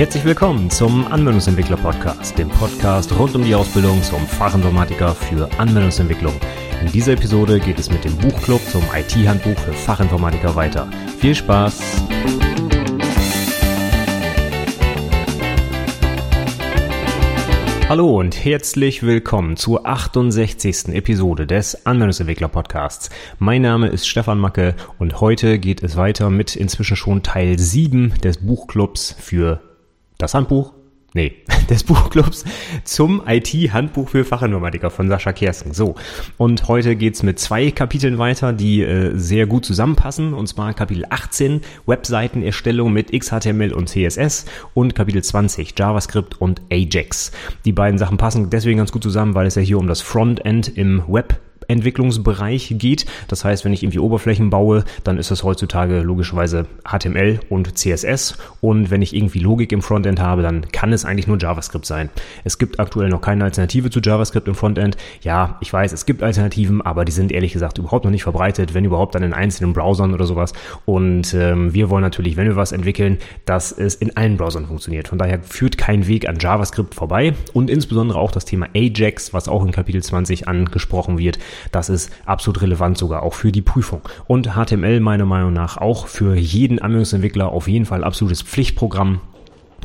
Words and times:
Herzlich 0.00 0.24
willkommen 0.24 0.70
zum 0.70 1.06
Anwendungsentwickler 1.08 1.76
Podcast, 1.76 2.38
dem 2.38 2.48
Podcast 2.48 3.12
rund 3.18 3.34
um 3.34 3.44
die 3.44 3.54
Ausbildung 3.54 4.02
zum 4.02 4.26
Fachinformatiker 4.26 5.14
für 5.14 5.46
Anwendungsentwicklung. 5.58 6.32
In 6.80 6.90
dieser 6.90 7.12
Episode 7.12 7.60
geht 7.60 7.78
es 7.78 7.90
mit 7.90 8.06
dem 8.06 8.16
Buchclub 8.16 8.62
zum 8.62 8.82
IT-Handbuch 8.96 9.58
für 9.58 9.74
Fachinformatiker 9.74 10.56
weiter. 10.56 10.88
Viel 11.18 11.34
Spaß! 11.34 11.82
Hallo 17.90 18.18
und 18.18 18.42
herzlich 18.42 19.02
willkommen 19.02 19.58
zur 19.58 19.86
68. 19.86 20.94
Episode 20.94 21.46
des 21.46 21.84
Anwendungsentwickler 21.84 22.48
Podcasts. 22.48 23.10
Mein 23.38 23.60
Name 23.60 23.88
ist 23.88 24.08
Stefan 24.08 24.38
Macke 24.38 24.76
und 24.98 25.20
heute 25.20 25.58
geht 25.58 25.82
es 25.82 25.98
weiter 25.98 26.30
mit 26.30 26.56
inzwischen 26.56 26.96
schon 26.96 27.22
Teil 27.22 27.58
7 27.58 28.14
des 28.22 28.38
Buchclubs 28.38 29.14
für 29.18 29.60
das 30.20 30.34
Handbuch, 30.34 30.72
nee, 31.14 31.32
des 31.70 31.84
Buchclubs 31.84 32.44
zum 32.84 33.22
IT-Handbuch 33.26 34.08
für 34.08 34.24
Fachinformatiker 34.24 34.90
von 34.90 35.08
Sascha 35.08 35.32
Kersten. 35.32 35.72
So, 35.72 35.94
und 36.36 36.68
heute 36.68 36.96
geht's 36.96 37.22
mit 37.22 37.38
zwei 37.38 37.70
Kapiteln 37.70 38.18
weiter, 38.18 38.52
die 38.52 38.82
äh, 38.82 39.12
sehr 39.14 39.46
gut 39.46 39.64
zusammenpassen, 39.64 40.34
und 40.34 40.46
zwar 40.46 40.74
Kapitel 40.74 41.04
18, 41.08 41.62
Webseitenerstellung 41.86 42.92
mit 42.92 43.12
XHTML 43.12 43.72
und 43.72 43.88
CSS 43.88 44.46
und 44.74 44.94
Kapitel 44.94 45.22
20, 45.22 45.74
JavaScript 45.78 46.40
und 46.40 46.62
Ajax. 46.70 47.32
Die 47.64 47.72
beiden 47.72 47.98
Sachen 47.98 48.16
passen 48.16 48.50
deswegen 48.50 48.78
ganz 48.78 48.92
gut 48.92 49.02
zusammen, 49.02 49.34
weil 49.34 49.46
es 49.46 49.54
ja 49.54 49.62
hier 49.62 49.78
um 49.78 49.86
das 49.86 50.00
Frontend 50.00 50.68
im 50.76 51.02
Web 51.08 51.40
Entwicklungsbereich 51.70 52.74
geht. 52.76 53.06
Das 53.28 53.44
heißt, 53.44 53.64
wenn 53.64 53.72
ich 53.72 53.82
irgendwie 53.82 53.98
Oberflächen 53.98 54.50
baue, 54.50 54.84
dann 55.04 55.18
ist 55.18 55.30
das 55.30 55.44
heutzutage 55.44 56.00
logischerweise 56.00 56.66
HTML 56.84 57.40
und 57.48 57.78
CSS. 57.78 58.36
Und 58.60 58.90
wenn 58.90 59.02
ich 59.02 59.14
irgendwie 59.14 59.38
Logik 59.38 59.72
im 59.72 59.82
Frontend 59.82 60.20
habe, 60.20 60.42
dann 60.42 60.70
kann 60.72 60.92
es 60.92 61.04
eigentlich 61.04 61.26
nur 61.26 61.38
JavaScript 61.38 61.86
sein. 61.86 62.10
Es 62.44 62.58
gibt 62.58 62.80
aktuell 62.80 63.08
noch 63.08 63.20
keine 63.20 63.44
Alternative 63.44 63.90
zu 63.90 64.00
JavaScript 64.00 64.48
im 64.48 64.54
Frontend. 64.54 64.96
Ja, 65.22 65.58
ich 65.60 65.72
weiß, 65.72 65.92
es 65.92 66.06
gibt 66.06 66.22
Alternativen, 66.22 66.82
aber 66.82 67.04
die 67.04 67.12
sind 67.12 67.32
ehrlich 67.32 67.52
gesagt 67.52 67.78
überhaupt 67.78 68.04
noch 68.04 68.10
nicht 68.10 68.24
verbreitet, 68.24 68.74
wenn 68.74 68.84
überhaupt 68.84 69.14
dann 69.14 69.22
in 69.22 69.32
einzelnen 69.32 69.72
Browsern 69.72 70.14
oder 70.14 70.26
sowas. 70.26 70.52
Und 70.84 71.34
ähm, 71.34 71.72
wir 71.72 71.90
wollen 71.90 72.02
natürlich, 72.02 72.36
wenn 72.36 72.46
wir 72.46 72.56
was 72.56 72.72
entwickeln, 72.72 73.18
dass 73.44 73.72
es 73.72 73.94
in 73.94 74.16
allen 74.16 74.36
Browsern 74.36 74.66
funktioniert. 74.66 75.08
Von 75.08 75.18
daher 75.18 75.42
führt 75.42 75.78
kein 75.78 76.06
Weg 76.06 76.28
an 76.28 76.38
JavaScript 76.38 76.94
vorbei 76.94 77.34
und 77.52 77.70
insbesondere 77.70 78.18
auch 78.18 78.32
das 78.32 78.44
Thema 78.44 78.66
Ajax, 78.74 79.32
was 79.32 79.48
auch 79.48 79.64
in 79.64 79.72
Kapitel 79.72 80.02
20 80.02 80.48
angesprochen 80.48 81.18
wird, 81.18 81.38
das 81.72 81.88
ist 81.88 82.10
absolut 82.26 82.62
relevant 82.62 82.98
sogar 82.98 83.22
auch 83.22 83.34
für 83.34 83.52
die 83.52 83.62
Prüfung. 83.62 84.02
Und 84.26 84.54
HTML 84.54 85.00
meiner 85.00 85.26
Meinung 85.26 85.52
nach 85.52 85.76
auch 85.76 86.06
für 86.06 86.34
jeden 86.34 86.78
Anwendungsentwickler 86.78 87.50
auf 87.50 87.68
jeden 87.68 87.86
Fall 87.86 88.04
absolutes 88.04 88.42
Pflichtprogramm 88.42 89.20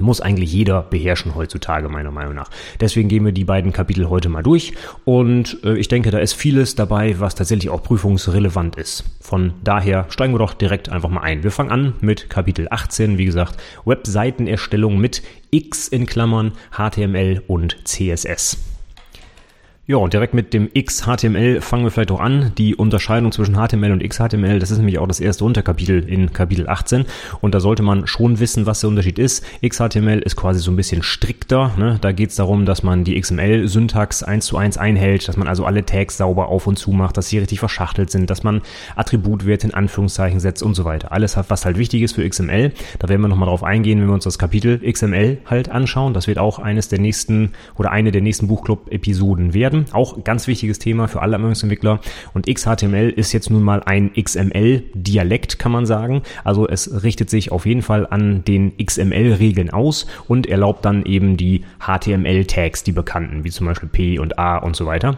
muss 0.01 0.21
eigentlich 0.21 0.51
jeder 0.51 0.81
beherrschen 0.81 1.35
heutzutage, 1.35 1.89
meiner 1.89 2.11
Meinung 2.11 2.35
nach. 2.35 2.49
Deswegen 2.79 3.09
gehen 3.09 3.25
wir 3.25 3.31
die 3.31 3.45
beiden 3.45 3.73
Kapitel 3.73 4.09
heute 4.09 4.29
mal 4.29 4.43
durch 4.43 4.73
und 5.03 5.59
äh, 5.63 5.77
ich 5.77 5.87
denke, 5.87 6.11
da 6.11 6.19
ist 6.19 6.33
vieles 6.33 6.75
dabei, 6.75 7.19
was 7.19 7.35
tatsächlich 7.35 7.69
auch 7.69 7.83
prüfungsrelevant 7.83 8.75
ist. 8.75 9.03
Von 9.21 9.53
daher 9.63 10.05
steigen 10.09 10.33
wir 10.33 10.39
doch 10.39 10.53
direkt 10.53 10.89
einfach 10.89 11.09
mal 11.09 11.21
ein. 11.21 11.43
Wir 11.43 11.51
fangen 11.51 11.71
an 11.71 11.93
mit 12.01 12.29
Kapitel 12.29 12.67
18, 12.69 13.17
wie 13.17 13.25
gesagt, 13.25 13.57
Webseitenerstellung 13.85 14.97
mit 14.97 15.23
X 15.51 15.87
in 15.87 16.05
Klammern, 16.05 16.53
HTML 16.71 17.41
und 17.47 17.77
CSS. 17.85 18.74
Ja, 19.88 19.97
und 19.97 20.14
direkt 20.14 20.33
mit 20.33 20.52
dem 20.55 20.72
XHTML 20.73 21.61
fangen 21.61 21.83
wir 21.83 21.91
vielleicht 21.91 22.09
auch 22.09 22.19
an. 22.19 22.53
Die 22.58 22.73
Unterscheidung 22.73 23.31
zwischen 23.31 23.53
HTML 23.53 23.91
und 23.91 24.03
XHTML, 24.03 24.58
das 24.58 24.72
ist 24.72 24.80
nämlich 24.80 24.97
auch 24.97 25.08
das 25.08 25.19
erste 25.19 25.45
Unterkapitel 25.45 26.03
in 26.09 26.33
Kapitel 26.33 26.67
18. 26.67 27.05
Und 27.39 27.53
da 27.53 27.59
sollte 27.59 27.83
man 27.83 28.08
schon 28.08 28.39
wissen, 28.39 28.66
was 28.66 28.80
der 28.80 28.89
Unterschied 28.89 29.19
ist. 29.19 29.45
XHTML 29.63 30.23
ist 30.25 30.38
quasi 30.38 30.59
so 30.59 30.72
ein 30.72 30.75
bisschen 30.75 31.03
strikter. 31.03 31.72
Ne? 31.78 32.00
Da 32.02 32.13
geht 32.13 32.31
es 32.31 32.36
darum, 32.36 32.66
dass 32.66 32.81
man 32.81 33.03
die 33.03 33.22
XML-Syntax 33.22 34.23
eins 34.23 34.47
zu 34.47 34.58
eins 34.58 34.80
einhält, 34.80 35.28
dass 35.28 35.38
man 35.38 35.47
also 35.47 35.66
alle 35.66 35.85
Tags 35.85 36.18
sauber 36.18 36.47
auf 36.47 36.66
und 36.66 36.79
zu 36.79 36.90
macht, 36.90 37.16
dass 37.18 37.29
sie 37.29 37.38
richtig 37.38 37.59
verschachtelt 37.59 38.09
sind, 38.09 38.31
dass 38.31 38.41
man 38.41 38.63
Attributwerte 38.95 39.68
in 39.68 39.75
Anführungszeichen 39.75 40.40
setzt 40.40 40.63
und 40.63 40.74
so 40.74 40.85
weiter. 40.85 41.12
Alles, 41.12 41.38
was 41.47 41.63
halt 41.63 41.78
wichtig 41.78 42.01
ist 42.01 42.16
für 42.16 42.28
XML. 42.28 42.72
Da 42.97 43.07
werden 43.07 43.22
wir 43.22 43.28
nochmal 43.28 43.50
drauf 43.50 43.62
eingehen, 43.62 44.01
wenn 44.01 44.07
wir 44.07 44.16
uns 44.16 44.24
das 44.24 44.40
Kapitel 44.40 44.79
XML 44.79 45.38
halt 45.45 45.69
anschauen. 45.69 46.16
Das 46.16 46.25
wird 46.25 46.40
auch 46.40 46.57
eines 46.57 46.90
der 46.90 47.00
nächsten 47.00 47.51
oder 47.78 47.91
eine 47.91 48.12
der 48.12 48.22
nächsten 48.22 48.47
Buchclub-Episoden 48.47 49.53
werden 49.53 49.75
werden. 49.75 49.86
Auch 49.94 50.24
ganz 50.24 50.47
wichtiges 50.47 50.80
Thema 50.80 51.08
für 51.08 51.22
alle 51.22 51.36
Anwendungsentwickler. 51.36 52.00
Und 52.34 52.47
XHTML 52.47 53.09
ist 53.09 53.34
jetzt 53.34 53.50
nun 53.50 53.63
mal 53.63 53.84
ein 53.84 54.12
XML-Dialekt, 54.13 55.59
kann 55.59 55.72
man 55.72 55.86
sagen. 55.86 56.22
Also 56.44 56.68
es 56.68 57.03
richtet 57.03 57.30
sich 57.30 57.52
auf 57.52 57.66
jeden 57.66 57.81
Fall 57.81 58.08
an 58.09 58.44
den 58.46 58.74
XML-Regeln 58.78 59.69
aus 59.69 60.08
und 60.28 60.47
erlaubt 60.47 60.86
dann 60.86 61.06
eben 61.06 61.38
die 61.38 61.63
HTML-Tags, 61.80 62.84
die 62.84 62.91
bekannten, 62.91 63.44
wie 63.44 63.52
zum 63.52 63.68
Beispiel 63.68 63.90
P 63.90 64.19
und 64.19 64.40
A 64.40 64.58
und 64.58 64.75
so 64.75 64.86
weiter. 64.86 65.18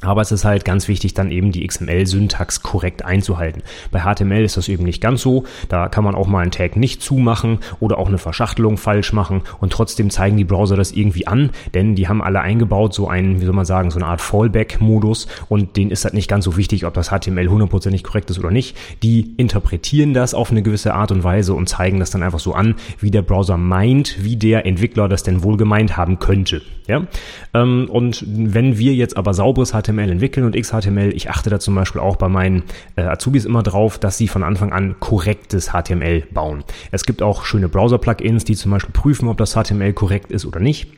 Aber 0.00 0.20
es 0.20 0.32
ist 0.32 0.44
halt 0.44 0.64
ganz 0.64 0.88
wichtig, 0.88 1.14
dann 1.14 1.30
eben 1.30 1.52
die 1.52 1.66
XML-Syntax 1.66 2.62
korrekt 2.62 3.04
einzuhalten. 3.04 3.62
Bei 3.90 4.00
HTML 4.00 4.44
ist 4.44 4.56
das 4.56 4.68
eben 4.68 4.84
nicht 4.84 5.00
ganz 5.00 5.22
so. 5.22 5.44
Da 5.68 5.88
kann 5.88 6.04
man 6.04 6.14
auch 6.14 6.26
mal 6.26 6.40
einen 6.40 6.50
Tag 6.50 6.76
nicht 6.76 7.00
zumachen 7.00 7.58
oder 7.80 7.98
auch 7.98 8.08
eine 8.08 8.18
Verschachtelung 8.18 8.76
falsch 8.76 9.12
machen 9.12 9.42
und 9.60 9.72
trotzdem 9.72 10.10
zeigen 10.10 10.36
die 10.36 10.44
Browser 10.44 10.76
das 10.76 10.92
irgendwie 10.92 11.26
an, 11.26 11.50
denn 11.74 11.94
die 11.94 12.08
haben 12.08 12.22
alle 12.22 12.40
eingebaut 12.40 12.92
so 12.92 13.08
einen, 13.08 13.40
wie 13.40 13.44
soll 13.44 13.54
man 13.54 13.64
sagen, 13.64 13.90
so 13.90 13.98
eine 13.98 14.06
Art 14.06 14.20
Fallback-Modus 14.20 15.26
und 15.48 15.76
denen 15.76 15.90
ist 15.90 16.04
halt 16.04 16.14
nicht 16.14 16.28
ganz 16.28 16.44
so 16.44 16.56
wichtig, 16.56 16.84
ob 16.84 16.94
das 16.94 17.08
HTML 17.08 17.48
hundertprozentig 17.48 18.02
korrekt 18.02 18.30
ist 18.30 18.38
oder 18.38 18.50
nicht. 18.50 18.76
Die 19.02 19.34
interpretieren 19.36 20.12
das 20.12 20.34
auf 20.34 20.50
eine 20.50 20.62
gewisse 20.62 20.94
Art 20.94 21.12
und 21.12 21.24
Weise 21.24 21.54
und 21.54 21.68
zeigen 21.68 22.00
das 22.00 22.10
dann 22.10 22.22
einfach 22.22 22.40
so 22.40 22.52
an, 22.52 22.74
wie 22.98 23.10
der 23.10 23.22
Browser 23.22 23.56
meint, 23.56 24.22
wie 24.22 24.36
der 24.36 24.66
Entwickler 24.66 25.08
das 25.08 25.22
denn 25.22 25.42
wohl 25.42 25.56
gemeint 25.56 25.96
haben 25.96 26.18
könnte. 26.18 26.62
Ja? 26.86 27.06
Ähm, 27.54 27.88
und 27.90 28.24
wenn 28.26 28.76
wir 28.78 28.94
jetzt 28.94 29.16
aber 29.16 29.32
sauberes 29.32 29.72
HTML 29.72 29.83
HTML 29.84 30.10
entwickeln 30.10 30.46
und 30.46 30.56
XHTML. 30.56 31.14
Ich 31.14 31.30
achte 31.30 31.50
da 31.50 31.60
zum 31.60 31.74
Beispiel 31.74 32.00
auch 32.00 32.16
bei 32.16 32.28
meinen 32.28 32.62
äh, 32.96 33.02
Azubis 33.02 33.44
immer 33.44 33.62
drauf, 33.62 33.98
dass 33.98 34.18
sie 34.18 34.28
von 34.28 34.42
Anfang 34.42 34.72
an 34.72 34.96
korrektes 35.00 35.70
HTML 35.72 36.22
bauen. 36.32 36.64
Es 36.90 37.04
gibt 37.04 37.22
auch 37.22 37.44
schöne 37.44 37.68
Browser-Plugins, 37.68 38.44
die 38.44 38.56
zum 38.56 38.70
Beispiel 38.70 38.92
prüfen, 38.92 39.28
ob 39.28 39.36
das 39.36 39.54
HTML 39.54 39.92
korrekt 39.92 40.30
ist 40.32 40.46
oder 40.46 40.60
nicht. 40.60 40.88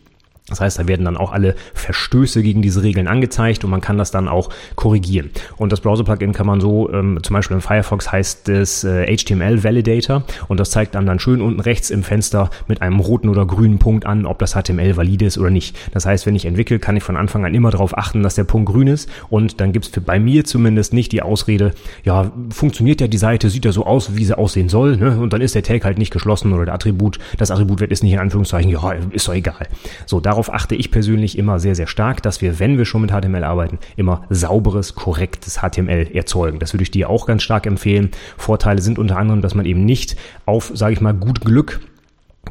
Das 0.48 0.60
heißt, 0.60 0.78
da 0.78 0.86
werden 0.86 1.04
dann 1.04 1.16
auch 1.16 1.32
alle 1.32 1.56
Verstöße 1.74 2.40
gegen 2.40 2.62
diese 2.62 2.84
Regeln 2.84 3.08
angezeigt 3.08 3.64
und 3.64 3.70
man 3.70 3.80
kann 3.80 3.98
das 3.98 4.12
dann 4.12 4.28
auch 4.28 4.48
korrigieren. 4.76 5.30
Und 5.56 5.72
das 5.72 5.80
Browser-Plugin 5.80 6.32
kann 6.32 6.46
man 6.46 6.60
so, 6.60 6.88
ähm, 6.92 7.18
zum 7.22 7.34
Beispiel 7.34 7.56
in 7.56 7.60
Firefox 7.60 8.12
heißt 8.12 8.48
es 8.48 8.84
äh, 8.84 9.06
HTML 9.06 9.64
Validator 9.64 10.22
und 10.46 10.60
das 10.60 10.70
zeigt 10.70 10.94
einem 10.94 11.06
dann 11.06 11.18
schön 11.18 11.40
unten 11.40 11.58
rechts 11.58 11.90
im 11.90 12.04
Fenster 12.04 12.50
mit 12.68 12.80
einem 12.80 13.00
roten 13.00 13.28
oder 13.28 13.44
grünen 13.44 13.80
Punkt 13.80 14.06
an, 14.06 14.24
ob 14.24 14.38
das 14.38 14.52
HTML 14.52 14.96
valide 14.96 15.24
ist 15.24 15.36
oder 15.36 15.50
nicht. 15.50 15.76
Das 15.92 16.06
heißt, 16.06 16.26
wenn 16.26 16.36
ich 16.36 16.46
entwickle, 16.46 16.78
kann 16.78 16.96
ich 16.96 17.02
von 17.02 17.16
Anfang 17.16 17.44
an 17.44 17.52
immer 17.52 17.72
darauf 17.72 17.98
achten, 17.98 18.22
dass 18.22 18.36
der 18.36 18.44
Punkt 18.44 18.70
grün 18.70 18.86
ist 18.86 19.10
und 19.28 19.60
dann 19.60 19.72
gibt's 19.72 19.88
für 19.88 20.00
bei 20.00 20.20
mir 20.20 20.44
zumindest 20.44 20.92
nicht 20.92 21.10
die 21.10 21.22
Ausrede, 21.22 21.72
ja, 22.04 22.30
funktioniert 22.50 23.00
ja 23.00 23.08
die 23.08 23.18
Seite, 23.18 23.50
sieht 23.50 23.64
ja 23.64 23.72
so 23.72 23.84
aus, 23.84 24.14
wie 24.14 24.24
sie 24.24 24.38
aussehen 24.38 24.68
soll, 24.68 24.96
ne? 24.96 25.18
und 25.18 25.32
dann 25.32 25.40
ist 25.40 25.56
der 25.56 25.64
Tag 25.64 25.84
halt 25.84 25.98
nicht 25.98 26.12
geschlossen 26.12 26.52
oder 26.52 26.66
der 26.66 26.74
Attribut, 26.74 27.18
das 27.36 27.50
Attributwert 27.50 27.90
ist 27.90 28.04
nicht 28.04 28.12
in 28.12 28.20
Anführungszeichen, 28.20 28.70
ja, 28.70 28.92
ist 29.10 29.26
doch 29.26 29.34
egal. 29.34 29.66
So, 30.06 30.20
darauf 30.36 30.52
achte 30.52 30.74
ich 30.74 30.90
persönlich 30.90 31.38
immer 31.38 31.58
sehr, 31.58 31.74
sehr 31.74 31.86
stark, 31.86 32.22
dass 32.22 32.42
wir, 32.42 32.58
wenn 32.58 32.76
wir 32.76 32.84
schon 32.84 33.00
mit 33.00 33.10
HTML 33.10 33.42
arbeiten, 33.42 33.78
immer 33.96 34.26
sauberes, 34.28 34.94
korrektes 34.94 35.60
HTML 35.62 36.08
erzeugen. 36.12 36.58
Das 36.58 36.74
würde 36.74 36.82
ich 36.82 36.90
dir 36.90 37.08
auch 37.08 37.24
ganz 37.24 37.42
stark 37.42 37.64
empfehlen. 37.64 38.10
Vorteile 38.36 38.82
sind 38.82 38.98
unter 38.98 39.16
anderem, 39.16 39.40
dass 39.40 39.54
man 39.54 39.64
eben 39.64 39.86
nicht 39.86 40.14
auf, 40.44 40.70
sage 40.74 40.92
ich 40.92 41.00
mal, 41.00 41.14
gut 41.14 41.40
Glück 41.40 41.80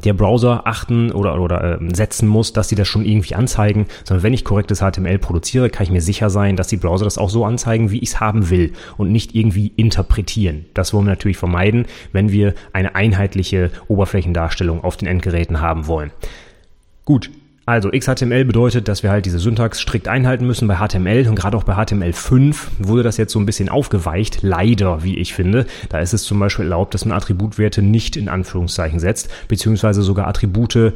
der 0.04 0.14
Browser 0.14 0.66
achten 0.66 1.12
oder, 1.12 1.40
oder 1.40 1.80
äh, 1.80 1.94
setzen 1.94 2.28
muss, 2.28 2.52
dass 2.52 2.68
sie 2.68 2.74
das 2.74 2.88
schon 2.88 3.04
irgendwie 3.04 3.36
anzeigen, 3.36 3.86
sondern 4.02 4.24
wenn 4.24 4.34
ich 4.34 4.44
korrektes 4.44 4.80
HTML 4.80 5.18
produziere, 5.18 5.70
kann 5.70 5.84
ich 5.84 5.92
mir 5.92 6.02
sicher 6.02 6.28
sein, 6.28 6.56
dass 6.56 6.66
die 6.66 6.76
Browser 6.76 7.04
das 7.04 7.18
auch 7.18 7.30
so 7.30 7.44
anzeigen, 7.44 7.92
wie 7.92 8.00
ich 8.00 8.08
es 8.08 8.20
haben 8.20 8.50
will 8.50 8.72
und 8.96 9.12
nicht 9.12 9.36
irgendwie 9.36 9.68
interpretieren. 9.76 10.66
Das 10.74 10.92
wollen 10.92 11.06
wir 11.06 11.10
natürlich 11.12 11.38
vermeiden, 11.38 11.86
wenn 12.12 12.32
wir 12.32 12.54
eine 12.72 12.96
einheitliche 12.96 13.70
Oberflächendarstellung 13.86 14.82
auf 14.82 14.96
den 14.96 15.06
Endgeräten 15.06 15.60
haben 15.60 15.86
wollen. 15.86 16.10
Gut, 17.06 17.30
also 17.66 17.90
XHTML 17.90 18.44
bedeutet, 18.44 18.86
dass 18.86 19.02
wir 19.02 19.10
halt 19.10 19.26
diese 19.26 19.40
Syntax 19.40 19.80
strikt 19.80 20.06
einhalten 20.06 20.46
müssen 20.46 20.68
bei 20.68 20.76
HTML 20.76 21.26
und 21.28 21.34
gerade 21.34 21.56
auch 21.56 21.64
bei 21.64 21.74
HTML5 21.74 22.56
wurde 22.78 23.02
das 23.02 23.16
jetzt 23.16 23.32
so 23.32 23.40
ein 23.40 23.46
bisschen 23.46 23.68
aufgeweicht, 23.68 24.38
leider, 24.42 25.02
wie 25.02 25.18
ich 25.18 25.34
finde. 25.34 25.66
Da 25.88 25.98
ist 25.98 26.14
es 26.14 26.22
zum 26.22 26.38
Beispiel 26.38 26.66
erlaubt, 26.66 26.94
dass 26.94 27.04
man 27.04 27.16
Attributwerte 27.16 27.82
nicht 27.82 28.16
in 28.16 28.28
Anführungszeichen 28.28 29.00
setzt, 29.00 29.28
beziehungsweise 29.48 30.02
sogar 30.02 30.28
Attribute 30.28 30.92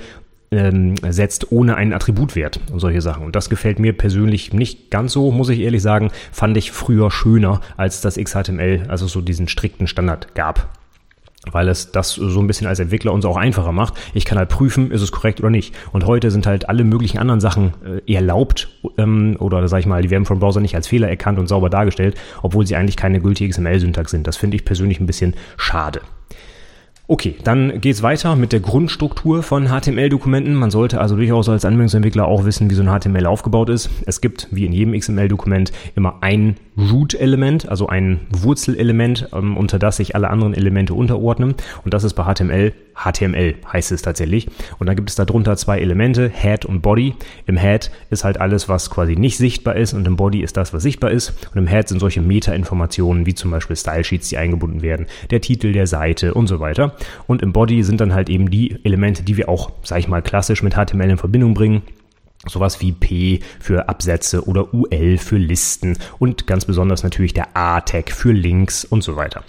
ähm, 0.52 0.94
setzt 1.08 1.50
ohne 1.50 1.74
einen 1.76 1.92
Attributwert 1.92 2.60
und 2.70 2.78
solche 2.78 3.00
Sachen. 3.00 3.24
Und 3.26 3.34
das 3.34 3.50
gefällt 3.50 3.80
mir 3.80 3.92
persönlich 3.92 4.52
nicht 4.52 4.92
ganz 4.92 5.12
so, 5.12 5.32
muss 5.32 5.48
ich 5.48 5.58
ehrlich 5.58 5.82
sagen, 5.82 6.12
fand 6.30 6.56
ich 6.56 6.70
früher 6.70 7.10
schöner, 7.10 7.60
als 7.76 8.00
das 8.00 8.14
XHTML, 8.14 8.84
also 8.86 9.08
so 9.08 9.20
diesen 9.20 9.48
strikten 9.48 9.88
Standard 9.88 10.36
gab 10.36 10.79
weil 11.50 11.68
es 11.68 11.90
das 11.90 12.14
so 12.14 12.40
ein 12.40 12.46
bisschen 12.46 12.66
als 12.66 12.80
Entwickler 12.80 13.12
uns 13.12 13.24
auch 13.24 13.36
einfacher 13.36 13.72
macht. 13.72 13.94
Ich 14.12 14.24
kann 14.24 14.38
halt 14.38 14.50
prüfen, 14.50 14.90
ist 14.90 15.00
es 15.00 15.10
korrekt 15.10 15.40
oder 15.40 15.50
nicht. 15.50 15.74
Und 15.92 16.06
heute 16.06 16.30
sind 16.30 16.46
halt 16.46 16.68
alle 16.68 16.84
möglichen 16.84 17.18
anderen 17.18 17.40
Sachen 17.40 17.72
äh, 18.06 18.12
erlaubt 18.12 18.68
ähm, 18.98 19.36
oder 19.38 19.66
sag 19.68 19.80
ich 19.80 19.86
mal, 19.86 20.02
die 20.02 20.10
werden 20.10 20.26
vom 20.26 20.38
Browser 20.38 20.60
nicht 20.60 20.74
als 20.74 20.88
Fehler 20.88 21.08
erkannt 21.08 21.38
und 21.38 21.46
sauber 21.46 21.70
dargestellt, 21.70 22.16
obwohl 22.42 22.66
sie 22.66 22.76
eigentlich 22.76 22.96
keine 22.96 23.20
gültige 23.20 23.50
XML-Syntax 23.50 24.10
sind. 24.10 24.26
Das 24.26 24.36
finde 24.36 24.56
ich 24.56 24.64
persönlich 24.64 25.00
ein 25.00 25.06
bisschen 25.06 25.34
schade. 25.56 26.02
Okay, 27.10 27.34
dann 27.42 27.80
geht's 27.80 28.04
weiter 28.04 28.36
mit 28.36 28.52
der 28.52 28.60
Grundstruktur 28.60 29.42
von 29.42 29.66
HTML-Dokumenten. 29.66 30.54
Man 30.54 30.70
sollte 30.70 31.00
also 31.00 31.16
durchaus 31.16 31.48
als 31.48 31.64
Anwendungsentwickler 31.64 32.24
auch 32.24 32.44
wissen, 32.44 32.70
wie 32.70 32.76
so 32.76 32.84
ein 32.84 33.00
HTML 33.00 33.26
aufgebaut 33.26 33.68
ist. 33.68 33.90
Es 34.06 34.20
gibt, 34.20 34.46
wie 34.52 34.64
in 34.64 34.72
jedem 34.72 34.96
XML-Dokument, 34.96 35.72
immer 35.96 36.18
ein 36.20 36.54
Root-Element, 36.78 37.68
also 37.68 37.88
ein 37.88 38.20
Wurzelelement, 38.30 39.28
ähm, 39.32 39.56
unter 39.56 39.80
das 39.80 39.96
sich 39.96 40.14
alle 40.14 40.30
anderen 40.30 40.54
Elemente 40.54 40.94
unterordnen. 40.94 41.56
Und 41.84 41.94
das 41.94 42.04
ist 42.04 42.14
bei 42.14 42.32
HTML 42.32 42.74
HTML 42.94 43.56
heißt 43.72 43.92
es 43.92 44.02
tatsächlich. 44.02 44.48
Und 44.78 44.86
dann 44.86 44.96
gibt 44.96 45.10
es 45.10 45.16
darunter 45.16 45.56
zwei 45.56 45.78
Elemente, 45.78 46.30
Head 46.30 46.64
und 46.64 46.80
Body. 46.80 47.14
Im 47.46 47.56
Head 47.56 47.90
ist 48.10 48.24
halt 48.24 48.40
alles, 48.40 48.68
was 48.68 48.90
quasi 48.90 49.16
nicht 49.16 49.36
sichtbar 49.38 49.76
ist 49.76 49.92
und 49.92 50.06
im 50.06 50.16
Body 50.16 50.42
ist 50.42 50.56
das, 50.56 50.72
was 50.72 50.82
sichtbar 50.82 51.10
ist. 51.10 51.30
Und 51.52 51.58
im 51.58 51.66
Head 51.66 51.88
sind 51.88 52.00
solche 52.00 52.20
Meta-Informationen 52.20 53.26
wie 53.26 53.34
zum 53.34 53.50
Beispiel 53.50 53.76
Style-Sheets, 53.76 54.28
die 54.28 54.36
eingebunden 54.36 54.82
werden, 54.82 55.06
der 55.30 55.40
Titel 55.40 55.72
der 55.72 55.86
Seite 55.86 56.34
und 56.34 56.46
so 56.46 56.60
weiter. 56.60 56.96
Und 57.26 57.42
im 57.42 57.52
Body 57.52 57.82
sind 57.82 58.00
dann 58.00 58.14
halt 58.14 58.28
eben 58.28 58.50
die 58.50 58.84
Elemente, 58.84 59.22
die 59.22 59.36
wir 59.36 59.48
auch, 59.48 59.72
sag 59.82 59.98
ich 59.98 60.08
mal, 60.08 60.22
klassisch 60.22 60.62
mit 60.62 60.74
HTML 60.74 61.10
in 61.10 61.18
Verbindung 61.18 61.54
bringen. 61.54 61.82
Sowas 62.46 62.80
wie 62.80 62.92
P 62.92 63.40
für 63.60 63.90
Absätze 63.90 64.46
oder 64.46 64.72
UL 64.72 65.18
für 65.18 65.36
Listen 65.36 65.98
und 66.18 66.46
ganz 66.46 66.64
besonders 66.64 67.02
natürlich 67.02 67.34
der 67.34 67.54
A-Tag 67.54 68.10
für 68.10 68.32
Links 68.32 68.84
und 68.84 69.02
so 69.02 69.16
weiter. 69.16 69.44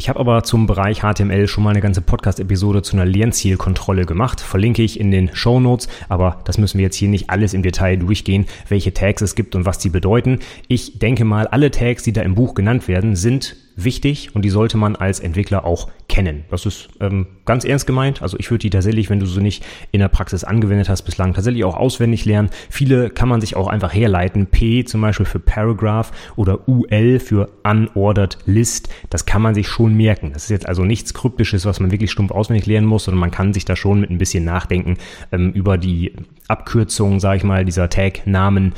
Ich 0.00 0.08
habe 0.08 0.18
aber 0.18 0.42
zum 0.44 0.66
Bereich 0.66 1.02
HTML 1.02 1.46
schon 1.46 1.62
mal 1.62 1.72
eine 1.72 1.82
ganze 1.82 2.00
Podcast-Episode 2.00 2.80
zu 2.80 2.96
einer 2.96 3.04
Lernzielkontrolle 3.04 4.06
gemacht. 4.06 4.40
Verlinke 4.40 4.80
ich 4.80 4.98
in 4.98 5.10
den 5.10 5.28
Show 5.34 5.60
Notes, 5.60 5.88
aber 6.08 6.40
das 6.44 6.56
müssen 6.56 6.78
wir 6.78 6.84
jetzt 6.84 6.96
hier 6.96 7.10
nicht 7.10 7.28
alles 7.28 7.52
im 7.52 7.62
Detail 7.62 7.98
durchgehen, 7.98 8.46
welche 8.70 8.94
Tags 8.94 9.20
es 9.20 9.34
gibt 9.34 9.54
und 9.54 9.66
was 9.66 9.76
die 9.76 9.90
bedeuten. 9.90 10.38
Ich 10.68 10.98
denke 11.00 11.26
mal, 11.26 11.48
alle 11.48 11.70
Tags, 11.70 12.02
die 12.02 12.14
da 12.14 12.22
im 12.22 12.34
Buch 12.34 12.54
genannt 12.54 12.88
werden, 12.88 13.14
sind 13.14 13.56
wichtig 13.76 14.34
und 14.34 14.44
die 14.44 14.50
sollte 14.50 14.76
man 14.76 14.96
als 14.96 15.20
Entwickler 15.20 15.64
auch 15.64 15.88
kennen. 16.08 16.44
Das 16.50 16.66
ist 16.66 16.88
ähm, 17.00 17.26
ganz 17.44 17.64
ernst 17.64 17.86
gemeint. 17.86 18.22
Also 18.22 18.38
ich 18.38 18.50
würde 18.50 18.62
die 18.62 18.70
tatsächlich, 18.70 19.10
wenn 19.10 19.20
du 19.20 19.26
sie 19.26 19.40
nicht 19.40 19.64
in 19.92 20.00
der 20.00 20.08
Praxis 20.08 20.44
angewendet 20.44 20.88
hast 20.88 21.02
bislang, 21.02 21.34
tatsächlich 21.34 21.64
auch 21.64 21.76
auswendig 21.76 22.24
lernen. 22.24 22.50
Viele 22.68 23.10
kann 23.10 23.28
man 23.28 23.40
sich 23.40 23.56
auch 23.56 23.68
einfach 23.68 23.94
herleiten. 23.94 24.46
P 24.46 24.84
zum 24.84 25.00
Beispiel 25.00 25.26
für 25.26 25.38
Paragraph 25.38 26.12
oder 26.36 26.68
UL 26.68 27.20
für 27.20 27.50
Unordered 27.62 28.38
List. 28.46 28.88
Das 29.08 29.26
kann 29.26 29.42
man 29.42 29.54
sich 29.54 29.68
schon 29.68 29.94
merken. 29.94 30.32
Das 30.32 30.44
ist 30.44 30.50
jetzt 30.50 30.68
also 30.68 30.84
nichts 30.84 31.14
Kryptisches, 31.14 31.64
was 31.64 31.80
man 31.80 31.90
wirklich 31.90 32.10
stumpf 32.10 32.32
auswendig 32.32 32.66
lernen 32.66 32.86
muss, 32.86 33.04
sondern 33.04 33.20
man 33.20 33.30
kann 33.30 33.52
sich 33.52 33.64
da 33.64 33.76
schon 33.76 34.00
mit 34.00 34.10
ein 34.10 34.18
bisschen 34.18 34.44
Nachdenken 34.44 34.96
ähm, 35.32 35.52
über 35.52 35.78
die 35.78 36.12
Abkürzungen, 36.48 37.20
sage 37.20 37.38
ich 37.38 37.44
mal, 37.44 37.64
dieser 37.64 37.88
Tag-Namen 37.88 38.74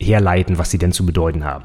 herleiten, 0.00 0.58
was 0.58 0.70
sie 0.70 0.78
denn 0.78 0.92
zu 0.92 1.06
bedeuten 1.06 1.44
haben. 1.44 1.64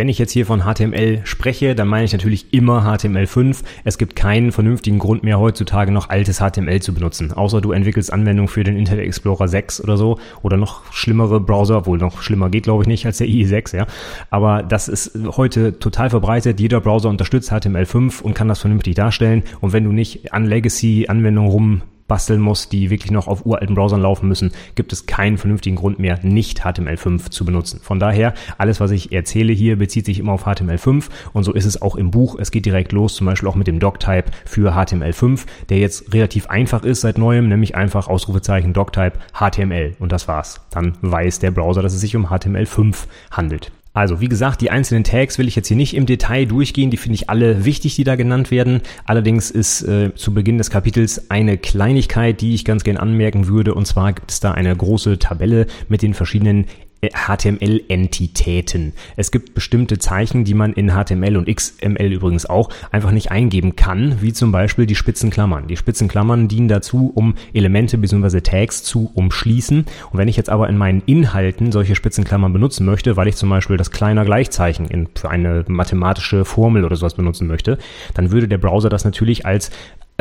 Wenn 0.00 0.08
ich 0.08 0.18
jetzt 0.18 0.32
hier 0.32 0.46
von 0.46 0.62
HTML 0.62 1.20
spreche, 1.24 1.74
dann 1.74 1.86
meine 1.86 2.06
ich 2.06 2.12
natürlich 2.14 2.54
immer 2.54 2.86
HTML5. 2.86 3.58
Es 3.84 3.98
gibt 3.98 4.16
keinen 4.16 4.50
vernünftigen 4.50 4.98
Grund 4.98 5.24
mehr 5.24 5.38
heutzutage 5.38 5.92
noch 5.92 6.08
altes 6.08 6.38
HTML 6.38 6.80
zu 6.80 6.94
benutzen. 6.94 7.32
Außer 7.32 7.60
du 7.60 7.72
entwickelst 7.72 8.10
Anwendungen 8.10 8.48
für 8.48 8.64
den 8.64 8.78
Internet 8.78 9.04
Explorer 9.04 9.46
6 9.46 9.84
oder 9.84 9.98
so 9.98 10.18
oder 10.40 10.56
noch 10.56 10.90
schlimmere 10.90 11.38
Browser, 11.38 11.84
wohl 11.84 11.98
noch 11.98 12.22
schlimmer 12.22 12.48
geht 12.48 12.62
glaube 12.62 12.84
ich 12.84 12.88
nicht 12.88 13.04
als 13.04 13.18
der 13.18 13.26
IE6, 13.26 13.76
ja. 13.76 13.86
Aber 14.30 14.62
das 14.62 14.88
ist 14.88 15.18
heute 15.36 15.78
total 15.78 16.08
verbreitet. 16.08 16.60
Jeder 16.60 16.80
Browser 16.80 17.10
unterstützt 17.10 17.52
HTML5 17.52 18.22
und 18.22 18.32
kann 18.32 18.48
das 18.48 18.60
vernünftig 18.60 18.94
darstellen. 18.94 19.42
Und 19.60 19.74
wenn 19.74 19.84
du 19.84 19.92
nicht 19.92 20.32
an 20.32 20.46
Legacy-Anwendungen 20.46 21.50
rum 21.50 21.82
basteln 22.10 22.40
muss, 22.40 22.68
die 22.68 22.90
wirklich 22.90 23.12
noch 23.12 23.28
auf 23.28 23.46
uralten 23.46 23.76
Browsern 23.76 24.02
laufen 24.02 24.26
müssen, 24.28 24.50
gibt 24.74 24.92
es 24.92 25.06
keinen 25.06 25.38
vernünftigen 25.38 25.76
Grund 25.76 26.00
mehr, 26.00 26.18
nicht 26.22 26.66
HTML5 26.66 27.30
zu 27.30 27.44
benutzen. 27.44 27.78
Von 27.82 28.00
daher, 28.00 28.34
alles, 28.58 28.80
was 28.80 28.90
ich 28.90 29.12
erzähle 29.12 29.52
hier, 29.52 29.76
bezieht 29.76 30.06
sich 30.06 30.18
immer 30.18 30.32
auf 30.32 30.44
HTML5 30.44 31.04
und 31.32 31.44
so 31.44 31.52
ist 31.52 31.66
es 31.66 31.80
auch 31.80 31.94
im 31.94 32.10
Buch. 32.10 32.36
Es 32.36 32.50
geht 32.50 32.66
direkt 32.66 32.90
los, 32.90 33.14
zum 33.14 33.28
Beispiel 33.28 33.48
auch 33.48 33.54
mit 33.54 33.68
dem 33.68 33.78
Doctype 33.78 34.32
für 34.44 34.74
HTML5, 34.74 35.46
der 35.68 35.78
jetzt 35.78 36.12
relativ 36.12 36.48
einfach 36.48 36.82
ist 36.82 37.02
seit 37.02 37.16
neuem, 37.16 37.48
nämlich 37.48 37.76
einfach 37.76 38.08
Ausrufezeichen 38.08 38.72
Doctype 38.72 39.16
HTML 39.32 39.94
und 40.00 40.10
das 40.10 40.26
war's. 40.26 40.60
Dann 40.70 40.96
weiß 41.02 41.38
der 41.38 41.52
Browser, 41.52 41.80
dass 41.80 41.94
es 41.94 42.00
sich 42.00 42.16
um 42.16 42.26
HTML5 42.26 43.06
handelt. 43.30 43.70
Also, 43.92 44.20
wie 44.20 44.28
gesagt, 44.28 44.60
die 44.60 44.70
einzelnen 44.70 45.02
Tags 45.02 45.36
will 45.38 45.48
ich 45.48 45.56
jetzt 45.56 45.66
hier 45.66 45.76
nicht 45.76 45.94
im 45.94 46.06
Detail 46.06 46.46
durchgehen. 46.46 46.90
Die 46.90 46.96
finde 46.96 47.16
ich 47.16 47.28
alle 47.28 47.64
wichtig, 47.64 47.96
die 47.96 48.04
da 48.04 48.14
genannt 48.14 48.52
werden. 48.52 48.82
Allerdings 49.04 49.50
ist 49.50 49.82
äh, 49.82 50.14
zu 50.14 50.32
Beginn 50.32 50.58
des 50.58 50.70
Kapitels 50.70 51.28
eine 51.30 51.58
Kleinigkeit, 51.58 52.40
die 52.40 52.54
ich 52.54 52.64
ganz 52.64 52.84
gern 52.84 52.96
anmerken 52.96 53.48
würde. 53.48 53.74
Und 53.74 53.86
zwar 53.86 54.12
gibt 54.12 54.30
es 54.30 54.38
da 54.38 54.52
eine 54.52 54.74
große 54.76 55.18
Tabelle 55.18 55.66
mit 55.88 56.02
den 56.02 56.14
verschiedenen 56.14 56.66
HTML-Entitäten. 57.02 58.92
Es 59.16 59.30
gibt 59.30 59.54
bestimmte 59.54 59.98
Zeichen, 59.98 60.44
die 60.44 60.54
man 60.54 60.72
in 60.74 60.90
HTML 60.90 61.36
und 61.36 61.48
XML 61.48 62.12
übrigens 62.12 62.46
auch 62.46 62.68
einfach 62.90 63.10
nicht 63.10 63.30
eingeben 63.30 63.76
kann, 63.76 64.20
wie 64.20 64.32
zum 64.32 64.52
Beispiel 64.52 64.86
die 64.86 64.94
Spitzenklammern. 64.94 65.66
Die 65.66 65.76
Spitzenklammern 65.76 66.48
dienen 66.48 66.68
dazu, 66.68 67.10
um 67.14 67.34
Elemente 67.54 67.96
bzw. 67.96 68.40
Tags 68.42 68.82
zu 68.82 69.10
umschließen. 69.14 69.86
Und 70.12 70.18
wenn 70.18 70.28
ich 70.28 70.36
jetzt 70.36 70.50
aber 70.50 70.68
in 70.68 70.76
meinen 70.76 71.02
Inhalten 71.06 71.72
solche 71.72 71.94
Spitzenklammern 71.94 72.52
benutzen 72.52 72.84
möchte, 72.84 73.16
weil 73.16 73.28
ich 73.28 73.36
zum 73.36 73.48
Beispiel 73.48 73.76
das 73.76 73.90
kleiner 73.90 74.24
Gleichzeichen 74.24 74.86
in, 74.86 75.08
für 75.14 75.30
eine 75.30 75.64
mathematische 75.68 76.44
Formel 76.44 76.84
oder 76.84 76.96
sowas 76.96 77.14
benutzen 77.14 77.46
möchte, 77.46 77.78
dann 78.14 78.30
würde 78.30 78.48
der 78.48 78.58
Browser 78.58 78.90
das 78.90 79.04
natürlich 79.04 79.46
als 79.46 79.70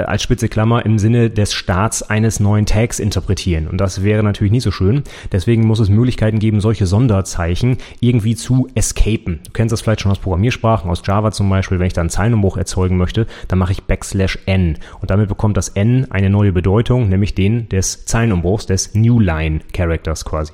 als 0.08 0.24
spitze 0.24 0.50
Klammer 0.50 0.86
im 0.86 1.00
Sinne 1.00 1.30
des 1.30 1.54
Starts 1.54 2.04
eines 2.04 2.40
neuen 2.40 2.66
Tags 2.66 3.00
interpretieren. 3.00 3.68
Und 3.68 3.80
das 3.80 4.04
wäre 4.04 4.24
natürlich 4.24 4.52
nicht 4.52 4.64
so 4.64 4.72
schön. 4.72 5.04
Deswegen 5.32 5.66
muss 5.66 5.80
es 5.80 5.90
Möglichkeiten 5.90 6.40
geben, 6.40 6.62
solche 6.62 6.86
Sonderzeichen 6.86 7.78
irgendwie 8.00 8.36
zu 8.36 8.68
escapen. 8.76 9.40
Du 9.46 9.52
kennst 9.52 9.74
das 9.74 9.82
vielleicht 9.82 10.02
schon 10.02 10.12
aus 10.12 10.20
Programmiersprachen, 10.20 10.90
aus 10.90 11.02
Java 11.06 11.32
zum 11.32 11.50
Beispiel. 11.50 11.80
Wenn 11.80 11.88
ich 11.88 11.94
da 11.94 12.02
einen 12.02 12.10
Zeilenumbruch 12.10 12.58
erzeugen 12.58 12.98
möchte, 12.98 13.28
dann 13.48 13.60
mache 13.60 13.72
ich 13.72 13.84
Backslash 13.84 14.40
n. 14.46 14.78
Und 15.02 15.12
damit 15.12 15.28
bekommt 15.30 15.58
das 15.58 15.70
n 15.70 16.08
eine 16.10 16.30
neue 16.30 16.52
Bedeutung, 16.52 17.10
nämlich 17.10 17.36
den 17.36 17.70
des 17.70 18.06
Zeilenumbruchs, 18.06 18.66
des 18.66 18.96
New 18.96 19.20
Line 19.20 19.60
Characters 19.74 20.26
quasi. 20.26 20.54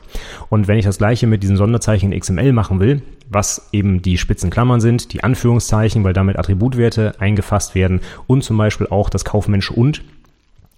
Und 0.50 0.68
wenn 0.68 0.78
ich 0.78 0.86
das 0.86 0.98
gleiche 0.98 1.28
mit 1.28 1.44
diesen 1.44 1.58
Sonderzeichen 1.58 2.12
in 2.12 2.20
XML 2.20 2.54
machen 2.54 2.80
will, 2.80 3.02
was 3.30 3.70
eben 3.72 4.02
die 4.02 4.18
Spitzenklammern 4.18 4.82
sind, 4.82 5.14
die 5.14 5.24
Anführungszeichen, 5.24 6.04
weil 6.04 6.14
damit 6.14 6.38
Attributwerte 6.38 7.16
eingefasst 7.20 7.76
werden 7.76 8.02
und 8.28 8.44
zum 8.44 8.58
Beispiel 8.58 8.88
auch 8.88 9.10
das 9.10 9.26
Kaufmensch 9.26 9.72
und 9.72 10.04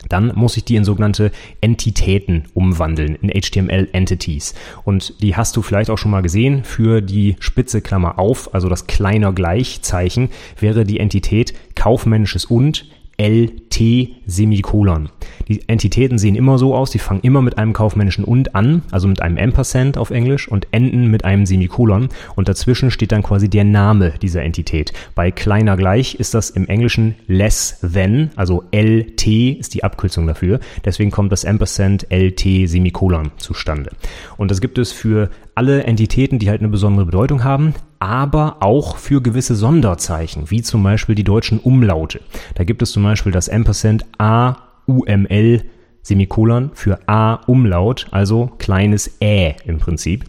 dann 0.09 0.31
muss 0.35 0.57
ich 0.57 0.63
die 0.63 0.75
in 0.75 0.85
sogenannte 0.85 1.31
Entitäten 1.59 2.45
umwandeln, 2.53 3.15
in 3.15 3.29
HTML 3.29 3.89
Entities. 3.91 4.53
Und 4.83 5.21
die 5.21 5.35
hast 5.35 5.57
du 5.57 5.61
vielleicht 5.61 5.89
auch 5.89 5.97
schon 5.97 6.11
mal 6.11 6.21
gesehen. 6.21 6.63
Für 6.63 7.01
die 7.01 7.35
Spitze 7.39 7.81
Klammer 7.81 8.19
auf, 8.19 8.53
also 8.53 8.69
das 8.69 8.87
kleiner 8.87 9.33
Gleichzeichen, 9.33 10.29
wäre 10.59 10.85
die 10.85 10.99
Entität 10.99 11.53
kaufmännisches 11.75 12.45
und 12.45 12.85
LT 13.17 14.09
Semikolon. 14.27 15.09
Die 15.47 15.67
Entitäten 15.67 16.17
sehen 16.17 16.35
immer 16.35 16.57
so 16.57 16.75
aus, 16.75 16.91
die 16.91 16.99
fangen 16.99 17.21
immer 17.21 17.41
mit 17.41 17.57
einem 17.57 17.73
kaufmännischen 17.73 18.23
und 18.23 18.53
an, 18.53 18.83
also 18.91 19.07
mit 19.07 19.21
einem 19.21 19.37
Ampersand 19.37 19.97
auf 19.97 20.11
Englisch 20.11 20.47
und 20.47 20.67
enden 20.71 21.09
mit 21.09 21.25
einem 21.25 21.45
Semikolon 21.45 22.09
und 22.35 22.47
dazwischen 22.47 22.91
steht 22.91 23.11
dann 23.11 23.23
quasi 23.23 23.49
der 23.49 23.63
Name 23.63 24.13
dieser 24.21 24.43
Entität. 24.43 24.93
Bei 25.15 25.31
kleiner 25.31 25.77
gleich 25.77 26.15
ist 26.15 26.33
das 26.33 26.49
im 26.51 26.67
Englischen 26.67 27.15
less 27.27 27.79
than, 27.81 28.29
also 28.35 28.63
LT 28.71 29.27
ist 29.27 29.73
die 29.73 29.83
Abkürzung 29.83 30.27
dafür. 30.27 30.59
Deswegen 30.85 31.11
kommt 31.11 31.31
das 31.31 31.45
Ampersand 31.45 32.07
LT 32.11 32.69
Semikolon 32.69 33.31
zustande. 33.37 33.91
Und 34.37 34.51
das 34.51 34.61
gibt 34.61 34.77
es 34.77 34.91
für 34.91 35.29
alle 35.57 35.85
Entitäten, 35.85 36.37
die 36.37 36.49
halt 36.49 36.61
eine 36.61 36.69
besondere 36.69 37.07
Bedeutung 37.07 37.43
haben, 37.43 37.73
aber 37.97 38.57
auch 38.59 38.97
für 38.97 39.23
gewisse 39.23 39.55
Sonderzeichen, 39.55 40.51
wie 40.51 40.61
zum 40.61 40.83
Beispiel 40.83 41.15
die 41.15 41.23
deutschen 41.23 41.59
Umlaute. 41.59 42.21
Da 42.53 42.63
gibt 42.63 42.83
es 42.83 42.91
zum 42.91 43.01
Beispiel 43.01 43.31
das 43.31 43.49
Ampersand 43.49 44.05
A, 44.19 44.57
UML, 44.85 45.63
Semikolon 46.03 46.69
für 46.75 46.99
A 47.07 47.41
Umlaut, 47.47 48.05
also 48.11 48.51
kleines 48.59 49.19
Ä 49.19 49.55
im 49.65 49.79
Prinzip. 49.79 50.25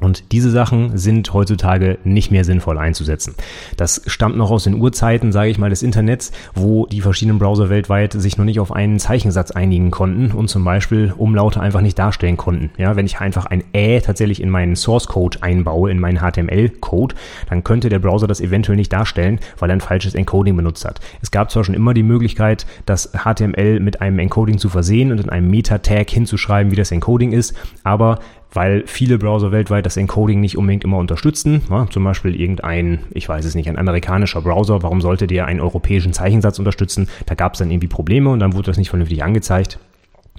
Und 0.00 0.32
diese 0.32 0.50
Sachen 0.50 0.96
sind 0.96 1.32
heutzutage 1.32 1.98
nicht 2.04 2.30
mehr 2.30 2.44
sinnvoll 2.44 2.78
einzusetzen. 2.78 3.34
Das 3.76 4.02
stammt 4.06 4.36
noch 4.36 4.50
aus 4.50 4.64
den 4.64 4.74
Urzeiten, 4.74 5.32
sage 5.32 5.50
ich 5.50 5.58
mal, 5.58 5.70
des 5.70 5.82
Internets, 5.82 6.32
wo 6.54 6.86
die 6.86 7.00
verschiedenen 7.00 7.38
Browser 7.38 7.68
weltweit 7.68 8.12
sich 8.12 8.38
noch 8.38 8.44
nicht 8.44 8.60
auf 8.60 8.72
einen 8.72 8.98
Zeichensatz 8.98 9.50
einigen 9.50 9.90
konnten 9.90 10.32
und 10.32 10.48
zum 10.48 10.64
Beispiel 10.64 11.12
Umlaute 11.16 11.60
einfach 11.60 11.80
nicht 11.80 11.98
darstellen 11.98 12.36
konnten. 12.36 12.70
Ja, 12.78 12.96
wenn 12.96 13.06
ich 13.06 13.20
einfach 13.20 13.46
ein 13.46 13.64
Ä 13.72 14.00
tatsächlich 14.00 14.40
in 14.40 14.50
meinen 14.50 14.76
Source 14.76 15.06
Code 15.06 15.38
einbaue, 15.42 15.90
in 15.90 15.98
meinen 15.98 16.18
HTML-Code, 16.18 17.14
dann 17.48 17.64
könnte 17.64 17.88
der 17.88 17.98
Browser 17.98 18.26
das 18.26 18.40
eventuell 18.40 18.76
nicht 18.76 18.92
darstellen, 18.92 19.40
weil 19.58 19.70
er 19.70 19.76
ein 19.76 19.80
falsches 19.80 20.14
Encoding 20.14 20.56
benutzt 20.56 20.84
hat. 20.84 21.00
Es 21.22 21.30
gab 21.30 21.50
zwar 21.50 21.64
schon 21.64 21.74
immer 21.74 21.94
die 21.94 22.02
Möglichkeit, 22.02 22.66
das 22.86 23.12
HTML 23.12 23.80
mit 23.80 24.00
einem 24.00 24.18
Encoding 24.18 24.58
zu 24.58 24.68
versehen 24.68 25.12
und 25.12 25.20
in 25.20 25.30
einem 25.30 25.50
Meta-Tag 25.50 26.08
hinzuschreiben, 26.10 26.72
wie 26.72 26.76
das 26.76 26.92
Encoding 26.92 27.32
ist, 27.32 27.54
aber 27.84 28.18
weil 28.52 28.84
viele 28.86 29.18
Browser 29.18 29.52
weltweit 29.52 29.86
das 29.86 29.96
Encoding 29.96 30.40
nicht 30.40 30.56
unbedingt 30.56 30.84
immer 30.84 30.98
unterstützen. 30.98 31.62
Ja, 31.70 31.86
zum 31.90 32.04
Beispiel 32.04 32.38
irgendein, 32.38 33.00
ich 33.10 33.28
weiß 33.28 33.44
es 33.44 33.54
nicht, 33.54 33.68
ein 33.68 33.78
amerikanischer 33.78 34.40
Browser, 34.40 34.82
warum 34.82 35.00
sollte 35.00 35.26
der 35.26 35.46
einen 35.46 35.60
europäischen 35.60 36.12
Zeichensatz 36.12 36.58
unterstützen? 36.58 37.08
Da 37.26 37.34
gab 37.34 37.54
es 37.54 37.58
dann 37.58 37.70
irgendwie 37.70 37.88
Probleme 37.88 38.30
und 38.30 38.40
dann 38.40 38.54
wurde 38.54 38.66
das 38.66 38.78
nicht 38.78 38.90
vernünftig 38.90 39.22
angezeigt. 39.22 39.78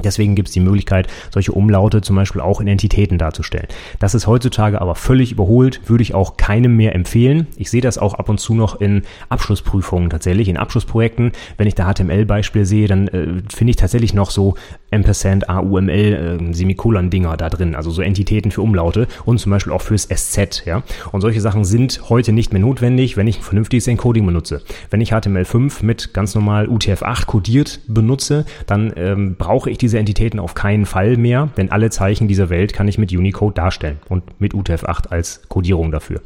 Deswegen 0.03 0.35
gibt 0.35 0.49
es 0.49 0.53
die 0.53 0.59
Möglichkeit, 0.59 1.07
solche 1.31 1.51
Umlaute 1.51 2.01
zum 2.01 2.15
Beispiel 2.15 2.41
auch 2.41 2.61
in 2.61 2.67
Entitäten 2.67 3.17
darzustellen. 3.17 3.67
Das 3.99 4.15
ist 4.15 4.27
heutzutage 4.27 4.81
aber 4.81 4.95
völlig 4.95 5.31
überholt, 5.31 5.81
würde 5.87 6.01
ich 6.01 6.13
auch 6.13 6.37
keinem 6.37 6.75
mehr 6.75 6.95
empfehlen. 6.95 7.47
Ich 7.57 7.69
sehe 7.69 7.81
das 7.81 7.97
auch 7.97 8.13
ab 8.13 8.29
und 8.29 8.39
zu 8.39 8.53
noch 8.53 8.79
in 8.79 9.03
Abschlussprüfungen 9.29 10.09
tatsächlich, 10.09 10.47
in 10.47 10.57
Abschlussprojekten. 10.57 11.31
Wenn 11.57 11.67
ich 11.67 11.75
da 11.75 11.91
HTML-Beispiel 11.91 12.65
sehe, 12.65 12.87
dann 12.87 13.07
äh, 13.09 13.27
finde 13.53 13.71
ich 13.71 13.75
tatsächlich 13.75 14.13
noch 14.13 14.31
so 14.31 14.55
Ampersand, 14.91 15.49
AUML, 15.49 15.89
äh, 15.89 16.53
Semikolon-Dinger 16.53 17.37
da 17.37 17.49
drin, 17.49 17.75
also 17.75 17.91
so 17.91 18.01
Entitäten 18.01 18.51
für 18.51 18.61
Umlaute 18.61 19.07
und 19.25 19.39
zum 19.39 19.51
Beispiel 19.51 19.73
auch 19.73 19.81
fürs 19.81 20.07
SZ. 20.07 20.65
Ja? 20.65 20.83
Und 21.11 21.21
solche 21.21 21.41
Sachen 21.41 21.65
sind 21.65 22.09
heute 22.09 22.31
nicht 22.31 22.53
mehr 22.53 22.61
notwendig, 22.61 23.17
wenn 23.17 23.27
ich 23.27 23.39
ein 23.39 23.43
vernünftiges 23.43 23.87
Encoding 23.87 24.25
benutze. 24.25 24.61
Wenn 24.89 25.01
ich 25.01 25.13
HTML5 25.13 25.83
mit 25.83 26.13
ganz 26.13 26.35
normal 26.35 26.67
UTF-8 26.67 27.25
codiert 27.25 27.79
benutze, 27.87 28.45
dann 28.65 28.93
ähm, 28.95 29.35
brauche 29.37 29.69
ich 29.69 29.77
diese 29.77 29.88
Entitäten 29.97 30.39
auf 30.39 30.53
keinen 30.53 30.85
Fall 30.85 31.17
mehr, 31.17 31.49
denn 31.57 31.71
alle 31.71 31.89
Zeichen 31.89 32.27
dieser 32.27 32.49
Welt 32.49 32.73
kann 32.73 32.87
ich 32.87 32.97
mit 32.97 33.11
Unicode 33.11 33.55
darstellen 33.55 33.97
und 34.09 34.39
mit 34.39 34.53
UTF-8 34.53 35.07
als 35.09 35.41
Codierung 35.49 35.91
dafür. 35.91 36.21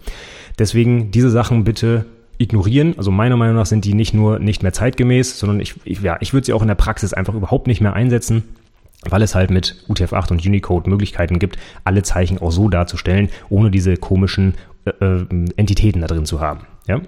Deswegen 0.60 1.12
diese 1.12 1.30
Sachen 1.30 1.64
bitte 1.64 2.06
ignorieren. 2.38 2.96
Also 2.98 3.12
meiner 3.12 3.38
Meinung 3.38 3.56
nach 3.56 3.66
sind 3.66 3.86
die 3.86 3.94
nicht 3.94 4.14
nur 4.14 4.40
nicht 4.40 4.64
mehr 4.64 4.74
zeitgemäß, 4.74 5.40
sondern 5.40 5.60
ich, 5.60 5.76
ich, 5.86 6.02
ja, 6.02 6.18
ich 6.20 6.34
würde 6.34 6.46
sie 6.46 6.54
auch 6.54 6.62
in 6.62 6.68
der 6.68 6.76
Praxis 6.76 7.14
einfach 7.14 7.36
überhaupt 7.36 7.68
nicht 7.68 7.82
mehr 7.82 7.94
einsetzen 7.94 8.44
weil 9.10 9.22
es 9.22 9.36
halt 9.36 9.52
mit 9.52 9.84
UTF-8 9.90 10.32
und 10.32 10.46
Unicode 10.46 10.90
Möglichkeiten 10.90 11.40
gibt, 11.40 11.58
alle 11.84 12.04
Zeichen 12.04 12.38
auch 12.38 12.52
so 12.52 12.70
darzustellen, 12.70 13.30
ohne 13.50 13.72
diese 13.72 13.98
komischen 13.98 14.56
äh, 14.86 14.92
äh 15.06 15.26
Entitäten 15.58 16.02
da 16.02 16.08
drin 16.08 16.26
zu 16.26 16.40
haben. 16.40 16.62
Ja? 16.88 17.02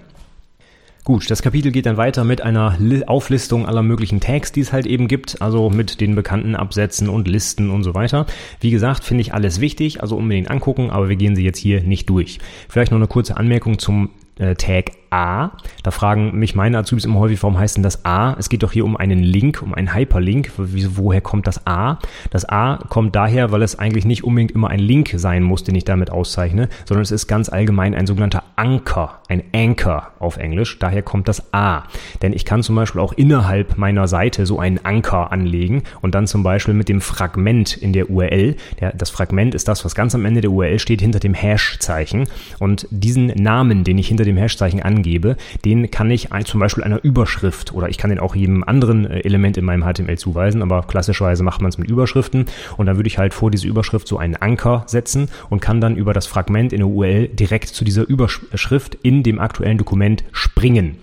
Gut, 1.06 1.30
das 1.30 1.40
Kapitel 1.40 1.70
geht 1.70 1.86
dann 1.86 1.98
weiter 1.98 2.24
mit 2.24 2.42
einer 2.42 2.76
Auflistung 3.06 3.64
aller 3.64 3.84
möglichen 3.84 4.18
Tags, 4.18 4.50
die 4.50 4.58
es 4.58 4.72
halt 4.72 4.86
eben 4.86 5.06
gibt, 5.06 5.40
also 5.40 5.70
mit 5.70 6.00
den 6.00 6.16
bekannten 6.16 6.56
Absätzen 6.56 7.08
und 7.08 7.28
Listen 7.28 7.70
und 7.70 7.84
so 7.84 7.94
weiter. 7.94 8.26
Wie 8.58 8.72
gesagt, 8.72 9.04
finde 9.04 9.20
ich 9.20 9.32
alles 9.32 9.60
wichtig, 9.60 10.02
also 10.02 10.16
unbedingt 10.16 10.50
angucken, 10.50 10.90
aber 10.90 11.08
wir 11.08 11.14
gehen 11.14 11.36
sie 11.36 11.44
jetzt 11.44 11.58
hier 11.58 11.80
nicht 11.82 12.10
durch. 12.10 12.40
Vielleicht 12.68 12.90
noch 12.90 12.98
eine 12.98 13.06
kurze 13.06 13.36
Anmerkung 13.36 13.78
zum 13.78 14.10
äh, 14.40 14.56
Tag 14.56 14.90
A. 15.10 15.50
Da 15.82 15.90
fragen 15.90 16.38
mich 16.38 16.54
meine 16.54 16.78
Azubis 16.78 17.04
immer 17.04 17.20
häufig, 17.20 17.42
warum 17.42 17.58
heißt 17.58 17.76
denn 17.76 17.82
das 17.82 18.04
A? 18.04 18.34
Es 18.38 18.48
geht 18.48 18.62
doch 18.62 18.72
hier 18.72 18.84
um 18.84 18.96
einen 18.96 19.20
Link, 19.20 19.62
um 19.62 19.74
einen 19.74 19.94
Hyperlink. 19.94 20.50
Woher 20.56 21.20
kommt 21.20 21.46
das 21.46 21.66
A? 21.66 21.98
Das 22.30 22.48
A 22.48 22.78
kommt 22.88 23.14
daher, 23.14 23.52
weil 23.52 23.62
es 23.62 23.78
eigentlich 23.78 24.04
nicht 24.04 24.24
unbedingt 24.24 24.52
immer 24.52 24.68
ein 24.68 24.78
Link 24.78 25.12
sein 25.16 25.42
muss, 25.42 25.64
den 25.64 25.74
ich 25.74 25.84
damit 25.84 26.10
auszeichne, 26.10 26.68
sondern 26.84 27.02
es 27.02 27.10
ist 27.10 27.26
ganz 27.26 27.48
allgemein 27.48 27.94
ein 27.94 28.06
sogenannter 28.06 28.42
Anker, 28.56 29.20
ein 29.28 29.42
Anchor 29.54 30.12
auf 30.18 30.36
Englisch. 30.36 30.78
Daher 30.78 31.02
kommt 31.02 31.28
das 31.28 31.52
A. 31.54 31.84
Denn 32.22 32.32
ich 32.32 32.44
kann 32.44 32.62
zum 32.62 32.76
Beispiel 32.76 33.00
auch 33.00 33.12
innerhalb 33.12 33.78
meiner 33.78 34.08
Seite 34.08 34.46
so 34.46 34.58
einen 34.58 34.84
Anker 34.84 35.32
anlegen 35.32 35.82
und 36.00 36.14
dann 36.14 36.26
zum 36.26 36.42
Beispiel 36.42 36.74
mit 36.74 36.88
dem 36.88 37.00
Fragment 37.00 37.76
in 37.76 37.92
der 37.92 38.10
URL. 38.10 38.56
Der, 38.80 38.92
das 38.92 39.10
Fragment 39.10 39.54
ist 39.54 39.68
das, 39.68 39.84
was 39.84 39.94
ganz 39.94 40.14
am 40.14 40.24
Ende 40.24 40.40
der 40.40 40.50
URL 40.50 40.78
steht, 40.78 41.00
hinter 41.00 41.20
dem 41.20 41.34
Hash-Zeichen. 41.34 42.28
Und 42.58 42.86
diesen 42.90 43.26
Namen, 43.26 43.84
den 43.84 43.98
ich 43.98 44.08
hinter 44.08 44.24
dem 44.24 44.36
Hash-Zeichen 44.36 44.82
angebe, 44.82 44.95
angebe, 44.96 45.36
den 45.64 45.90
kann 45.90 46.10
ich 46.10 46.32
ein, 46.32 46.44
zum 46.44 46.60
Beispiel 46.60 46.84
einer 46.84 47.02
Überschrift 47.04 47.72
oder 47.72 47.88
ich 47.88 47.98
kann 47.98 48.10
den 48.10 48.18
auch 48.18 48.34
jedem 48.34 48.64
anderen 48.64 49.06
äh, 49.06 49.20
Element 49.20 49.56
in 49.56 49.64
meinem 49.64 49.84
HTML 49.84 50.18
zuweisen, 50.18 50.62
aber 50.62 50.82
klassischerweise 50.82 51.42
macht 51.42 51.60
man 51.60 51.68
es 51.68 51.78
mit 51.78 51.90
Überschriften 51.90 52.46
und 52.76 52.86
dann 52.86 52.96
würde 52.96 53.08
ich 53.08 53.18
halt 53.18 53.34
vor 53.34 53.50
diese 53.50 53.68
Überschrift 53.68 54.08
so 54.08 54.18
einen 54.18 54.36
Anker 54.36 54.84
setzen 54.86 55.28
und 55.50 55.60
kann 55.60 55.80
dann 55.80 55.96
über 55.96 56.12
das 56.12 56.26
Fragment 56.26 56.72
in 56.72 56.78
der 56.78 56.88
URL 56.88 57.28
direkt 57.28 57.68
zu 57.68 57.84
dieser 57.84 58.08
Überschrift 58.08 58.96
in 59.02 59.22
dem 59.22 59.38
aktuellen 59.38 59.78
Dokument 59.78 60.24
springen. 60.32 60.96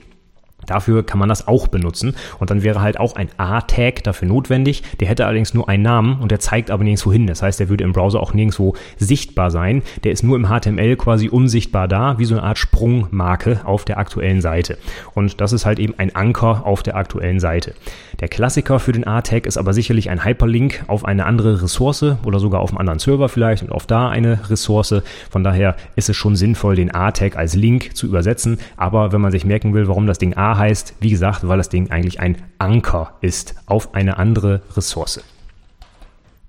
Dafür 0.66 1.06
kann 1.06 1.20
man 1.20 1.30
das 1.30 1.48
auch 1.48 1.68
benutzen 1.68 2.16
und 2.40 2.50
dann 2.50 2.64
wäre 2.64 2.82
halt 2.82 3.00
auch 3.00 3.16
ein 3.16 3.30
A-Tag 3.38 4.04
dafür 4.04 4.28
notwendig. 4.28 4.84
Der 5.00 5.08
hätte 5.08 5.26
allerdings 5.26 5.54
nur 5.54 5.70
einen 5.70 5.84
Namen 5.84 6.20
und 6.20 6.32
der 6.32 6.40
zeigt 6.40 6.72
aber 6.72 6.84
nirgendwo 6.84 7.12
hin. 7.12 7.28
Das 7.28 7.42
heißt, 7.42 7.60
der 7.60 7.70
würde 7.70 7.84
im 7.84 7.94
Browser 7.94 8.20
auch 8.20 8.34
nirgendwo 8.34 8.76
sichtbar 8.98 9.52
sein. 9.52 9.82
Der 10.04 10.12
ist 10.12 10.24
nur 10.24 10.36
im 10.36 10.48
HTML 10.48 10.96
quasi 10.96 11.30
unsichtbar 11.30 11.88
da, 11.88 12.18
wie 12.20 12.26
so 12.26 12.36
eine 12.36 12.44
Art 12.44 12.58
Sprungmarke 12.58 13.62
auf 13.66 13.86
der 13.86 13.98
aktuellen 13.98 14.42
Seite. 14.42 14.78
Und 15.14 15.42
das 15.42 15.54
ist 15.54 15.66
halt 15.66 15.80
eben 15.80 15.96
ein 15.98 16.16
Anker 16.16 16.66
auf 16.66 16.84
der 16.84 16.96
aktuellen 16.96 17.40
Seite. 17.40 17.74
Der 18.20 18.28
Klassiker 18.28 18.80
für 18.80 18.92
den 18.92 19.08
A-Tag 19.08 19.46
ist 19.46 19.58
aber 19.58 19.74
sicherlich 19.74 20.10
ein 20.10 20.24
Hyperlink 20.24 20.84
auf 20.88 21.06
eine 21.06 21.26
andere 21.26 21.64
Ressource 21.64 22.06
oder 22.24 22.40
sogar 22.40 22.62
auf 22.62 22.70
einen 22.70 22.80
anderen 22.80 23.00
Server 23.00 23.30
vielleicht 23.30 23.64
und 23.64 23.72
auf 23.72 23.88
da 23.88 24.10
eine 24.10 24.50
Ressource. 24.50 25.02
Von 25.30 25.44
daher 25.44 25.76
ist 25.96 26.10
es 26.10 26.16
schon 26.16 26.36
sinnvoll, 26.36 26.76
den 26.76 26.94
A-Tag 26.94 27.36
als 27.36 27.56
Link 27.56 27.96
zu 27.96 28.08
übersetzen. 28.08 28.60
Aber 28.78 29.12
wenn 29.12 29.22
man 29.22 29.32
sich 29.32 29.46
merken 29.46 29.74
will, 29.74 29.88
warum 29.88 30.08
das 30.08 30.20
Ding 30.20 30.38
A 30.38 30.58
heißt, 30.58 30.96
wie 31.00 31.10
gesagt, 31.10 31.48
weil 31.48 31.58
das 31.58 31.70
Ding 31.70 31.92
eigentlich 31.92 32.20
ein 32.20 32.38
Anker 32.60 33.14
ist 33.22 33.56
auf 33.66 33.94
eine 33.96 34.18
andere 34.18 34.62
Ressource. 34.76 35.22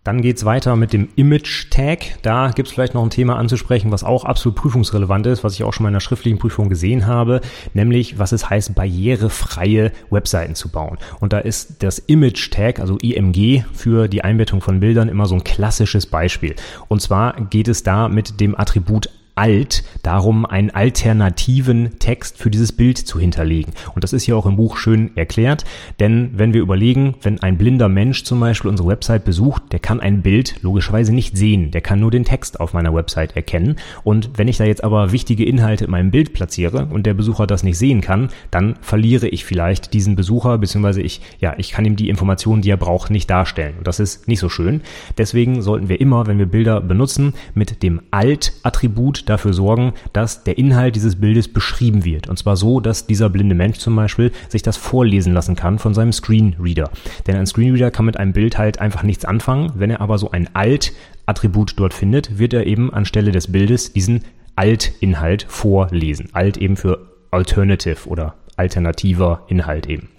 Dann 0.05 0.21
geht's 0.21 0.45
weiter 0.45 0.77
mit 0.77 0.93
dem 0.93 1.09
Image-Tag. 1.17 2.19
Da 2.21 2.51
gibt's 2.51 2.73
vielleicht 2.73 2.93
noch 2.93 3.03
ein 3.03 3.09
Thema 3.09 3.37
anzusprechen, 3.37 3.91
was 3.91 4.05
auch 4.05 4.27
absolut 4.27 4.55
prüfungsrelevant 4.55 5.27
ist, 5.27 5.43
was 5.43 5.55
ich 5.55 5.65
auch 5.65 5.73
schon 5.73 5.85
mal 5.85 5.89
in 5.89 5.95
einer 5.95 6.01
schriftlichen 6.01 6.39
Prüfung 6.39 6.69
gesehen 6.69 7.07
habe, 7.07 7.41
nämlich 7.73 8.19
was 8.19 8.33
es 8.33 8.51
heißt, 8.51 8.75
barrierefreie 8.75 9.93
Webseiten 10.11 10.55
zu 10.55 10.69
bauen. 10.69 10.99
Und 11.21 11.33
da 11.33 11.39
ist 11.39 11.83
das 11.83 11.99
Image-Tag, 11.99 12.81
also 12.81 12.99
IMG, 12.99 13.65
für 13.73 14.07
die 14.09 14.23
Einbettung 14.23 14.61
von 14.61 14.79
Bildern 14.79 15.09
immer 15.09 15.25
so 15.25 15.37
ein 15.37 15.45
klassisches 15.45 16.05
Beispiel. 16.05 16.55
Und 16.89 17.01
zwar 17.01 17.41
geht 17.47 17.69
es 17.69 17.83
da 17.83 18.09
mit 18.09 18.41
dem 18.41 18.59
Attribut 18.59 19.09
alt 19.35 19.85
darum, 20.03 20.47
einen 20.47 20.71
alternativen 20.71 21.99
Text 21.99 22.39
für 22.39 22.51
dieses 22.51 22.73
Bild 22.73 22.99
zu 22.99 23.19
hinterlegen. 23.19 23.73
Und 23.95 24.05
das 24.05 24.13
ist 24.13 24.25
hier 24.25 24.37
auch 24.37 24.47
im 24.47 24.57
Buch 24.57 24.77
schön 24.77 25.17
erklärt, 25.17 25.65
denn 26.01 26.31
wenn 26.35 26.55
wir 26.55 26.61
überlegen, 26.61 27.15
wenn 27.23 27.43
ein 27.43 27.59
blinder 27.59 27.89
Mensch 27.89 28.25
zum 28.25 28.41
Beispiel 28.41 28.71
unsere 28.71 28.89
Website 28.89 29.25
besucht, 29.25 29.73
der 29.73 29.81
kann 29.81 30.01
ein 30.01 30.23
Bild 30.23 30.63
logischerweise 30.63 31.13
nicht 31.13 31.37
sehen, 31.37 31.71
der 31.71 31.81
kann 31.81 32.01
nur 32.01 32.11
den 32.11 32.25
Text 32.25 32.61
auf 32.61 32.73
meiner 32.73 32.95
Website 32.95 33.37
erkennen. 33.37 33.77
Und 34.05 34.31
wenn 34.37 34.49
ich 34.49 34.59
da 34.59 34.65
jetzt 34.65 34.85
aber 34.85 35.13
wichtige 35.13 35.45
Inhalte 35.45 35.87
in 35.87 35.91
meinem 35.91 36.11
Bild 36.11 36.33
platziere 36.33 36.87
und 36.87 37.07
der 37.07 37.15
Besucher 37.15 37.47
das 37.47 37.63
nicht 37.63 37.79
sehen 37.79 38.01
kann, 38.01 38.29
dann 38.51 38.77
verliere 38.81 39.29
ich 39.29 39.45
vielleicht 39.45 39.93
diesen 39.93 40.17
Besucher, 40.17 40.59
beziehungsweise 40.59 41.03
ich, 41.03 41.21
ja, 41.41 41.55
ich 41.59 41.73
kann 41.73 41.85
ihm 41.85 41.97
die 41.97 42.09
Informationen, 42.09 42.63
die 42.63 42.71
er 42.71 42.77
braucht, 42.77 43.11
nicht 43.11 43.29
darstellen. 43.29 43.75
Und 43.79 43.87
das 43.87 44.01
ist 44.01 44.29
nicht 44.29 44.41
so 44.41 44.49
schön. 44.49 44.83
Deswegen 45.19 45.63
sollten 45.63 45.89
wir 45.89 46.01
immer, 46.01 46.27
wenn 46.27 46.39
wir 46.39 46.47
Bilder 46.47 46.81
benutzen, 46.81 47.35
mit 47.55 47.83
dem 47.83 48.01
Alt-Attribut 48.11 49.24
dafür 49.25 49.53
sorgen, 49.53 49.93
dass 50.13 50.45
der 50.45 50.59
Inhalt 50.59 50.97
dieses 50.97 51.17
Bildes 51.17 51.49
beschrieben 51.49 52.05
wird. 52.05 52.29
Und 52.29 52.39
zwar 52.39 52.57
so, 52.57 52.81
dass 52.81 53.07
dieser 53.07 53.31
blinde 53.31 53.55
Mensch 53.55 53.79
zum 53.79 53.97
Beispiel 53.97 54.33
sich 54.49 54.63
das 54.63 54.77
vorlesen 54.77 55.33
lassen 55.33 55.57
kann 55.57 55.79
von 55.79 55.95
seinem 55.95 56.13
Screenreader. 56.13 56.91
Denn 57.27 57.37
ein 57.37 57.47
Screenreader 57.47 57.91
kann 57.91 58.07
mit 58.07 58.17
einem 58.17 58.33
Bild 58.33 58.59
halt 58.59 58.81
einfach 58.81 59.03
nichts 59.03 59.25
anfangen. 59.25 59.73
Wenn 59.75 59.91
er 59.91 60.01
aber 60.01 60.19
so 60.19 60.31
ein 60.31 60.49
Alt-Attribut 60.55 61.75
dort 61.77 61.95
findet, 61.95 62.39
wird 62.39 62.55
er 62.55 62.67
eben 62.67 62.93
anstelle 62.93 63.33
des 63.33 63.51
Bildes 63.51 63.93
diesen 63.93 64.25
Alt-Inhalt 64.57 65.47
vorlesen. 65.49 66.29
Alt 66.33 66.57
eben 66.57 66.77
für 66.77 67.11
Alternative 67.31 68.09
oder 68.09 68.35
alternativer 68.57 69.43
Inhalt 69.49 69.87
eben. 69.89 70.14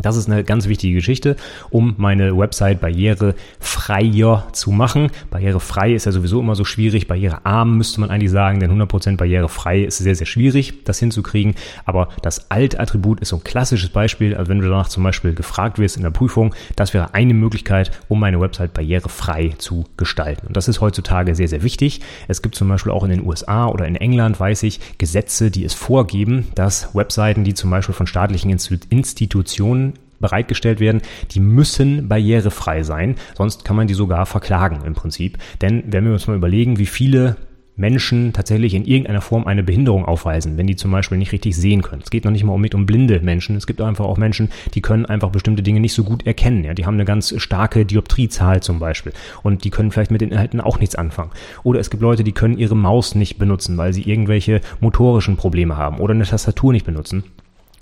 Das 0.00 0.16
ist 0.16 0.28
eine 0.28 0.42
ganz 0.42 0.68
wichtige 0.68 0.94
Geschichte, 0.94 1.36
um 1.68 1.94
meine 1.98 2.36
Website 2.36 2.80
barrierefreier 2.80 4.48
zu 4.52 4.70
machen. 4.70 5.10
Barrierefrei 5.30 5.92
ist 5.92 6.06
ja 6.06 6.12
sowieso 6.12 6.40
immer 6.40 6.54
so 6.54 6.64
schwierig. 6.64 7.08
Barrierearm 7.08 7.76
müsste 7.76 8.00
man 8.00 8.10
eigentlich 8.10 8.30
sagen, 8.30 8.58
denn 8.58 8.72
100% 8.72 9.18
barrierefrei 9.18 9.82
ist 9.82 9.98
sehr, 9.98 10.14
sehr 10.14 10.26
schwierig, 10.26 10.84
das 10.84 10.98
hinzukriegen. 10.98 11.54
Aber 11.84 12.08
das 12.22 12.50
Alt-Attribut 12.50 13.20
ist 13.20 13.28
so 13.28 13.36
ein 13.36 13.44
klassisches 13.44 13.90
Beispiel. 13.90 14.34
Also 14.34 14.48
wenn 14.48 14.60
du 14.60 14.68
danach 14.68 14.88
zum 14.88 15.02
Beispiel 15.02 15.34
gefragt 15.34 15.78
wirst 15.78 15.98
in 15.98 16.02
der 16.02 16.10
Prüfung, 16.10 16.54
das 16.74 16.94
wäre 16.94 17.12
eine 17.12 17.34
Möglichkeit, 17.34 17.90
um 18.08 18.18
meine 18.18 18.40
Website 18.40 18.72
barrierefrei 18.72 19.54
zu 19.58 19.84
gestalten. 19.98 20.46
Und 20.46 20.56
das 20.56 20.68
ist 20.68 20.80
heutzutage 20.80 21.34
sehr, 21.34 21.48
sehr 21.48 21.62
wichtig. 21.62 22.00
Es 22.28 22.40
gibt 22.40 22.54
zum 22.54 22.68
Beispiel 22.68 22.92
auch 22.92 23.04
in 23.04 23.10
den 23.10 23.26
USA 23.26 23.66
oder 23.66 23.86
in 23.86 23.96
England, 23.96 24.40
weiß 24.40 24.62
ich, 24.62 24.80
Gesetze, 24.96 25.50
die 25.50 25.64
es 25.64 25.74
vorgeben, 25.74 26.48
dass 26.54 26.94
Webseiten, 26.94 27.44
die 27.44 27.52
zum 27.52 27.70
Beispiel 27.70 27.94
von 27.94 28.06
staatlichen 28.06 28.50
Institutionen 28.50 29.81
bereitgestellt 30.22 30.80
werden, 30.80 31.02
die 31.32 31.40
müssen 31.40 32.08
barrierefrei 32.08 32.82
sein, 32.82 33.16
sonst 33.36 33.66
kann 33.66 33.76
man 33.76 33.86
die 33.86 33.94
sogar 33.94 34.24
verklagen 34.24 34.86
im 34.86 34.94
Prinzip. 34.94 35.36
Denn 35.60 35.84
wenn 35.88 36.06
wir 36.06 36.12
uns 36.12 36.26
mal 36.26 36.36
überlegen, 36.36 36.78
wie 36.78 36.86
viele 36.86 37.36
Menschen 37.76 38.32
tatsächlich 38.32 38.74
in 38.74 38.84
irgendeiner 38.84 39.22
Form 39.22 39.46
eine 39.46 39.62
Behinderung 39.62 40.04
aufweisen, 40.04 40.58
wenn 40.58 40.66
die 40.66 40.76
zum 40.76 40.90
Beispiel 40.90 41.16
nicht 41.18 41.32
richtig 41.32 41.56
sehen 41.56 41.82
können. 41.82 42.02
Es 42.02 42.10
geht 42.10 42.24
noch 42.24 42.30
nicht 42.30 42.44
mal 42.44 42.52
um, 42.52 42.64
um 42.74 42.86
blinde 42.86 43.20
Menschen. 43.20 43.56
Es 43.56 43.66
gibt 43.66 43.80
einfach 43.80 44.04
auch 44.04 44.18
Menschen, 44.18 44.50
die 44.74 44.82
können 44.82 45.06
einfach 45.06 45.30
bestimmte 45.30 45.62
Dinge 45.62 45.80
nicht 45.80 45.94
so 45.94 46.04
gut 46.04 46.26
erkennen. 46.26 46.64
Ja, 46.64 46.74
die 46.74 46.84
haben 46.84 46.94
eine 46.94 47.04
ganz 47.04 47.34
starke 47.38 47.86
Dioptriezahl 47.86 48.62
zum 48.62 48.78
Beispiel 48.78 49.12
und 49.42 49.64
die 49.64 49.70
können 49.70 49.90
vielleicht 49.90 50.10
mit 50.10 50.20
den 50.20 50.32
Inhalten 50.32 50.60
auch 50.60 50.78
nichts 50.80 50.96
anfangen. 50.96 51.30
Oder 51.62 51.80
es 51.80 51.88
gibt 51.88 52.02
Leute, 52.02 52.24
die 52.24 52.32
können 52.32 52.58
ihre 52.58 52.76
Maus 52.76 53.14
nicht 53.14 53.38
benutzen, 53.38 53.78
weil 53.78 53.94
sie 53.94 54.02
irgendwelche 54.02 54.60
motorischen 54.80 55.36
Probleme 55.36 55.76
haben 55.76 55.98
oder 55.98 56.12
eine 56.12 56.24
Tastatur 56.24 56.72
nicht 56.72 56.86
benutzen. 56.86 57.24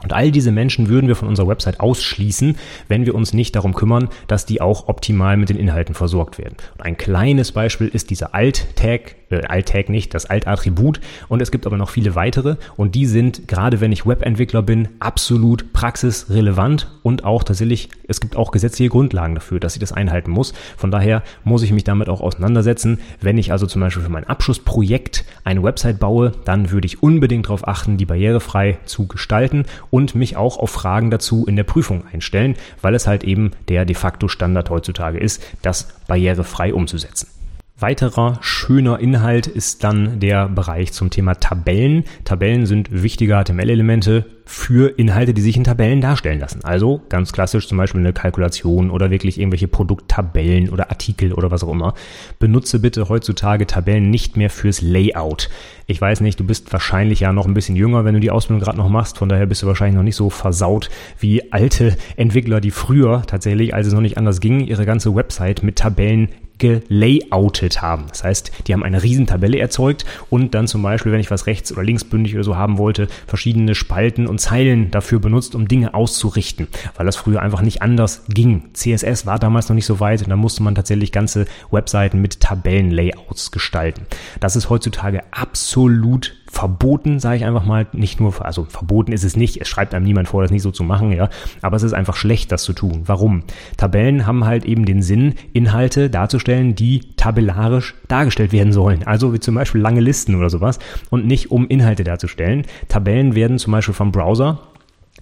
Und 0.02 0.12
all 0.12 0.30
diese 0.30 0.52
Menschen 0.52 0.88
würden 0.88 1.08
wir 1.08 1.16
von 1.16 1.28
unserer 1.28 1.48
Website 1.48 1.80
ausschließen, 1.80 2.56
wenn 2.88 3.06
wir 3.06 3.14
uns 3.14 3.32
nicht 3.32 3.54
darum 3.54 3.74
kümmern, 3.74 4.08
dass 4.28 4.46
die 4.46 4.60
auch 4.60 4.88
optimal 4.88 5.36
mit 5.36 5.50
den 5.50 5.58
Inhalten 5.58 5.94
versorgt 5.94 6.38
werden. 6.38 6.56
Und 6.76 6.84
ein 6.84 6.96
kleines 6.96 7.52
Beispiel 7.52 7.88
ist 7.88 8.10
dieser 8.10 8.34
Alt-Tag 8.34 9.16
äh, 9.30 9.42
Alt-Tag 9.46 9.88
nicht, 9.88 10.14
das 10.14 10.26
Alt-Attribut. 10.26 11.00
Und 11.28 11.40
es 11.40 11.50
gibt 11.50 11.66
aber 11.66 11.76
noch 11.76 11.90
viele 11.90 12.14
weitere 12.14 12.56
und 12.76 12.94
die 12.94 13.06
sind, 13.06 13.48
gerade 13.48 13.80
wenn 13.80 13.92
ich 13.92 14.06
Webentwickler 14.06 14.62
bin, 14.62 14.88
absolut 14.98 15.72
praxisrelevant 15.72 16.90
und 17.02 17.24
auch 17.24 17.42
tatsächlich, 17.42 17.88
es 18.06 18.20
gibt 18.20 18.36
auch 18.36 18.50
gesetzliche 18.50 18.90
Grundlagen 18.90 19.34
dafür, 19.34 19.60
dass 19.60 19.74
ich 19.74 19.80
das 19.80 19.92
einhalten 19.92 20.30
muss. 20.30 20.52
Von 20.76 20.90
daher 20.90 21.22
muss 21.44 21.62
ich 21.62 21.72
mich 21.72 21.84
damit 21.84 22.08
auch 22.08 22.20
auseinandersetzen. 22.20 22.98
Wenn 23.20 23.38
ich 23.38 23.52
also 23.52 23.66
zum 23.66 23.80
Beispiel 23.80 24.02
für 24.02 24.10
mein 24.10 24.24
Abschlussprojekt 24.24 25.24
eine 25.44 25.62
Website 25.62 25.98
baue, 25.98 26.32
dann 26.44 26.70
würde 26.70 26.86
ich 26.86 27.02
unbedingt 27.02 27.46
darauf 27.46 27.66
achten, 27.66 27.96
die 27.96 28.06
barrierefrei 28.06 28.78
zu 28.84 29.06
gestalten 29.06 29.64
und 29.90 30.14
mich 30.14 30.36
auch 30.36 30.58
auf 30.58 30.70
Fragen 30.70 31.10
dazu 31.10 31.46
in 31.46 31.56
der 31.56 31.64
Prüfung 31.64 32.04
einstellen, 32.12 32.56
weil 32.82 32.94
es 32.94 33.06
halt 33.06 33.24
eben 33.24 33.52
der 33.68 33.84
de 33.84 33.94
facto 33.94 34.28
Standard 34.28 34.70
heutzutage 34.70 35.18
ist, 35.18 35.42
das 35.62 35.88
barrierefrei 36.06 36.74
umzusetzen. 36.74 37.39
Weiterer 37.80 38.38
schöner 38.42 38.98
Inhalt 38.98 39.46
ist 39.46 39.84
dann 39.84 40.20
der 40.20 40.48
Bereich 40.48 40.92
zum 40.92 41.08
Thema 41.08 41.36
Tabellen. 41.36 42.04
Tabellen 42.24 42.66
sind 42.66 43.02
wichtige 43.02 43.42
HTML-Elemente 43.42 44.26
für 44.44 44.98
Inhalte, 44.98 45.32
die 45.32 45.40
sich 45.40 45.56
in 45.56 45.64
Tabellen 45.64 46.00
darstellen 46.00 46.40
lassen. 46.40 46.64
Also 46.64 47.00
ganz 47.08 47.32
klassisch 47.32 47.68
zum 47.68 47.78
Beispiel 47.78 48.00
eine 48.00 48.12
Kalkulation 48.12 48.90
oder 48.90 49.10
wirklich 49.10 49.38
irgendwelche 49.38 49.68
Produkttabellen 49.68 50.70
oder 50.70 50.90
Artikel 50.90 51.32
oder 51.32 51.50
was 51.50 51.62
auch 51.62 51.72
immer. 51.72 51.94
Benutze 52.38 52.80
bitte 52.80 53.08
heutzutage 53.08 53.66
Tabellen 53.66 54.10
nicht 54.10 54.36
mehr 54.36 54.50
fürs 54.50 54.82
Layout. 54.82 55.48
Ich 55.86 56.00
weiß 56.00 56.20
nicht, 56.20 56.38
du 56.38 56.44
bist 56.44 56.72
wahrscheinlich 56.72 57.20
ja 57.20 57.32
noch 57.32 57.46
ein 57.46 57.54
bisschen 57.54 57.76
jünger, 57.76 58.04
wenn 58.04 58.14
du 58.14 58.20
die 58.20 58.30
Ausbildung 58.30 58.60
gerade 58.60 58.78
noch 58.78 58.88
machst. 58.88 59.18
Von 59.18 59.28
daher 59.28 59.46
bist 59.46 59.62
du 59.62 59.68
wahrscheinlich 59.68 59.96
noch 59.96 60.02
nicht 60.02 60.16
so 60.16 60.30
versaut 60.30 60.90
wie 61.18 61.52
alte 61.52 61.96
Entwickler, 62.16 62.60
die 62.60 62.72
früher 62.72 63.22
tatsächlich, 63.26 63.72
als 63.72 63.86
es 63.86 63.92
noch 63.92 64.00
nicht 64.00 64.18
anders 64.18 64.40
ging, 64.40 64.60
ihre 64.60 64.84
ganze 64.84 65.14
Website 65.14 65.62
mit 65.62 65.76
Tabellen 65.76 66.28
gelayoutet 66.60 67.82
haben. 67.82 68.04
Das 68.08 68.22
heißt, 68.22 68.52
die 68.66 68.72
haben 68.72 68.84
eine 68.84 69.02
Riesentabelle 69.02 69.58
erzeugt 69.58 70.04
und 70.28 70.54
dann 70.54 70.68
zum 70.68 70.82
Beispiel, 70.82 71.10
wenn 71.10 71.20
ich 71.20 71.30
was 71.30 71.46
rechts- 71.46 71.72
oder 71.72 71.82
linksbündig 71.82 72.34
oder 72.34 72.44
so 72.44 72.56
haben 72.56 72.78
wollte, 72.78 73.08
verschiedene 73.26 73.74
Spalten 73.74 74.28
und 74.28 74.40
Zeilen 74.40 74.92
dafür 74.92 75.18
benutzt, 75.18 75.56
um 75.56 75.66
Dinge 75.66 75.94
auszurichten, 75.94 76.68
weil 76.96 77.06
das 77.06 77.16
früher 77.16 77.42
einfach 77.42 77.62
nicht 77.62 77.82
anders 77.82 78.24
ging. 78.28 78.70
CSS 78.74 79.26
war 79.26 79.38
damals 79.40 79.68
noch 79.68 79.74
nicht 79.74 79.86
so 79.86 79.98
weit 79.98 80.22
und 80.22 80.28
da 80.30 80.36
musste 80.36 80.62
man 80.62 80.74
tatsächlich 80.76 81.10
ganze 81.10 81.46
Webseiten 81.70 82.20
mit 82.20 82.40
Tabellenlayouts 82.40 83.50
gestalten. 83.50 84.06
Das 84.38 84.54
ist 84.54 84.70
heutzutage 84.70 85.22
absolut 85.32 86.36
verboten, 86.50 87.20
sage 87.20 87.36
ich 87.36 87.44
einfach 87.44 87.64
mal, 87.64 87.86
nicht 87.92 88.20
nur, 88.20 88.44
also 88.44 88.64
verboten 88.64 89.12
ist 89.12 89.22
es 89.22 89.36
nicht, 89.36 89.60
es 89.60 89.68
schreibt 89.68 89.94
einem 89.94 90.04
niemand 90.04 90.28
vor, 90.28 90.42
das 90.42 90.50
nicht 90.50 90.62
so 90.62 90.72
zu 90.72 90.82
machen, 90.82 91.12
ja, 91.12 91.28
aber 91.62 91.76
es 91.76 91.84
ist 91.84 91.92
einfach 91.92 92.16
schlecht, 92.16 92.50
das 92.50 92.64
zu 92.64 92.72
tun. 92.72 93.02
Warum? 93.06 93.44
Tabellen 93.76 94.26
haben 94.26 94.44
halt 94.44 94.64
eben 94.64 94.84
den 94.84 95.00
Sinn, 95.00 95.34
Inhalte 95.52 96.10
darzustellen, 96.10 96.74
die 96.74 97.00
tabellarisch 97.16 97.94
dargestellt 98.08 98.52
werden 98.52 98.72
sollen, 98.72 99.04
also 99.04 99.32
wie 99.32 99.40
zum 99.40 99.54
Beispiel 99.54 99.80
lange 99.80 100.00
Listen 100.00 100.34
oder 100.34 100.50
sowas 100.50 100.80
und 101.08 101.24
nicht 101.24 101.52
um 101.52 101.68
Inhalte 101.68 102.02
darzustellen. 102.02 102.66
Tabellen 102.88 103.34
werden 103.36 103.58
zum 103.58 103.72
Beispiel 103.72 103.94
vom 103.94 104.10
Browser 104.10 104.58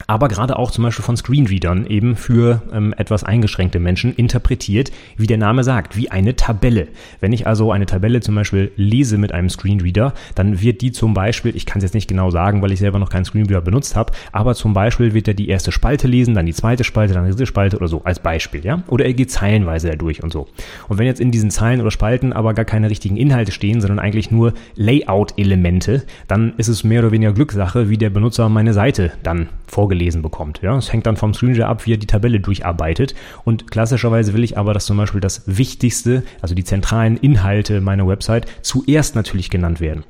aber 0.06 0.28
gerade 0.28 0.58
auch 0.58 0.70
zum 0.70 0.84
Beispiel 0.84 1.04
von 1.04 1.16
Screenreadern 1.16 1.86
eben 1.86 2.16
für 2.16 2.62
ähm, 2.72 2.94
etwas 2.96 3.24
eingeschränkte 3.24 3.80
Menschen 3.80 4.14
interpretiert, 4.14 4.92
wie 5.16 5.26
der 5.26 5.38
Name 5.38 5.64
sagt, 5.64 5.96
wie 5.96 6.10
eine 6.10 6.36
Tabelle. 6.36 6.88
Wenn 7.20 7.32
ich 7.32 7.46
also 7.46 7.72
eine 7.72 7.86
Tabelle 7.86 8.20
zum 8.20 8.34
Beispiel 8.34 8.70
lese 8.76 9.18
mit 9.18 9.32
einem 9.32 9.50
Screenreader, 9.50 10.14
dann 10.34 10.60
wird 10.60 10.80
die 10.80 10.92
zum 10.92 11.14
Beispiel, 11.14 11.56
ich 11.56 11.66
kann 11.66 11.78
es 11.78 11.84
jetzt 11.84 11.94
nicht 11.94 12.08
genau 12.08 12.30
sagen, 12.30 12.62
weil 12.62 12.72
ich 12.72 12.78
selber 12.78 12.98
noch 12.98 13.10
keinen 13.10 13.24
Screenreader 13.24 13.60
benutzt 13.60 13.96
habe, 13.96 14.12
aber 14.32 14.54
zum 14.54 14.72
Beispiel 14.72 15.14
wird 15.14 15.28
er 15.28 15.34
die 15.34 15.48
erste 15.48 15.72
Spalte 15.72 16.06
lesen, 16.06 16.34
dann 16.34 16.46
die 16.46 16.54
zweite 16.54 16.84
Spalte, 16.84 17.14
dann 17.14 17.24
die 17.24 17.30
dritte 17.30 17.46
Spalte 17.46 17.76
oder 17.76 17.88
so, 17.88 18.02
als 18.04 18.20
Beispiel, 18.20 18.64
ja? 18.64 18.82
Oder 18.88 19.06
er 19.06 19.14
geht 19.14 19.30
zeilenweise 19.30 19.88
dadurch 19.88 20.22
und 20.22 20.32
so. 20.32 20.46
Und 20.88 20.98
wenn 20.98 21.06
jetzt 21.06 21.20
in 21.20 21.30
diesen 21.30 21.50
Zeilen 21.50 21.80
oder 21.80 21.90
Spalten 21.90 22.32
aber 22.32 22.54
gar 22.54 22.64
keine 22.64 22.90
richtigen 22.90 23.16
Inhalte 23.16 23.52
stehen, 23.52 23.80
sondern 23.80 23.98
eigentlich 23.98 24.30
nur 24.30 24.54
Layout-Elemente, 24.76 26.04
dann 26.26 26.54
ist 26.56 26.68
es 26.68 26.84
mehr 26.84 27.00
oder 27.00 27.12
weniger 27.12 27.32
Glückssache, 27.32 27.88
wie 27.88 27.98
der 27.98 28.10
Benutzer 28.10 28.48
meine 28.48 28.72
Seite 28.72 29.12
dann 29.22 29.48
vorgestellt 29.66 29.87
vorgelesen 29.88 30.20
bekommt. 30.20 30.60
Ja, 30.60 30.76
es 30.76 30.92
hängt 30.92 31.06
dann 31.06 31.16
vom 31.16 31.32
Screenreader 31.32 31.68
ab, 31.68 31.86
wie 31.86 31.94
er 31.94 31.96
die 31.96 32.06
Tabelle 32.06 32.40
durcharbeitet. 32.40 33.14
Und 33.44 33.70
klassischerweise 33.70 34.34
will 34.34 34.44
ich 34.44 34.58
aber, 34.58 34.74
dass 34.74 34.84
zum 34.84 34.98
Beispiel 34.98 35.20
das 35.20 35.44
Wichtigste, 35.46 36.24
also 36.42 36.54
die 36.54 36.64
zentralen 36.64 37.16
Inhalte 37.16 37.80
meiner 37.80 38.06
Website, 38.06 38.46
zuerst 38.60 39.14
natürlich 39.14 39.48
genannt 39.48 39.80
werden. 39.80 40.04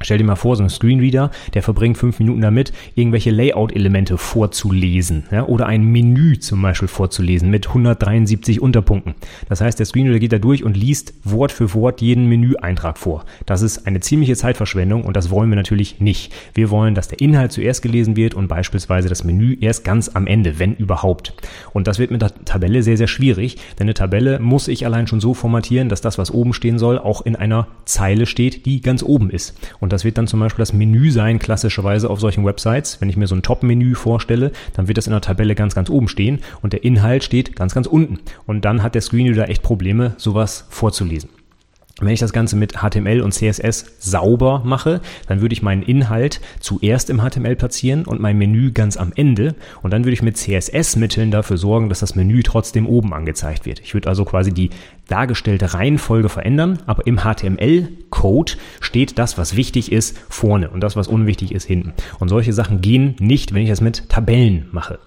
Stell 0.00 0.18
dir 0.18 0.24
mal 0.24 0.34
vor, 0.34 0.56
so 0.56 0.64
ein 0.64 0.70
Screenreader, 0.70 1.30
der 1.54 1.62
verbringt 1.62 1.96
fünf 1.96 2.18
Minuten 2.18 2.40
damit, 2.40 2.72
irgendwelche 2.96 3.30
Layout-Elemente 3.30 4.18
vorzulesen 4.18 5.22
ja, 5.30 5.46
oder 5.46 5.66
ein 5.66 5.84
Menü 5.84 6.36
zum 6.40 6.60
Beispiel 6.62 6.88
vorzulesen 6.88 7.48
mit 7.48 7.68
173 7.68 8.60
Unterpunkten. 8.60 9.14
Das 9.48 9.60
heißt, 9.60 9.78
der 9.78 9.86
Screenreader 9.86 10.18
geht 10.18 10.32
da 10.32 10.38
durch 10.38 10.64
und 10.64 10.76
liest 10.76 11.14
Wort 11.22 11.52
für 11.52 11.74
Wort 11.74 12.00
jeden 12.00 12.28
Menüeintrag 12.28 12.98
vor. 12.98 13.24
Das 13.46 13.62
ist 13.62 13.86
eine 13.86 14.00
ziemliche 14.00 14.34
Zeitverschwendung 14.34 15.04
und 15.04 15.16
das 15.16 15.30
wollen 15.30 15.48
wir 15.48 15.56
natürlich 15.56 16.00
nicht. 16.00 16.32
Wir 16.54 16.70
wollen, 16.70 16.96
dass 16.96 17.06
der 17.06 17.20
Inhalt 17.20 17.52
zuerst 17.52 17.80
gelesen 17.80 18.16
wird 18.16 18.34
und 18.34 18.48
beispielsweise 18.48 19.08
das 19.08 19.22
Menü 19.22 19.56
erst 19.60 19.84
ganz 19.84 20.08
am 20.08 20.26
Ende, 20.26 20.58
wenn 20.58 20.74
überhaupt. 20.74 21.34
Und 21.72 21.86
das 21.86 22.00
wird 22.00 22.10
mit 22.10 22.20
der 22.20 22.34
Tabelle 22.44 22.82
sehr, 22.82 22.96
sehr 22.96 23.06
schwierig, 23.06 23.58
denn 23.78 23.84
eine 23.84 23.94
Tabelle 23.94 24.40
muss 24.40 24.66
ich 24.66 24.86
allein 24.86 25.06
schon 25.06 25.20
so 25.20 25.34
formatieren, 25.34 25.88
dass 25.88 26.00
das, 26.00 26.18
was 26.18 26.32
oben 26.32 26.52
stehen 26.52 26.80
soll, 26.80 26.98
auch 26.98 27.24
in 27.24 27.36
einer 27.36 27.68
Zeile 27.84 28.26
steht, 28.26 28.66
die 28.66 28.80
ganz 28.80 29.04
oben 29.04 29.30
ist. 29.30 29.54
Das 29.92 30.04
wird 30.04 30.18
dann 30.18 30.26
zum 30.26 30.40
Beispiel 30.40 30.62
das 30.62 30.72
Menü 30.72 31.10
sein, 31.10 31.38
klassischerweise 31.38 32.10
auf 32.10 32.20
solchen 32.20 32.44
Websites. 32.44 33.00
Wenn 33.00 33.08
ich 33.08 33.16
mir 33.16 33.26
so 33.26 33.34
ein 33.34 33.42
Top-Menü 33.42 33.94
vorstelle, 33.94 34.52
dann 34.74 34.88
wird 34.88 34.98
das 34.98 35.06
in 35.06 35.12
der 35.12 35.20
Tabelle 35.20 35.54
ganz, 35.54 35.74
ganz 35.74 35.90
oben 35.90 36.08
stehen 36.08 36.40
und 36.62 36.72
der 36.72 36.84
Inhalt 36.84 37.24
steht 37.24 37.56
ganz, 37.56 37.74
ganz 37.74 37.86
unten. 37.86 38.20
Und 38.46 38.64
dann 38.64 38.82
hat 38.82 38.94
der 38.94 39.02
Screenreader 39.02 39.48
echt 39.48 39.62
Probleme, 39.62 40.14
sowas 40.16 40.66
vorzulesen. 40.70 41.30
Wenn 42.00 42.08
ich 42.08 42.18
das 42.18 42.32
Ganze 42.32 42.56
mit 42.56 42.78
HTML 42.78 43.20
und 43.20 43.30
CSS 43.30 43.98
sauber 44.00 44.62
mache, 44.64 45.00
dann 45.28 45.40
würde 45.40 45.52
ich 45.52 45.62
meinen 45.62 45.84
Inhalt 45.84 46.40
zuerst 46.58 47.08
im 47.08 47.20
HTML 47.20 47.54
platzieren 47.54 48.04
und 48.04 48.20
mein 48.20 48.36
Menü 48.36 48.72
ganz 48.72 48.96
am 48.96 49.12
Ende. 49.14 49.54
Und 49.80 49.92
dann 49.92 50.02
würde 50.02 50.14
ich 50.14 50.22
mit 50.22 50.36
CSS-Mitteln 50.36 51.30
dafür 51.30 51.56
sorgen, 51.56 51.88
dass 51.88 52.00
das 52.00 52.16
Menü 52.16 52.42
trotzdem 52.42 52.88
oben 52.88 53.14
angezeigt 53.14 53.64
wird. 53.64 53.78
Ich 53.78 53.94
würde 53.94 54.08
also 54.08 54.24
quasi 54.24 54.52
die 54.52 54.70
dargestellte 55.08 55.74
Reihenfolge 55.74 56.28
verändern, 56.28 56.78
aber 56.86 57.06
im 57.06 57.18
HTML-Code 57.18 58.52
steht 58.80 59.18
das, 59.18 59.36
was 59.38 59.56
wichtig 59.56 59.92
ist, 59.92 60.18
vorne 60.28 60.70
und 60.70 60.80
das, 60.80 60.96
was 60.96 61.08
unwichtig 61.08 61.52
ist, 61.52 61.64
hinten. 61.64 61.92
Und 62.18 62.28
solche 62.28 62.52
Sachen 62.52 62.80
gehen 62.80 63.16
nicht, 63.18 63.54
wenn 63.54 63.62
ich 63.62 63.68
das 63.68 63.80
mit 63.80 64.08
Tabellen 64.08 64.66
mache. 64.72 64.98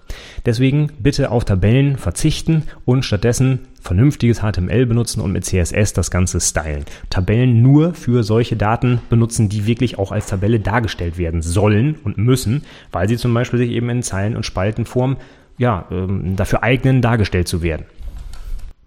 Deswegen 0.46 0.88
bitte 0.98 1.30
auf 1.30 1.44
Tabellen 1.44 1.96
verzichten 1.96 2.64
und 2.84 3.04
stattdessen 3.04 3.60
vernünftiges 3.80 4.40
HTML 4.40 4.86
benutzen 4.86 5.20
und 5.20 5.32
mit 5.32 5.44
CSS 5.44 5.92
das 5.92 6.10
Ganze 6.10 6.40
stylen. 6.40 6.84
Tabellen 7.10 7.62
nur 7.62 7.94
für 7.94 8.22
solche 8.22 8.56
Daten 8.56 9.00
benutzen, 9.08 9.48
die 9.48 9.66
wirklich 9.66 9.98
auch 9.98 10.12
als 10.12 10.26
Tabelle 10.26 10.60
dargestellt 10.60 11.18
werden 11.18 11.42
sollen 11.42 11.96
und 12.04 12.18
müssen, 12.18 12.64
weil 12.92 13.08
sie 13.08 13.16
zum 13.16 13.32
Beispiel 13.34 13.58
sich 13.58 13.70
eben 13.70 13.88
in 13.88 14.02
Zeilen- 14.02 14.36
und 14.36 14.46
Spaltenform 14.46 15.16
ja, 15.56 15.86
ähm, 15.90 16.36
dafür 16.36 16.62
eignen, 16.62 17.02
dargestellt 17.02 17.48
zu 17.48 17.62
werden. 17.62 17.84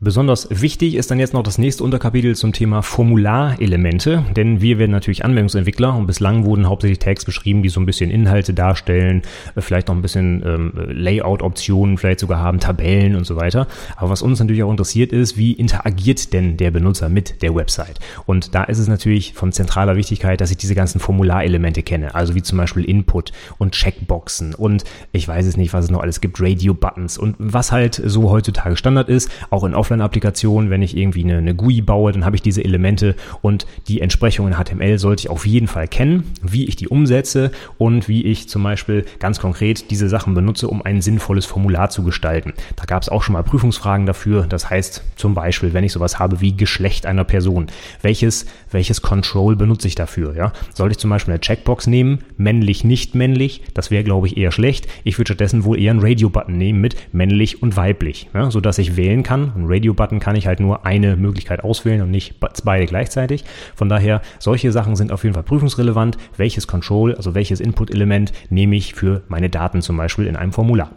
Besonders 0.03 0.47
wichtig 0.49 0.95
ist 0.95 1.11
dann 1.11 1.19
jetzt 1.19 1.35
noch 1.35 1.43
das 1.43 1.59
nächste 1.59 1.83
Unterkapitel 1.83 2.35
zum 2.35 2.53
Thema 2.53 2.81
Formularelemente, 2.81 4.25
denn 4.35 4.59
wir 4.59 4.79
werden 4.79 4.89
natürlich 4.89 5.23
Anwendungsentwickler 5.23 5.95
und 5.95 6.07
bislang 6.07 6.43
wurden 6.43 6.67
hauptsächlich 6.67 6.97
Tags 6.97 7.23
beschrieben, 7.23 7.61
die 7.61 7.69
so 7.69 7.79
ein 7.79 7.85
bisschen 7.85 8.09
Inhalte 8.09 8.55
darstellen, 8.55 9.21
äh, 9.53 9.61
vielleicht 9.61 9.89
noch 9.89 9.95
ein 9.95 10.01
bisschen 10.01 10.41
ähm, 10.43 10.73
Layout-Optionen, 10.75 11.99
vielleicht 11.99 12.19
sogar 12.19 12.39
haben 12.39 12.59
Tabellen 12.59 13.15
und 13.15 13.27
so 13.27 13.35
weiter. 13.35 13.67
Aber 13.95 14.09
was 14.09 14.23
uns 14.23 14.39
natürlich 14.39 14.63
auch 14.63 14.71
interessiert 14.71 15.13
ist, 15.13 15.37
wie 15.37 15.51
interagiert 15.51 16.33
denn 16.33 16.57
der 16.57 16.71
Benutzer 16.71 17.07
mit 17.07 17.43
der 17.43 17.53
Website? 17.53 17.99
Und 18.25 18.55
da 18.55 18.63
ist 18.63 18.79
es 18.79 18.87
natürlich 18.87 19.35
von 19.35 19.51
zentraler 19.51 19.97
Wichtigkeit, 19.97 20.41
dass 20.41 20.49
ich 20.49 20.57
diese 20.57 20.73
ganzen 20.73 20.99
Formularelemente 20.99 21.83
kenne, 21.83 22.15
also 22.15 22.33
wie 22.33 22.41
zum 22.41 22.57
Beispiel 22.57 22.85
Input 22.85 23.33
und 23.59 23.73
Checkboxen 23.73 24.55
und 24.55 24.83
ich 25.11 25.27
weiß 25.27 25.45
es 25.45 25.57
nicht, 25.57 25.73
was 25.73 25.85
es 25.85 25.91
noch 25.91 26.01
alles 26.01 26.21
gibt, 26.21 26.41
Radio-Buttons 26.41 27.19
und 27.19 27.35
was 27.37 27.71
halt 27.71 28.01
so 28.03 28.31
heutzutage 28.31 28.75
Standard 28.75 29.07
ist, 29.07 29.29
auch 29.51 29.63
in 29.63 29.75
Offline 29.75 29.90
Offline-Applikation, 29.91 30.69
wenn 30.69 30.81
ich 30.81 30.95
irgendwie 30.95 31.23
eine, 31.23 31.37
eine 31.37 31.55
GUI 31.55 31.81
baue, 31.81 32.11
dann 32.11 32.25
habe 32.25 32.35
ich 32.35 32.41
diese 32.41 32.63
Elemente 32.63 33.15
und 33.41 33.65
die 33.87 34.01
Entsprechung 34.01 34.47
in 34.47 34.53
HTML 34.53 34.97
sollte 34.97 35.21
ich 35.21 35.29
auf 35.29 35.45
jeden 35.45 35.67
Fall 35.67 35.87
kennen, 35.87 36.23
wie 36.41 36.65
ich 36.65 36.75
die 36.75 36.87
umsetze 36.87 37.51
und 37.77 38.07
wie 38.07 38.23
ich 38.23 38.47
zum 38.47 38.63
Beispiel 38.63 39.05
ganz 39.19 39.39
konkret 39.39 39.91
diese 39.91 40.07
Sachen 40.07 40.33
benutze, 40.33 40.67
um 40.67 40.81
ein 40.81 41.01
sinnvolles 41.01 41.45
Formular 41.45 41.89
zu 41.89 42.03
gestalten. 42.03 42.53
Da 42.75 42.85
gab 42.85 43.01
es 43.01 43.09
auch 43.09 43.23
schon 43.23 43.33
mal 43.33 43.43
Prüfungsfragen 43.43 44.05
dafür. 44.05 44.45
Das 44.47 44.69
heißt 44.69 45.03
zum 45.15 45.33
Beispiel, 45.33 45.73
wenn 45.73 45.83
ich 45.83 45.91
sowas 45.91 46.19
habe 46.19 46.41
wie 46.41 46.55
Geschlecht 46.55 47.05
einer 47.05 47.23
Person, 47.23 47.67
welches, 48.01 48.45
welches 48.71 49.01
Control 49.01 49.55
benutze 49.55 49.87
ich 49.87 49.95
dafür? 49.95 50.35
Ja? 50.35 50.53
Soll 50.73 50.91
ich 50.91 50.97
zum 50.97 51.09
Beispiel 51.09 51.33
eine 51.33 51.41
Checkbox 51.41 51.87
nehmen, 51.87 52.19
männlich, 52.37 52.83
nicht 52.83 53.15
männlich? 53.15 53.61
Das 53.73 53.91
wäre, 53.91 54.03
glaube 54.03 54.27
ich, 54.27 54.37
eher 54.37 54.51
schlecht. 54.51 54.87
Ich 55.03 55.17
würde 55.17 55.29
stattdessen 55.29 55.65
wohl 55.65 55.79
eher 55.79 55.91
einen 55.91 56.01
Radio-Button 56.01 56.57
nehmen 56.57 56.79
mit 56.79 56.95
männlich 57.13 57.61
und 57.61 57.75
weiblich, 57.75 58.29
ja? 58.33 58.49
sodass 58.51 58.77
ich 58.77 58.95
wählen 58.95 59.23
kann. 59.23 59.51
Ein 59.55 59.65
Radio 59.65 59.80
Radio-Button 59.81 60.19
kann 60.19 60.35
ich 60.35 60.45
halt 60.45 60.59
nur 60.59 60.85
eine 60.85 61.15
Möglichkeit 61.15 61.63
auswählen 61.63 62.01
und 62.01 62.11
nicht 62.11 62.35
beide 62.63 62.85
gleichzeitig. 62.85 63.43
Von 63.75 63.89
daher, 63.89 64.21
solche 64.37 64.71
Sachen 64.71 64.95
sind 64.95 65.11
auf 65.11 65.23
jeden 65.23 65.33
Fall 65.33 65.43
prüfungsrelevant. 65.43 66.17
Welches 66.37 66.67
Control, 66.67 67.15
also 67.15 67.33
welches 67.33 67.59
Input-Element 67.59 68.31
nehme 68.49 68.75
ich 68.75 68.93
für 68.93 69.23
meine 69.27 69.49
Daten 69.49 69.81
zum 69.81 69.97
Beispiel 69.97 70.27
in 70.27 70.35
einem 70.35 70.53
Formular? 70.53 70.91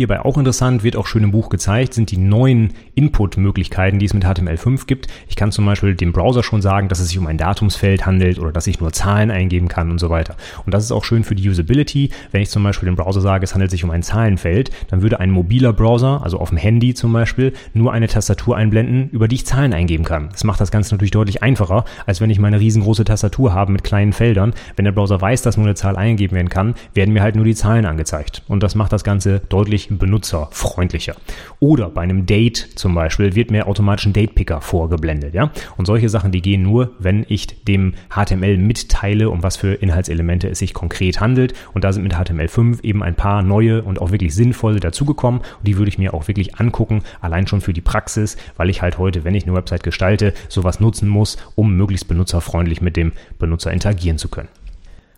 Hierbei 0.00 0.24
auch 0.24 0.38
interessant, 0.38 0.82
wird 0.82 0.96
auch 0.96 1.06
schön 1.06 1.24
im 1.24 1.30
Buch 1.30 1.50
gezeigt, 1.50 1.92
sind 1.92 2.10
die 2.10 2.16
neuen 2.16 2.72
Input-Möglichkeiten, 2.94 3.98
die 3.98 4.06
es 4.06 4.14
mit 4.14 4.24
HTML5 4.24 4.86
gibt. 4.86 5.08
Ich 5.28 5.36
kann 5.36 5.52
zum 5.52 5.66
Beispiel 5.66 5.94
dem 5.94 6.12
Browser 6.12 6.42
schon 6.42 6.62
sagen, 6.62 6.88
dass 6.88 7.00
es 7.00 7.08
sich 7.08 7.18
um 7.18 7.26
ein 7.26 7.36
Datumsfeld 7.36 8.06
handelt 8.06 8.38
oder 8.38 8.50
dass 8.50 8.66
ich 8.66 8.80
nur 8.80 8.94
Zahlen 8.94 9.30
eingeben 9.30 9.68
kann 9.68 9.90
und 9.90 9.98
so 9.98 10.08
weiter. 10.08 10.36
Und 10.64 10.72
das 10.72 10.84
ist 10.84 10.92
auch 10.92 11.04
schön 11.04 11.22
für 11.22 11.34
die 11.34 11.46
Usability. 11.46 12.12
Wenn 12.32 12.40
ich 12.40 12.48
zum 12.48 12.62
Beispiel 12.62 12.86
dem 12.86 12.96
Browser 12.96 13.20
sage, 13.20 13.44
es 13.44 13.52
handelt 13.52 13.70
sich 13.70 13.84
um 13.84 13.90
ein 13.90 14.02
Zahlenfeld, 14.02 14.70
dann 14.88 15.02
würde 15.02 15.20
ein 15.20 15.30
mobiler 15.30 15.74
Browser, 15.74 16.22
also 16.24 16.38
auf 16.38 16.48
dem 16.48 16.56
Handy 16.56 16.94
zum 16.94 17.12
Beispiel, 17.12 17.52
nur 17.74 17.92
eine 17.92 18.08
Tastatur 18.08 18.56
einblenden, 18.56 19.10
über 19.10 19.28
die 19.28 19.34
ich 19.34 19.44
Zahlen 19.44 19.74
eingeben 19.74 20.06
kann. 20.06 20.30
Das 20.32 20.44
macht 20.44 20.62
das 20.62 20.70
Ganze 20.70 20.94
natürlich 20.94 21.10
deutlich 21.10 21.42
einfacher, 21.42 21.84
als 22.06 22.22
wenn 22.22 22.30
ich 22.30 22.38
meine 22.38 22.58
riesengroße 22.58 23.04
Tastatur 23.04 23.52
habe 23.52 23.70
mit 23.70 23.84
kleinen 23.84 24.14
Feldern. 24.14 24.54
Wenn 24.76 24.86
der 24.86 24.92
Browser 24.92 25.20
weiß, 25.20 25.42
dass 25.42 25.58
nur 25.58 25.66
eine 25.66 25.74
Zahl 25.74 25.96
eingegeben 25.96 26.36
werden 26.36 26.48
kann, 26.48 26.74
werden 26.94 27.12
mir 27.12 27.20
halt 27.20 27.36
nur 27.36 27.44
die 27.44 27.54
Zahlen 27.54 27.84
angezeigt. 27.84 28.44
Und 28.48 28.62
das 28.62 28.74
macht 28.74 28.94
das 28.94 29.04
Ganze 29.04 29.42
deutlich 29.50 29.89
benutzerfreundlicher. 29.98 31.14
Oder 31.58 31.88
bei 31.88 32.02
einem 32.02 32.26
Date 32.26 32.70
zum 32.74 32.94
Beispiel 32.94 33.34
wird 33.34 33.50
mir 33.50 33.66
automatisch 33.66 34.06
ein 34.06 34.12
Date-Picker 34.12 34.60
vorgeblendet, 34.60 35.34
ja. 35.34 35.50
Und 35.76 35.86
solche 35.86 36.08
Sachen, 36.08 36.32
die 36.32 36.42
gehen 36.42 36.62
nur, 36.62 36.92
wenn 36.98 37.24
ich 37.28 37.64
dem 37.64 37.94
HTML 38.14 38.56
mitteile, 38.56 39.30
um 39.30 39.42
was 39.42 39.56
für 39.56 39.74
Inhaltselemente 39.74 40.48
es 40.48 40.58
sich 40.58 40.74
konkret 40.74 41.20
handelt. 41.20 41.54
Und 41.74 41.84
da 41.84 41.92
sind 41.92 42.02
mit 42.02 42.14
HTML5 42.14 42.82
eben 42.84 43.02
ein 43.02 43.14
paar 43.14 43.42
neue 43.42 43.82
und 43.82 44.00
auch 44.00 44.10
wirklich 44.10 44.34
sinnvolle 44.34 44.80
dazugekommen. 44.80 45.40
Und 45.40 45.66
die 45.66 45.76
würde 45.76 45.88
ich 45.88 45.98
mir 45.98 46.14
auch 46.14 46.28
wirklich 46.28 46.56
angucken, 46.56 47.02
allein 47.20 47.46
schon 47.46 47.60
für 47.60 47.72
die 47.72 47.80
Praxis, 47.80 48.36
weil 48.56 48.70
ich 48.70 48.82
halt 48.82 48.98
heute, 48.98 49.24
wenn 49.24 49.34
ich 49.34 49.44
eine 49.44 49.54
Website 49.54 49.82
gestalte, 49.82 50.34
sowas 50.48 50.80
nutzen 50.80 51.08
muss, 51.08 51.36
um 51.54 51.76
möglichst 51.76 52.08
benutzerfreundlich 52.08 52.80
mit 52.80 52.96
dem 52.96 53.12
Benutzer 53.38 53.72
interagieren 53.72 54.18
zu 54.18 54.28
können. 54.28 54.48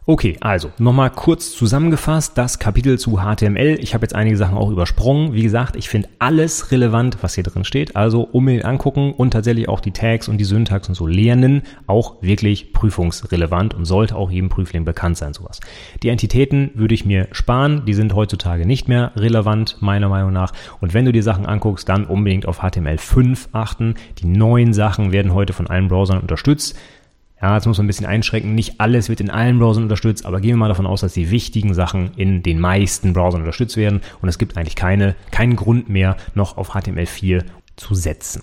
Okay, 0.05 0.37
also 0.41 0.73
nochmal 0.79 1.11
kurz 1.11 1.53
zusammengefasst 1.53 2.37
das 2.37 2.59
Kapitel 2.59 2.99
zu 2.99 3.21
HTML. 3.21 3.79
Ich 3.81 3.95
habe 3.95 4.03
jetzt 4.03 4.17
einige 4.17 4.37
Sachen 4.37 4.59
auch 4.59 4.69
übersprungen. 4.69 5.33
Wie 5.33 5.45
gesagt, 5.45 5.77
ich 5.77 5.89
finde 5.89 6.09
alles 6.19 6.73
relevant, 6.73 7.19
was 7.21 7.37
hier 7.37 7.45
drin 7.45 7.63
steht. 7.63 7.95
Also 7.95 8.23
unbedingt 8.23 8.65
angucken 8.65 9.13
und 9.13 9.31
tatsächlich 9.31 9.69
auch 9.69 9.79
die 9.79 9.93
Tags 9.93 10.27
und 10.27 10.39
die 10.39 10.45
Syntax 10.45 10.89
und 10.89 10.97
so 10.97 11.07
lernen. 11.07 11.63
Auch 11.87 12.21
wirklich 12.21 12.73
prüfungsrelevant 12.73 13.75
und 13.75 13.85
sollte 13.85 14.17
auch 14.17 14.33
jedem 14.33 14.49
Prüfling 14.49 14.85
bekannt 14.85 15.19
sein, 15.19 15.35
sowas. 15.35 15.61
Die 16.03 16.09
Entitäten 16.09 16.73
würde 16.75 16.95
ich 16.95 17.05
mir 17.05 17.29
sparen. 17.31 17.85
Die 17.87 17.95
sind 17.95 18.13
heutzutage 18.13 18.67
nicht 18.67 18.89
mehr 18.89 19.13
relevant, 19.15 19.77
meiner 19.79 20.09
Meinung 20.09 20.33
nach. 20.33 20.53
Und 20.81 20.95
wenn 20.95 21.05
du 21.05 21.13
dir 21.13 21.23
Sachen 21.23 21.47
anguckst, 21.47 21.89
dann 21.89 22.07
unbedingt 22.07 22.47
auf 22.47 22.61
HTML5 22.61 23.51
achten. 23.53 23.95
Die 24.19 24.27
neuen 24.27 24.73
Sachen 24.73 25.13
werden 25.13 25.33
heute 25.33 25.53
von 25.53 25.69
allen 25.69 25.87
Browsern 25.87 26.19
unterstützt. 26.19 26.77
Ja, 27.43 27.57
jetzt 27.57 27.67
muss 27.67 27.77
man 27.77 27.87
ein 27.87 27.89
bisschen 27.89 28.07
einschränken. 28.07 28.55
Nicht 28.55 28.81
alles 28.81 29.09
wird 29.09 29.21
in 29.21 29.29
allen 29.29 29.59
Browsern 29.59 29.83
unterstützt, 29.83 30.25
aber 30.25 30.41
gehen 30.41 30.53
wir 30.53 30.59
mal 30.59 30.69
davon 30.69 30.87
aus, 30.87 31.01
dass 31.01 31.13
die 31.13 31.33
wichtigen 31.33 31.75
Sachen 31.75 32.13
in 32.17 32.45
den 32.45 32.61
meisten 32.61 33.13
Browsern 33.13 33.41
unterstützt 33.41 33.77
werden 33.77 34.01
und 34.23 34.29
es 34.29 34.39
gibt 34.39 34.57
eigentlich 34.57 34.77
keine, 34.77 35.17
keinen 35.33 35.57
Grund 35.57 35.89
mehr, 35.89 36.17
noch 36.35 36.57
auf 36.57 36.77
HTML4 36.77 37.43
zu 37.75 37.95
setzen. 37.97 38.43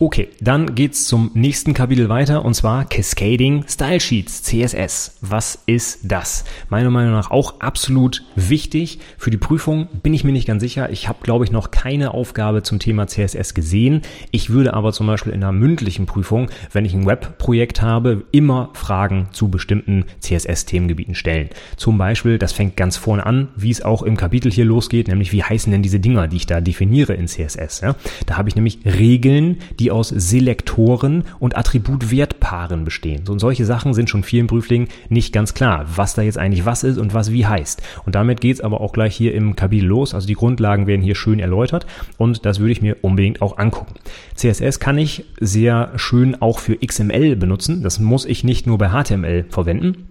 Okay, 0.00 0.28
dann 0.40 0.76
geht's 0.76 1.06
zum 1.06 1.32
nächsten 1.34 1.74
Kapitel 1.74 2.08
weiter 2.08 2.44
und 2.44 2.54
zwar 2.54 2.84
Cascading 2.84 3.64
Style 3.66 3.98
Sheets, 3.98 4.44
CSS. 4.44 5.18
Was 5.22 5.58
ist 5.66 5.98
das? 6.04 6.44
Meiner 6.68 6.90
Meinung 6.90 7.14
nach 7.14 7.32
auch 7.32 7.58
absolut 7.58 8.22
wichtig. 8.36 9.00
Für 9.16 9.32
die 9.32 9.38
Prüfung 9.38 9.88
bin 10.04 10.14
ich 10.14 10.22
mir 10.22 10.30
nicht 10.30 10.46
ganz 10.46 10.62
sicher. 10.62 10.90
Ich 10.90 11.08
habe, 11.08 11.18
glaube 11.24 11.44
ich, 11.44 11.50
noch 11.50 11.72
keine 11.72 12.14
Aufgabe 12.14 12.62
zum 12.62 12.78
Thema 12.78 13.08
CSS 13.08 13.54
gesehen. 13.54 14.02
Ich 14.30 14.50
würde 14.50 14.74
aber 14.74 14.92
zum 14.92 15.08
Beispiel 15.08 15.32
in 15.32 15.42
einer 15.42 15.50
mündlichen 15.50 16.06
Prüfung, 16.06 16.48
wenn 16.70 16.84
ich 16.84 16.94
ein 16.94 17.04
Webprojekt 17.04 17.82
habe, 17.82 18.22
immer 18.30 18.70
Fragen 18.74 19.26
zu 19.32 19.48
bestimmten 19.48 20.04
CSS-Themengebieten 20.20 21.16
stellen. 21.16 21.48
Zum 21.76 21.98
Beispiel, 21.98 22.38
das 22.38 22.52
fängt 22.52 22.76
ganz 22.76 22.96
vorne 22.96 23.26
an, 23.26 23.48
wie 23.56 23.72
es 23.72 23.82
auch 23.82 24.04
im 24.04 24.16
Kapitel 24.16 24.52
hier 24.52 24.64
losgeht, 24.64 25.08
nämlich 25.08 25.32
wie 25.32 25.42
heißen 25.42 25.72
denn 25.72 25.82
diese 25.82 25.98
Dinger, 25.98 26.28
die 26.28 26.36
ich 26.36 26.46
da 26.46 26.60
definiere 26.60 27.14
in 27.14 27.26
CSS. 27.26 27.80
Ja? 27.80 27.96
Da 28.26 28.36
habe 28.36 28.48
ich 28.48 28.54
nämlich 28.54 28.78
Regeln, 28.84 29.56
die 29.80 29.87
die 29.88 29.92
aus 29.92 30.10
Selektoren 30.10 31.24
und 31.38 31.56
Attributwertpaaren 31.56 32.84
bestehen. 32.84 33.24
So, 33.24 33.32
und 33.32 33.38
solche 33.38 33.64
Sachen 33.64 33.94
sind 33.94 34.10
schon 34.10 34.22
vielen 34.22 34.46
Prüflingen 34.46 34.88
nicht 35.08 35.32
ganz 35.32 35.54
klar, 35.54 35.86
was 35.96 36.14
da 36.14 36.20
jetzt 36.20 36.36
eigentlich 36.36 36.66
was 36.66 36.84
ist 36.84 36.98
und 36.98 37.14
was 37.14 37.32
wie 37.32 37.46
heißt. 37.46 37.80
Und 38.04 38.14
damit 38.14 38.42
geht's 38.42 38.60
aber 38.60 38.82
auch 38.82 38.92
gleich 38.92 39.16
hier 39.16 39.32
im 39.34 39.56
Kapitel 39.56 39.86
los. 39.86 40.12
Also 40.12 40.26
die 40.26 40.34
Grundlagen 40.34 40.86
werden 40.86 41.00
hier 41.00 41.14
schön 41.14 41.40
erläutert 41.40 41.86
und 42.18 42.44
das 42.44 42.60
würde 42.60 42.72
ich 42.72 42.82
mir 42.82 42.98
unbedingt 43.00 43.40
auch 43.40 43.56
angucken. 43.56 43.94
CSS 44.34 44.78
kann 44.78 44.98
ich 44.98 45.24
sehr 45.40 45.92
schön 45.96 46.42
auch 46.42 46.58
für 46.58 46.76
XML 46.76 47.36
benutzen. 47.36 47.82
Das 47.82 47.98
muss 47.98 48.26
ich 48.26 48.44
nicht 48.44 48.66
nur 48.66 48.76
bei 48.76 48.90
HTML 48.90 49.46
verwenden 49.48 50.08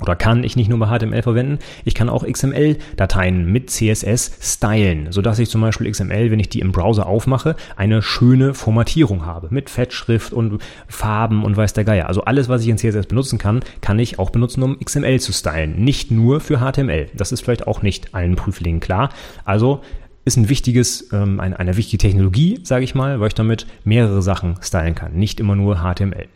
oder 0.00 0.16
kann 0.16 0.42
ich 0.42 0.56
nicht 0.56 0.68
nur 0.68 0.78
bei 0.78 0.86
HTML 0.86 1.22
verwenden, 1.22 1.58
ich 1.84 1.94
kann 1.94 2.08
auch 2.08 2.26
XML-Dateien 2.26 3.46
mit 3.46 3.70
CSS 3.70 4.38
stylen, 4.40 5.12
sodass 5.12 5.38
ich 5.38 5.48
zum 5.48 5.60
Beispiel 5.60 5.90
XML, 5.90 6.30
wenn 6.30 6.40
ich 6.40 6.48
die 6.48 6.60
im 6.60 6.72
Browser 6.72 7.06
aufmache, 7.06 7.54
eine 7.76 8.02
schöne 8.02 8.54
Formatierung 8.54 9.24
habe 9.24 9.48
mit 9.50 9.70
Fettschrift 9.70 10.32
und 10.32 10.60
Farben 10.88 11.44
und 11.44 11.56
weiß 11.56 11.74
der 11.74 11.84
Geier. 11.84 12.08
Also 12.08 12.24
alles, 12.24 12.48
was 12.48 12.62
ich 12.62 12.68
in 12.68 12.78
CSS 12.78 13.06
benutzen 13.06 13.38
kann, 13.38 13.60
kann 13.80 13.98
ich 13.98 14.18
auch 14.18 14.30
benutzen, 14.30 14.62
um 14.62 14.78
XML 14.78 15.20
zu 15.20 15.32
stylen, 15.32 15.82
nicht 15.82 16.10
nur 16.10 16.40
für 16.40 16.58
HTML. 16.58 17.08
Das 17.14 17.32
ist 17.32 17.42
vielleicht 17.42 17.66
auch 17.66 17.82
nicht 17.82 18.14
allen 18.14 18.36
Prüflingen 18.36 18.80
klar. 18.80 19.10
Also 19.44 19.80
ist 20.24 20.36
ein 20.36 20.48
wichtiges, 20.48 21.12
ähm, 21.12 21.38
eine, 21.38 21.58
eine 21.58 21.76
wichtige 21.76 21.98
Technologie, 21.98 22.60
sage 22.62 22.84
ich 22.84 22.94
mal, 22.94 23.20
weil 23.20 23.28
ich 23.28 23.34
damit 23.34 23.66
mehrere 23.84 24.22
Sachen 24.22 24.56
stylen 24.60 24.94
kann, 24.94 25.14
nicht 25.14 25.38
immer 25.38 25.54
nur 25.54 25.76
HTML. 25.76 26.26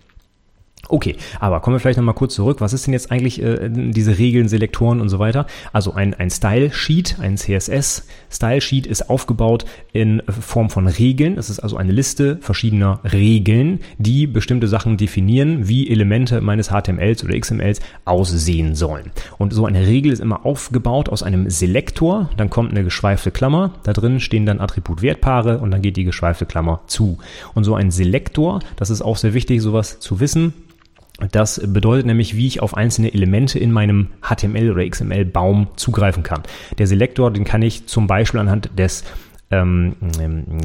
Okay, 0.88 1.16
aber 1.40 1.60
kommen 1.60 1.74
wir 1.76 1.80
vielleicht 1.80 1.98
nochmal 1.98 2.14
kurz 2.14 2.34
zurück. 2.34 2.60
Was 2.60 2.72
ist 2.72 2.86
denn 2.86 2.94
jetzt 2.94 3.10
eigentlich 3.10 3.42
äh, 3.42 3.68
diese 3.68 4.18
Regeln, 4.18 4.48
Selektoren 4.48 5.00
und 5.00 5.08
so 5.08 5.18
weiter? 5.18 5.46
Also 5.72 5.92
ein, 5.92 6.14
ein 6.14 6.30
Style 6.30 6.72
Sheet, 6.72 7.16
ein 7.20 7.36
CSS 7.36 8.06
Style 8.30 8.60
Sheet 8.60 8.86
ist 8.86 9.10
aufgebaut 9.10 9.64
in 9.92 10.22
Form 10.28 10.70
von 10.70 10.86
Regeln. 10.86 11.36
Es 11.36 11.50
ist 11.50 11.60
also 11.60 11.76
eine 11.76 11.92
Liste 11.92 12.38
verschiedener 12.40 13.00
Regeln, 13.04 13.80
die 13.98 14.26
bestimmte 14.26 14.68
Sachen 14.68 14.96
definieren, 14.96 15.68
wie 15.68 15.90
Elemente 15.90 16.40
meines 16.40 16.68
HTMLs 16.68 17.24
oder 17.24 17.38
XMLs 17.38 17.80
aussehen 18.04 18.74
sollen. 18.74 19.10
Und 19.38 19.52
so 19.52 19.66
eine 19.66 19.86
Regel 19.86 20.12
ist 20.12 20.20
immer 20.20 20.46
aufgebaut 20.46 21.08
aus 21.08 21.22
einem 21.22 21.50
Selektor, 21.50 22.30
dann 22.36 22.50
kommt 22.50 22.70
eine 22.70 22.84
geschweifte 22.84 23.30
Klammer, 23.30 23.74
da 23.82 23.92
drin 23.92 24.20
stehen 24.20 24.46
dann 24.46 24.60
Attributwertpaare 24.60 25.58
und 25.58 25.70
dann 25.70 25.82
geht 25.82 25.96
die 25.96 26.04
geschweifte 26.04 26.46
Klammer 26.46 26.80
zu. 26.86 27.18
Und 27.54 27.64
so 27.64 27.74
ein 27.74 27.90
Selektor, 27.90 28.60
das 28.76 28.90
ist 28.90 29.02
auch 29.02 29.16
sehr 29.16 29.34
wichtig, 29.34 29.60
sowas 29.60 30.00
zu 30.00 30.20
wissen, 30.20 30.52
das 31.32 31.60
bedeutet 31.66 32.06
nämlich, 32.06 32.36
wie 32.36 32.46
ich 32.46 32.62
auf 32.62 32.76
einzelne 32.76 33.12
Elemente 33.12 33.58
in 33.58 33.72
meinem 33.72 34.08
HTML 34.22 34.70
oder 34.70 34.88
XML-Baum 34.88 35.68
zugreifen 35.76 36.22
kann. 36.22 36.42
Der 36.78 36.86
Selektor, 36.86 37.32
den 37.32 37.44
kann 37.44 37.62
ich 37.62 37.86
zum 37.86 38.06
Beispiel 38.06 38.40
anhand 38.40 38.70
des 38.78 39.04
ähm, 39.50 39.96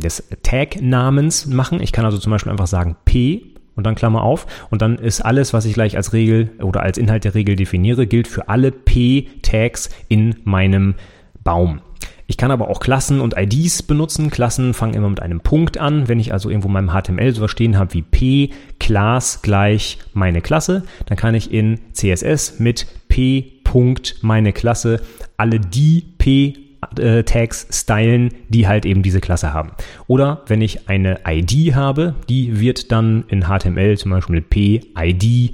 des 0.02 0.24
Tag-Namens 0.44 1.46
machen. 1.48 1.82
Ich 1.82 1.92
kann 1.92 2.06
also 2.06 2.18
zum 2.18 2.32
Beispiel 2.32 2.52
einfach 2.52 2.68
sagen 2.68 2.98
P 3.06 3.54
und 3.76 3.86
dann 3.86 3.96
Klammer 3.96 4.24
auf 4.24 4.46
und 4.70 4.82
dann 4.82 4.98
ist 4.98 5.22
alles, 5.22 5.54
was 5.54 5.66
ich 5.66 5.74
gleich 5.74 5.96
als 5.96 6.14
Regel 6.14 6.52
oder 6.62 6.84
als 6.84 6.98
Inhalt 6.98 7.24
der 7.24 7.34
Regel 7.34 7.56
definiere, 7.56 8.06
gilt 8.06 8.28
für 8.28 8.50
alle 8.50 8.72
P-Tags 8.72 9.90
in 10.10 10.36
meinem 10.44 10.96
Baum. 11.44 11.82
Ich 12.28 12.38
kann 12.38 12.52
aber 12.52 12.70
auch 12.70 12.80
Klassen 12.80 13.20
und 13.20 13.36
IDs 13.38 13.84
benutzen. 13.84 14.30
Klassen 14.30 14.74
fangen 14.74 14.94
immer 14.94 15.10
mit 15.10 15.22
einem 15.22 15.42
Punkt 15.42 15.78
an. 15.78 16.08
Wenn 16.08 16.20
ich 16.20 16.32
also 16.32 16.50
irgendwo 16.50 16.70
in 16.70 16.74
meinem 16.74 16.92
HTML 16.92 17.34
sowas 17.34 17.52
stehen 17.52 17.78
habe 17.78 17.94
wie 17.94 18.02
p 18.02 18.50
Class 18.80 19.42
gleich 19.42 20.00
meine 20.14 20.42
Klasse, 20.42 20.84
dann 21.06 21.18
kann 21.18 21.36
ich 21.36 21.52
in 21.52 21.80
CSS 21.94 22.60
mit 22.60 22.88
p 23.10 23.54
Punkt 23.64 24.18
meine 24.22 24.54
Klasse 24.54 25.02
alle 25.38 25.60
die 25.60 26.06
p 26.18 26.56
äh, 26.98 27.24
Tags 27.24 27.68
stylen, 27.72 28.30
die 28.50 28.68
halt 28.68 28.86
eben 28.86 29.04
diese 29.04 29.22
Klasse 29.22 29.54
haben. 29.54 29.72
Oder 30.08 30.44
wenn 30.48 30.62
ich 30.62 30.90
eine 30.90 31.20
ID 31.28 31.76
habe, 31.76 32.16
die 32.30 32.60
wird 32.60 32.92
dann 32.92 33.26
in 33.28 33.46
HTML 33.46 33.98
zum 33.98 34.12
Beispiel 34.12 34.36
mit 34.36 34.50
p 34.50 34.82
ID 34.98 35.54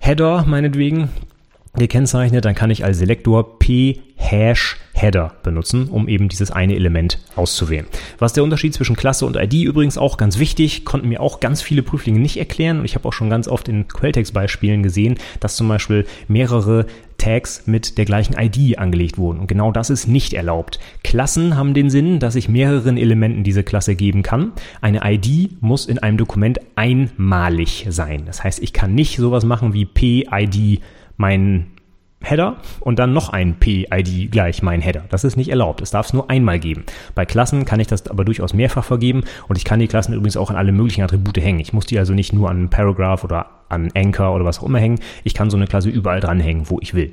Header 0.00 0.44
meinetwegen 0.46 1.08
gekennzeichnet, 1.78 2.44
dann 2.44 2.54
kann 2.54 2.70
ich 2.70 2.84
als 2.84 2.98
Selektor 2.98 3.58
p 3.58 4.00
Hash 4.18 4.76
Header 4.94 5.34
benutzen, 5.44 5.88
um 5.88 6.08
eben 6.08 6.28
dieses 6.28 6.50
eine 6.50 6.74
Element 6.74 7.18
auszuwählen. 7.36 7.86
Was 8.18 8.32
der 8.32 8.42
Unterschied 8.42 8.74
zwischen 8.74 8.96
Klasse 8.96 9.26
und 9.26 9.36
ID 9.36 9.54
übrigens 9.54 9.96
auch 9.96 10.16
ganz 10.16 10.38
wichtig, 10.38 10.84
konnten 10.84 11.08
mir 11.08 11.20
auch 11.20 11.38
ganz 11.38 11.62
viele 11.62 11.82
Prüflinge 11.82 12.18
nicht 12.18 12.36
erklären 12.36 12.80
und 12.80 12.84
ich 12.84 12.96
habe 12.96 13.06
auch 13.08 13.12
schon 13.12 13.30
ganz 13.30 13.46
oft 13.46 13.68
in 13.68 13.86
Quelltext-Beispielen 13.86 14.82
gesehen, 14.82 15.18
dass 15.38 15.54
zum 15.56 15.68
Beispiel 15.68 16.04
mehrere 16.26 16.86
Tags 17.16 17.66
mit 17.66 17.98
der 17.98 18.04
gleichen 18.04 18.36
ID 18.38 18.78
angelegt 18.78 19.18
wurden. 19.18 19.40
Und 19.40 19.46
genau 19.48 19.72
das 19.72 19.90
ist 19.90 20.06
nicht 20.06 20.34
erlaubt. 20.34 20.78
Klassen 21.02 21.56
haben 21.56 21.74
den 21.74 21.90
Sinn, 21.90 22.20
dass 22.20 22.36
ich 22.36 22.48
mehreren 22.48 22.96
Elementen 22.96 23.44
diese 23.44 23.64
Klasse 23.64 23.94
geben 23.94 24.22
kann. 24.22 24.52
Eine 24.80 25.00
ID 25.04 25.60
muss 25.60 25.86
in 25.86 25.98
einem 25.98 26.16
Dokument 26.16 26.60
einmalig 26.76 27.86
sein. 27.88 28.22
Das 28.26 28.44
heißt, 28.44 28.62
ich 28.62 28.72
kann 28.72 28.94
nicht 28.94 29.16
sowas 29.16 29.44
machen 29.44 29.74
wie 29.74 29.84
PID 29.84 30.80
mein 31.18 31.66
Header 32.20 32.56
und 32.80 32.98
dann 32.98 33.12
noch 33.12 33.28
ein 33.28 33.60
PID 33.60 34.32
gleich 34.32 34.62
mein 34.62 34.80
Header. 34.80 35.04
Das 35.08 35.22
ist 35.24 35.36
nicht 35.36 35.50
erlaubt. 35.50 35.80
Es 35.80 35.90
darf 35.90 36.06
es 36.06 36.12
nur 36.12 36.30
einmal 36.30 36.58
geben. 36.58 36.84
Bei 37.14 37.24
Klassen 37.24 37.64
kann 37.64 37.78
ich 37.78 37.86
das 37.86 38.08
aber 38.08 38.24
durchaus 38.24 38.54
mehrfach 38.54 38.84
vergeben 38.84 39.22
und 39.46 39.56
ich 39.56 39.64
kann 39.64 39.78
die 39.78 39.86
Klassen 39.86 40.14
übrigens 40.14 40.36
auch 40.36 40.50
an 40.50 40.56
alle 40.56 40.72
möglichen 40.72 41.02
Attribute 41.02 41.38
hängen. 41.38 41.60
Ich 41.60 41.72
muss 41.72 41.86
die 41.86 41.98
also 41.98 42.14
nicht 42.14 42.32
nur 42.32 42.50
an 42.50 42.70
Paragraph 42.70 43.22
oder 43.22 43.46
an 43.68 43.90
Anchor 43.94 44.34
oder 44.34 44.44
was 44.44 44.58
auch 44.58 44.64
immer 44.64 44.80
hängen. 44.80 44.98
Ich 45.22 45.34
kann 45.34 45.50
so 45.50 45.56
eine 45.56 45.66
Klasse 45.66 45.90
überall 45.90 46.20
dranhängen, 46.20 46.68
wo 46.68 46.78
ich 46.80 46.94
will. 46.94 47.12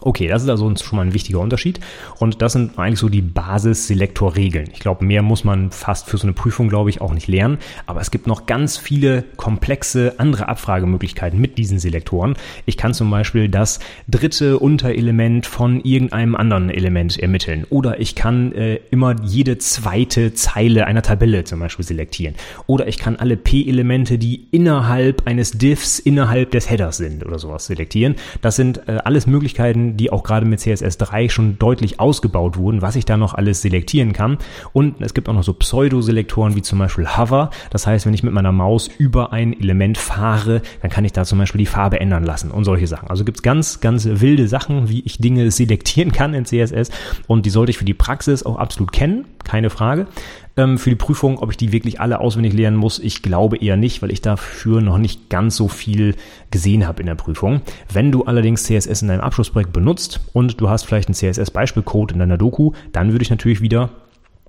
Okay, 0.00 0.28
das 0.28 0.42
ist 0.42 0.48
also 0.48 0.74
schon 0.76 0.96
mal 0.96 1.06
ein 1.06 1.14
wichtiger 1.14 1.40
Unterschied. 1.40 1.80
Und 2.18 2.42
das 2.42 2.52
sind 2.52 2.78
eigentlich 2.78 2.98
so 2.98 3.08
die 3.08 3.22
Basis-Selektor-Regeln. 3.22 4.68
Ich 4.72 4.80
glaube, 4.80 5.04
mehr 5.04 5.22
muss 5.22 5.44
man 5.44 5.70
fast 5.70 6.08
für 6.08 6.18
so 6.18 6.24
eine 6.24 6.32
Prüfung, 6.32 6.68
glaube 6.68 6.90
ich, 6.90 7.00
auch 7.00 7.12
nicht 7.12 7.28
lernen. 7.28 7.58
Aber 7.86 8.00
es 8.00 8.10
gibt 8.10 8.26
noch 8.26 8.46
ganz 8.46 8.76
viele 8.76 9.24
komplexe 9.36 10.14
andere 10.18 10.48
Abfragemöglichkeiten 10.48 11.40
mit 11.40 11.58
diesen 11.58 11.78
Selektoren. 11.78 12.34
Ich 12.66 12.76
kann 12.76 12.94
zum 12.94 13.10
Beispiel 13.10 13.48
das 13.48 13.80
dritte 14.08 14.58
Unterelement 14.58 15.46
von 15.46 15.80
irgendeinem 15.80 16.34
anderen 16.34 16.70
Element 16.70 17.18
ermitteln. 17.18 17.66
Oder 17.70 18.00
ich 18.00 18.14
kann 18.14 18.52
äh, 18.52 18.80
immer 18.90 19.16
jede 19.22 19.58
zweite 19.58 20.34
Zeile 20.34 20.86
einer 20.86 21.02
Tabelle 21.02 21.44
zum 21.44 21.60
Beispiel 21.60 21.84
selektieren. 21.84 22.34
Oder 22.66 22.88
ich 22.88 22.98
kann 22.98 23.16
alle 23.16 23.36
P-Elemente, 23.36 24.18
die 24.18 24.48
innerhalb 24.50 25.26
eines 25.26 25.52
Diffs, 25.52 25.98
innerhalb 25.98 26.50
des 26.50 26.68
Headers 26.70 26.96
sind 26.96 27.24
oder 27.24 27.38
sowas 27.38 27.66
selektieren. 27.66 28.16
Das 28.42 28.56
sind 28.56 28.88
äh, 28.88 28.98
alles 29.04 29.26
Möglichkeiten, 29.26 29.85
die 29.94 30.10
auch 30.10 30.22
gerade 30.22 30.46
mit 30.46 30.60
CSS3 30.60 31.30
schon 31.30 31.58
deutlich 31.58 32.00
ausgebaut 32.00 32.56
wurden, 32.56 32.82
was 32.82 32.96
ich 32.96 33.04
da 33.04 33.16
noch 33.16 33.34
alles 33.34 33.62
selektieren 33.62 34.12
kann. 34.12 34.38
Und 34.72 35.00
es 35.00 35.14
gibt 35.14 35.28
auch 35.28 35.34
noch 35.34 35.44
so 35.44 35.52
Pseudo-Selektoren 35.52 36.56
wie 36.56 36.62
zum 36.62 36.78
Beispiel 36.78 37.06
Hover. 37.06 37.50
Das 37.70 37.86
heißt, 37.86 38.06
wenn 38.06 38.14
ich 38.14 38.22
mit 38.22 38.32
meiner 38.32 38.52
Maus 38.52 38.88
über 38.98 39.32
ein 39.32 39.52
Element 39.52 39.98
fahre, 39.98 40.62
dann 40.82 40.90
kann 40.90 41.04
ich 41.04 41.12
da 41.12 41.24
zum 41.24 41.38
Beispiel 41.38 41.58
die 41.58 41.66
Farbe 41.66 42.00
ändern 42.00 42.24
lassen 42.24 42.50
und 42.50 42.64
solche 42.64 42.86
Sachen. 42.86 43.08
Also 43.08 43.24
gibt 43.24 43.38
es 43.38 43.42
ganz, 43.42 43.80
ganz 43.80 44.06
wilde 44.06 44.48
Sachen, 44.48 44.88
wie 44.88 45.02
ich 45.04 45.18
Dinge 45.18 45.50
selektieren 45.56 46.12
kann 46.12 46.34
in 46.34 46.46
CSS 46.46 46.90
und 47.26 47.46
die 47.46 47.50
sollte 47.50 47.70
ich 47.70 47.78
für 47.78 47.84
die 47.84 47.94
Praxis 47.94 48.44
auch 48.44 48.56
absolut 48.56 48.92
kennen, 48.92 49.26
keine 49.44 49.70
Frage 49.70 50.06
ähm, 50.56 50.78
für 50.78 50.90
die 50.90 50.96
Prüfung. 50.96 51.38
Ob 51.38 51.50
ich 51.50 51.56
die 51.56 51.72
wirklich 51.72 52.00
alle 52.00 52.20
auswendig 52.20 52.52
lernen 52.52 52.76
muss, 52.76 52.98
ich 52.98 53.22
glaube 53.22 53.58
eher 53.58 53.76
nicht, 53.76 54.02
weil 54.02 54.12
ich 54.12 54.20
dafür 54.20 54.80
noch 54.80 54.98
nicht 54.98 55.30
ganz 55.30 55.56
so 55.56 55.68
viel 55.68 56.14
gesehen 56.50 56.86
habe 56.86 57.00
in 57.00 57.06
der 57.06 57.14
Prüfung. 57.14 57.60
Wenn 57.92 58.12
du 58.12 58.24
allerdings 58.24 58.64
CSS 58.64 59.02
in 59.02 59.08
deinem 59.08 59.20
Abschlussprojekt 59.20 59.72
benutzt 59.72 60.20
und 60.32 60.60
du 60.60 60.68
hast 60.68 60.84
vielleicht 60.84 61.08
einen 61.08 61.14
CSS-Beispielcode 61.14 62.12
in 62.12 62.18
deiner 62.18 62.38
Doku, 62.38 62.72
dann 62.92 63.12
würde 63.12 63.22
ich 63.22 63.30
natürlich 63.30 63.60
wieder 63.60 63.90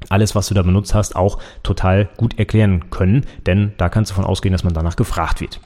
alles, 0.09 0.35
was 0.35 0.47
du 0.47 0.53
da 0.53 0.61
benutzt 0.61 0.93
hast, 0.93 1.15
auch 1.15 1.39
total 1.63 2.07
gut 2.17 2.37
erklären 2.37 2.89
können, 2.91 3.25
denn 3.45 3.73
da 3.77 3.89
kannst 3.89 4.11
du 4.11 4.15
davon 4.15 4.29
ausgehen, 4.29 4.51
dass 4.51 4.63
man 4.63 4.73
danach 4.73 4.95
gefragt 4.95 5.41
wird. 5.41 5.59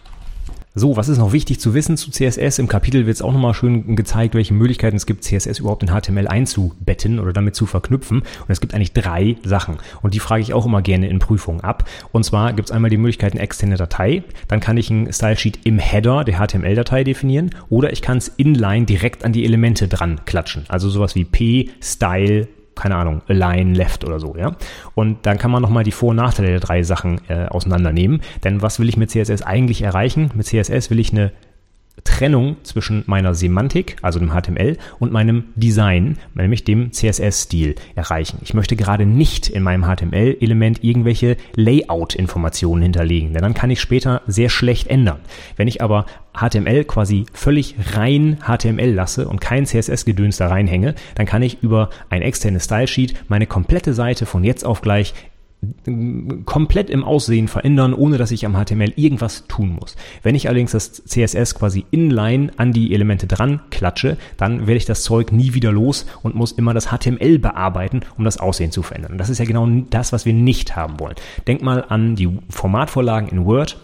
So, 0.73 0.95
was 0.95 1.09
ist 1.09 1.17
noch 1.17 1.33
wichtig 1.33 1.59
zu 1.59 1.73
wissen 1.73 1.97
zu 1.97 2.11
CSS? 2.11 2.57
Im 2.57 2.69
Kapitel 2.69 3.05
wird 3.05 3.15
es 3.15 3.21
auch 3.21 3.33
nochmal 3.33 3.53
schön 3.53 3.97
gezeigt, 3.97 4.35
welche 4.35 4.53
Möglichkeiten 4.53 4.95
es 4.95 5.05
gibt, 5.05 5.25
CSS 5.25 5.59
überhaupt 5.59 5.83
in 5.83 5.89
HTML 5.89 6.29
einzubetten 6.29 7.19
oder 7.19 7.33
damit 7.33 7.55
zu 7.55 7.65
verknüpfen. 7.65 8.19
Und 8.19 8.47
es 8.47 8.61
gibt 8.61 8.73
eigentlich 8.73 8.93
drei 8.93 9.35
Sachen. 9.43 9.79
Und 10.01 10.13
die 10.13 10.19
frage 10.19 10.41
ich 10.41 10.53
auch 10.53 10.65
immer 10.65 10.81
gerne 10.81 11.09
in 11.09 11.19
Prüfungen 11.19 11.59
ab. 11.59 11.83
Und 12.13 12.23
zwar 12.23 12.53
gibt 12.53 12.69
es 12.69 12.71
einmal 12.71 12.89
die 12.89 12.95
Möglichkeit, 12.95 13.33
eine 13.33 13.41
externe 13.41 13.75
Datei. 13.75 14.23
Dann 14.47 14.61
kann 14.61 14.77
ich 14.77 14.89
ein 14.89 15.11
Stylesheet 15.11 15.59
im 15.65 15.77
Header 15.77 16.23
der 16.23 16.37
HTML-Datei 16.37 17.03
definieren. 17.03 17.49
Oder 17.67 17.91
ich 17.91 18.01
kann 18.01 18.19
es 18.19 18.29
inline 18.29 18.85
direkt 18.85 19.25
an 19.25 19.33
die 19.33 19.43
Elemente 19.43 19.89
dran 19.89 20.21
klatschen. 20.23 20.63
Also 20.69 20.89
sowas 20.89 21.15
wie 21.15 21.25
P, 21.25 21.69
Style, 21.81 22.47
keine 22.81 22.95
Ahnung, 22.95 23.21
align 23.27 23.75
left 23.75 24.03
oder 24.03 24.19
so, 24.19 24.35
ja. 24.35 24.55
Und 24.95 25.25
dann 25.25 25.37
kann 25.37 25.51
man 25.51 25.61
nochmal 25.61 25.83
die 25.83 25.91
Vor- 25.91 26.09
und 26.09 26.15
Nachteile 26.17 26.49
der 26.49 26.59
drei 26.59 26.83
Sachen 26.83 27.21
äh, 27.29 27.45
auseinandernehmen. 27.45 28.21
Denn 28.43 28.61
was 28.61 28.79
will 28.79 28.89
ich 28.89 28.97
mit 28.97 29.11
CSS 29.11 29.43
eigentlich 29.43 29.83
erreichen? 29.83 30.31
Mit 30.33 30.47
CSS 30.47 30.89
will 30.89 30.99
ich 30.99 31.11
eine 31.11 31.31
Trennung 32.03 32.57
zwischen 32.63 33.03
meiner 33.05 33.35
Semantik, 33.35 33.97
also 34.01 34.19
dem 34.19 34.31
HTML, 34.31 34.77
und 34.99 35.11
meinem 35.11 35.45
Design, 35.55 36.17
nämlich 36.33 36.63
dem 36.63 36.91
CSS-Stil, 36.91 37.75
erreichen. 37.95 38.39
Ich 38.43 38.53
möchte 38.53 38.75
gerade 38.75 39.05
nicht 39.05 39.49
in 39.49 39.63
meinem 39.63 39.83
HTML-Element 39.83 40.83
irgendwelche 40.83 41.37
Layout-Informationen 41.55 42.83
hinterlegen, 42.83 43.33
denn 43.33 43.41
dann 43.41 43.53
kann 43.53 43.69
ich 43.69 43.81
später 43.81 44.21
sehr 44.27 44.49
schlecht 44.49 44.87
ändern. 44.87 45.19
Wenn 45.57 45.67
ich 45.67 45.81
aber 45.81 46.05
HTML 46.33 46.85
quasi 46.85 47.25
völlig 47.33 47.75
rein 47.93 48.37
HTML 48.41 48.93
lasse 48.93 49.27
und 49.27 49.41
kein 49.41 49.65
CSS-Gedöns 49.65 50.37
da 50.37 50.47
reinhänge, 50.47 50.95
dann 51.15 51.25
kann 51.25 51.43
ich 51.43 51.61
über 51.61 51.89
ein 52.09 52.21
externes 52.21 52.65
Style-Sheet 52.65 53.15
meine 53.27 53.47
komplette 53.47 53.93
Seite 53.93 54.25
von 54.25 54.43
jetzt 54.43 54.65
auf 54.65 54.81
gleich 54.81 55.13
komplett 56.45 56.89
im 56.89 57.03
Aussehen 57.03 57.47
verändern, 57.47 57.93
ohne 57.93 58.17
dass 58.17 58.31
ich 58.31 58.45
am 58.45 58.55
HTML 58.55 58.93
irgendwas 58.95 59.45
tun 59.47 59.77
muss. 59.79 59.95
Wenn 60.23 60.33
ich 60.33 60.47
allerdings 60.47 60.71
das 60.71 61.03
CSS 61.05 61.53
quasi 61.55 61.85
inline 61.91 62.51
an 62.57 62.73
die 62.73 62.93
Elemente 62.93 63.27
dran 63.27 63.61
klatsche, 63.69 64.17
dann 64.37 64.61
werde 64.61 64.77
ich 64.77 64.85
das 64.85 65.03
Zeug 65.03 65.31
nie 65.31 65.53
wieder 65.53 65.71
los 65.71 66.07
und 66.23 66.35
muss 66.35 66.51
immer 66.51 66.73
das 66.73 66.87
HTML 66.87 67.37
bearbeiten, 67.37 68.01
um 68.17 68.23
das 68.23 68.39
Aussehen 68.39 68.71
zu 68.71 68.81
verändern. 68.81 69.13
Und 69.13 69.17
das 69.19 69.29
ist 69.29 69.37
ja 69.37 69.45
genau 69.45 69.67
das, 69.89 70.11
was 70.11 70.25
wir 70.25 70.33
nicht 70.33 70.75
haben 70.75 70.99
wollen. 70.99 71.15
Denk 71.45 71.61
mal 71.61 71.85
an 71.87 72.15
die 72.15 72.39
Formatvorlagen 72.49 73.29
in 73.29 73.45
Word 73.45 73.77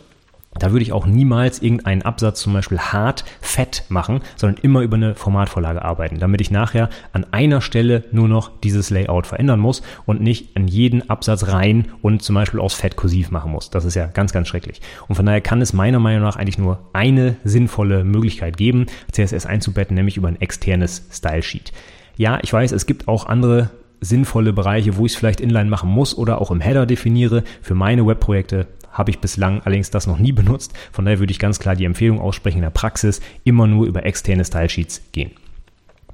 da 0.60 0.72
würde 0.72 0.84
ich 0.84 0.92
auch 0.92 1.06
niemals 1.06 1.62
irgendeinen 1.62 2.02
Absatz 2.02 2.42
zum 2.42 2.54
Beispiel 2.54 2.80
hart 2.80 3.26
fett 3.42 3.84
machen, 3.90 4.22
sondern 4.36 4.62
immer 4.64 4.82
über 4.82 4.96
eine 4.96 5.16
Formatvorlage 5.16 5.84
arbeiten, 5.84 6.20
damit 6.20 6.42
ich 6.42 6.52
nachher 6.52 6.90
an 7.14 7.26
einer 7.32 7.62
Stelle 7.62 8.06
nur 8.12 8.28
noch 8.28 8.52
dieses 8.62 8.90
Layout 8.90 9.28
verändern 9.28 9.60
muss 9.60 9.82
und 10.06 10.22
nicht 10.22 10.56
an 10.56 10.68
jeden 10.68 11.10
Absatz 11.10 11.48
rein 11.48 11.90
und 12.02 12.22
zum 12.22 12.36
Beispiel 12.36 12.60
aus 12.60 12.74
Fett 12.74 12.96
kursiv 12.96 13.32
machen 13.32 13.52
muss. 13.52 13.70
Das 13.70 13.86
ist 13.86 13.96
ja 13.96 14.08
ganz, 14.08 14.34
ganz 14.34 14.48
schrecklich. 14.48 14.82
Und 15.08 15.16
von 15.16 15.26
daher 15.26 15.42
kann 15.42 15.62
es 15.62 15.74
meiner 15.74 16.00
Meinung 16.00 16.24
nach 16.24 16.36
eigentlich 16.36 16.58
nur 16.58 16.80
eine 16.94 17.36
sinnvolle 17.44 18.04
Möglichkeit 18.04 18.58
geben, 18.58 18.88
CSS 19.12 19.46
einzubetten, 19.46 19.96
nämlich 19.96 20.18
über 20.18 20.28
ein 20.28 20.42
externes 20.42 21.08
Style 21.12 21.44
Sheet. 21.44 21.72
Ja, 22.18 22.40
ich 22.42 22.52
weiß, 22.52 22.72
es 22.72 22.86
gibt 22.86 23.08
auch 23.08 23.28
andere 23.28 23.70
sinnvolle 24.00 24.54
Bereiche, 24.54 24.98
wo 24.98 25.06
ich 25.06 25.14
es 25.14 25.18
vielleicht 25.18 25.42
inline 25.42 25.70
machen 25.70 25.90
muss 25.90 26.18
oder 26.18 26.42
auch 26.42 26.52
im 26.52 26.62
Header 26.62 26.86
definiere. 26.86 27.44
Für 27.62 27.76
meine 27.76 28.06
Webprojekte 28.06 28.68
habe 28.98 29.12
ich 29.12 29.20
bislang 29.20 29.62
allerdings 29.62 29.92
das 29.92 30.08
noch 30.08 30.18
nie 30.18 30.32
benutzt. 30.32 30.74
Von 30.92 31.06
daher 31.06 31.20
würde 31.20 31.32
ich 31.32 31.40
ganz 31.40 31.60
klar 31.60 31.76
die 31.76 31.86
Empfehlung 31.86 32.20
aussprechen, 32.20 32.58
in 32.58 32.64
der 32.64 32.70
Praxis 32.72 33.22
immer 33.44 33.68
nur 33.68 33.86
über 33.86 34.06
externe 34.06 34.44
Stylesheets 34.44 35.02
gehen. 35.12 35.32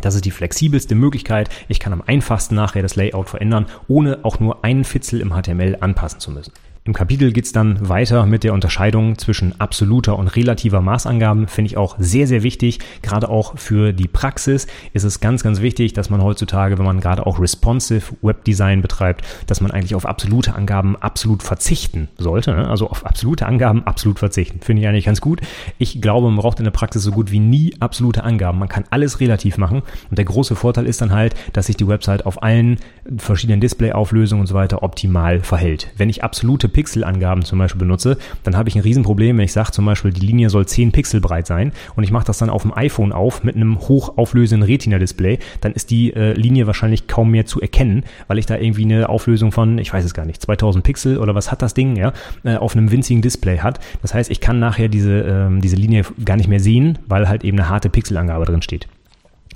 Das 0.02 0.16
ist 0.16 0.26
die 0.26 0.32
flexibelste 0.32 0.96
Möglichkeit. 0.96 1.50
Ich 1.68 1.80
kann 1.80 1.94
am 1.94 2.04
einfachsten 2.06 2.56
nachher 2.56 2.82
das 2.82 2.96
Layout 2.96 3.30
verändern, 3.30 3.68
ohne 3.88 4.20
auch 4.24 4.40
nur 4.40 4.66
einen 4.66 4.84
Fitzel 4.84 5.22
im 5.22 5.32
HTML 5.32 5.78
anpassen 5.80 6.20
zu 6.20 6.32
müssen. 6.32 6.52
Im 6.86 6.92
Kapitel 6.92 7.32
geht's 7.32 7.54
dann 7.54 7.88
weiter 7.88 8.26
mit 8.26 8.44
der 8.44 8.54
Unterscheidung 8.54 9.18
zwischen 9.18 9.58
absoluter 9.58 10.20
und 10.20 10.28
relativer 10.36 10.82
Maßangaben. 10.82 11.48
Finde 11.48 11.68
ich 11.68 11.78
auch 11.78 11.96
sehr, 11.98 12.28
sehr 12.28 12.44
wichtig. 12.44 12.80
Gerade 13.02 13.30
auch 13.30 13.58
für 13.58 13.94
die 13.94 14.10
Praxis 14.10 14.68
ist 14.92 15.06
es 15.06 15.22
ganz, 15.22 15.44
ganz 15.44 15.62
wichtig, 15.62 15.94
dass 15.94 16.10
man 16.10 16.22
heutzutage, 16.22 16.78
wenn 16.78 16.84
man 16.84 17.00
gerade 17.00 17.26
auch 17.26 17.40
responsive 17.40 18.14
Webdesign 18.22 18.82
betreibt, 18.82 19.24
dass 19.48 19.62
man 19.62 19.72
eigentlich 19.72 19.96
auf 19.96 20.06
absolute 20.06 20.56
Angaben 20.56 20.98
absolut 20.98 21.42
verzichten 21.42 22.10
sollte. 22.18 22.52
Ne? 22.52 22.68
Also 22.68 22.90
auf 22.90 23.06
absolute 23.06 23.46
Angaben 23.46 23.88
absolut 23.88 24.20
verzichten. 24.20 24.60
Finde 24.60 24.82
ich 24.82 24.88
eigentlich 24.90 25.06
ganz 25.06 25.22
gut. 25.22 25.40
Ich 25.78 26.02
glaube, 26.02 26.28
man 26.28 26.36
braucht 26.36 26.58
in 26.58 26.66
der 26.66 26.72
Praxis 26.72 27.02
so 27.02 27.12
gut 27.12 27.32
wie 27.32 27.40
nie 27.40 27.74
absolute 27.80 28.26
Angaben. 28.26 28.60
Man 28.60 28.68
kann 28.68 28.84
alles 28.90 29.22
relativ 29.22 29.58
machen. 29.58 29.84
Und 30.10 30.18
der 30.18 30.26
große 30.26 30.58
Vorteil 30.58 30.86
ist 30.86 31.00
dann 31.00 31.14
halt, 31.14 31.34
dass 31.54 31.68
sich 31.68 31.78
die 31.78 31.88
Website 31.88 32.26
auf 32.26 32.44
allen 32.44 32.76
verschiedenen 33.16 33.62
Displayauflösungen 33.62 34.42
und 34.42 34.48
so 34.48 34.54
weiter 34.56 34.84
optimal 34.84 35.40
verhält. 35.40 35.90
Wenn 35.96 36.10
ich 36.10 36.26
absolute 36.26 36.73
Pixelangaben 36.74 37.46
zum 37.46 37.60
Beispiel 37.60 37.80
benutze, 37.80 38.18
dann 38.44 38.58
habe 38.58 38.70
ich 38.70 38.76
ein 38.76 38.82
Riesenproblem, 38.82 39.38
wenn 39.38 39.46
ich 39.46 39.54
sage 39.54 39.72
zum 39.72 39.86
Beispiel, 39.86 40.12
die 40.12 40.26
Linie 40.26 40.50
soll 40.50 40.66
10 40.66 40.92
Pixel 40.92 41.22
breit 41.22 41.48
sein 41.48 41.72
und 41.96 42.04
ich 42.04 42.12
mache 42.12 42.26
das 42.26 42.38
dann 42.38 42.50
auf 42.50 42.64
dem 42.64 42.76
iPhone 42.76 43.12
auf 43.12 43.44
mit 43.44 43.56
einem 43.56 43.80
hochauflösenden 43.80 44.68
Retina-Display, 44.68 45.40
dann 45.62 45.74
ist 45.74 45.92
die 45.92 46.14
äh, 46.14 46.34
Linie 46.34 46.68
wahrscheinlich 46.68 47.08
kaum 47.08 47.32
mehr 47.32 47.46
zu 47.46 47.62
erkennen, 47.62 48.04
weil 48.28 48.38
ich 48.38 48.46
da 48.46 48.58
irgendwie 48.58 48.84
eine 48.84 49.10
Auflösung 49.10 49.52
von, 49.52 49.78
ich 49.78 49.94
weiß 49.94 50.04
es 50.04 50.14
gar 50.14 50.26
nicht, 50.26 50.42
2000 50.42 50.84
Pixel 50.84 51.18
oder 51.18 51.36
was 51.36 51.52
hat 51.52 51.62
das 51.62 51.74
Ding, 51.74 51.96
ja, 51.96 52.14
äh, 52.44 52.56
auf 52.56 52.76
einem 52.76 52.92
winzigen 52.92 53.22
Display 53.22 53.60
hat. 53.60 53.80
Das 54.02 54.14
heißt, 54.14 54.30
ich 54.32 54.42
kann 54.42 54.60
nachher 54.60 54.90
diese, 54.90 55.22
ähm, 55.22 55.62
diese 55.62 55.76
Linie 55.76 56.04
gar 56.26 56.38
nicht 56.38 56.50
mehr 56.50 56.60
sehen, 56.60 57.00
weil 57.08 57.30
halt 57.30 57.44
eben 57.44 57.58
eine 57.60 57.70
harte 57.70 57.90
Pixelangabe 57.90 58.46
drin 58.46 58.62
steht. 58.62 58.88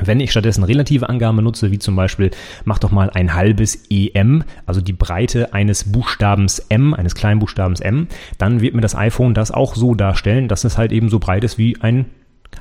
Wenn 0.04 0.20
ich 0.20 0.32
stattdessen 0.32 0.64
relative 0.64 1.10
Angaben 1.10 1.38
benutze, 1.38 1.72
wie 1.72 1.80
zum 1.80 1.96
Beispiel, 1.96 2.32
mach 2.66 2.80
doch 2.80 2.92
mal 2.92 3.10
ein 3.10 3.34
halbes 3.34 3.86
EM, 3.90 4.44
also 4.66 4.82
die 4.82 4.94
Breite 4.94 5.54
eines 5.54 5.92
Buchstabens 5.92 6.60
M, 6.70 6.94
eines 6.94 7.16
kleinen 7.16 7.40
Buchstabens 7.40 7.80
M, 7.80 8.08
dann 8.38 8.62
wird 8.62 8.76
mir 8.76 8.82
das 8.82 8.96
iPhone 8.96 9.34
das 9.34 9.52
auch 9.52 9.76
so 9.76 9.96
darstellen, 9.96 10.48
dass 10.48 10.64
es 10.64 10.78
halt 10.78 10.92
eben 10.92 11.10
so 11.10 11.20
breit 11.20 11.44
ist 11.44 11.58
wie 11.58 11.82
ein 11.82 12.06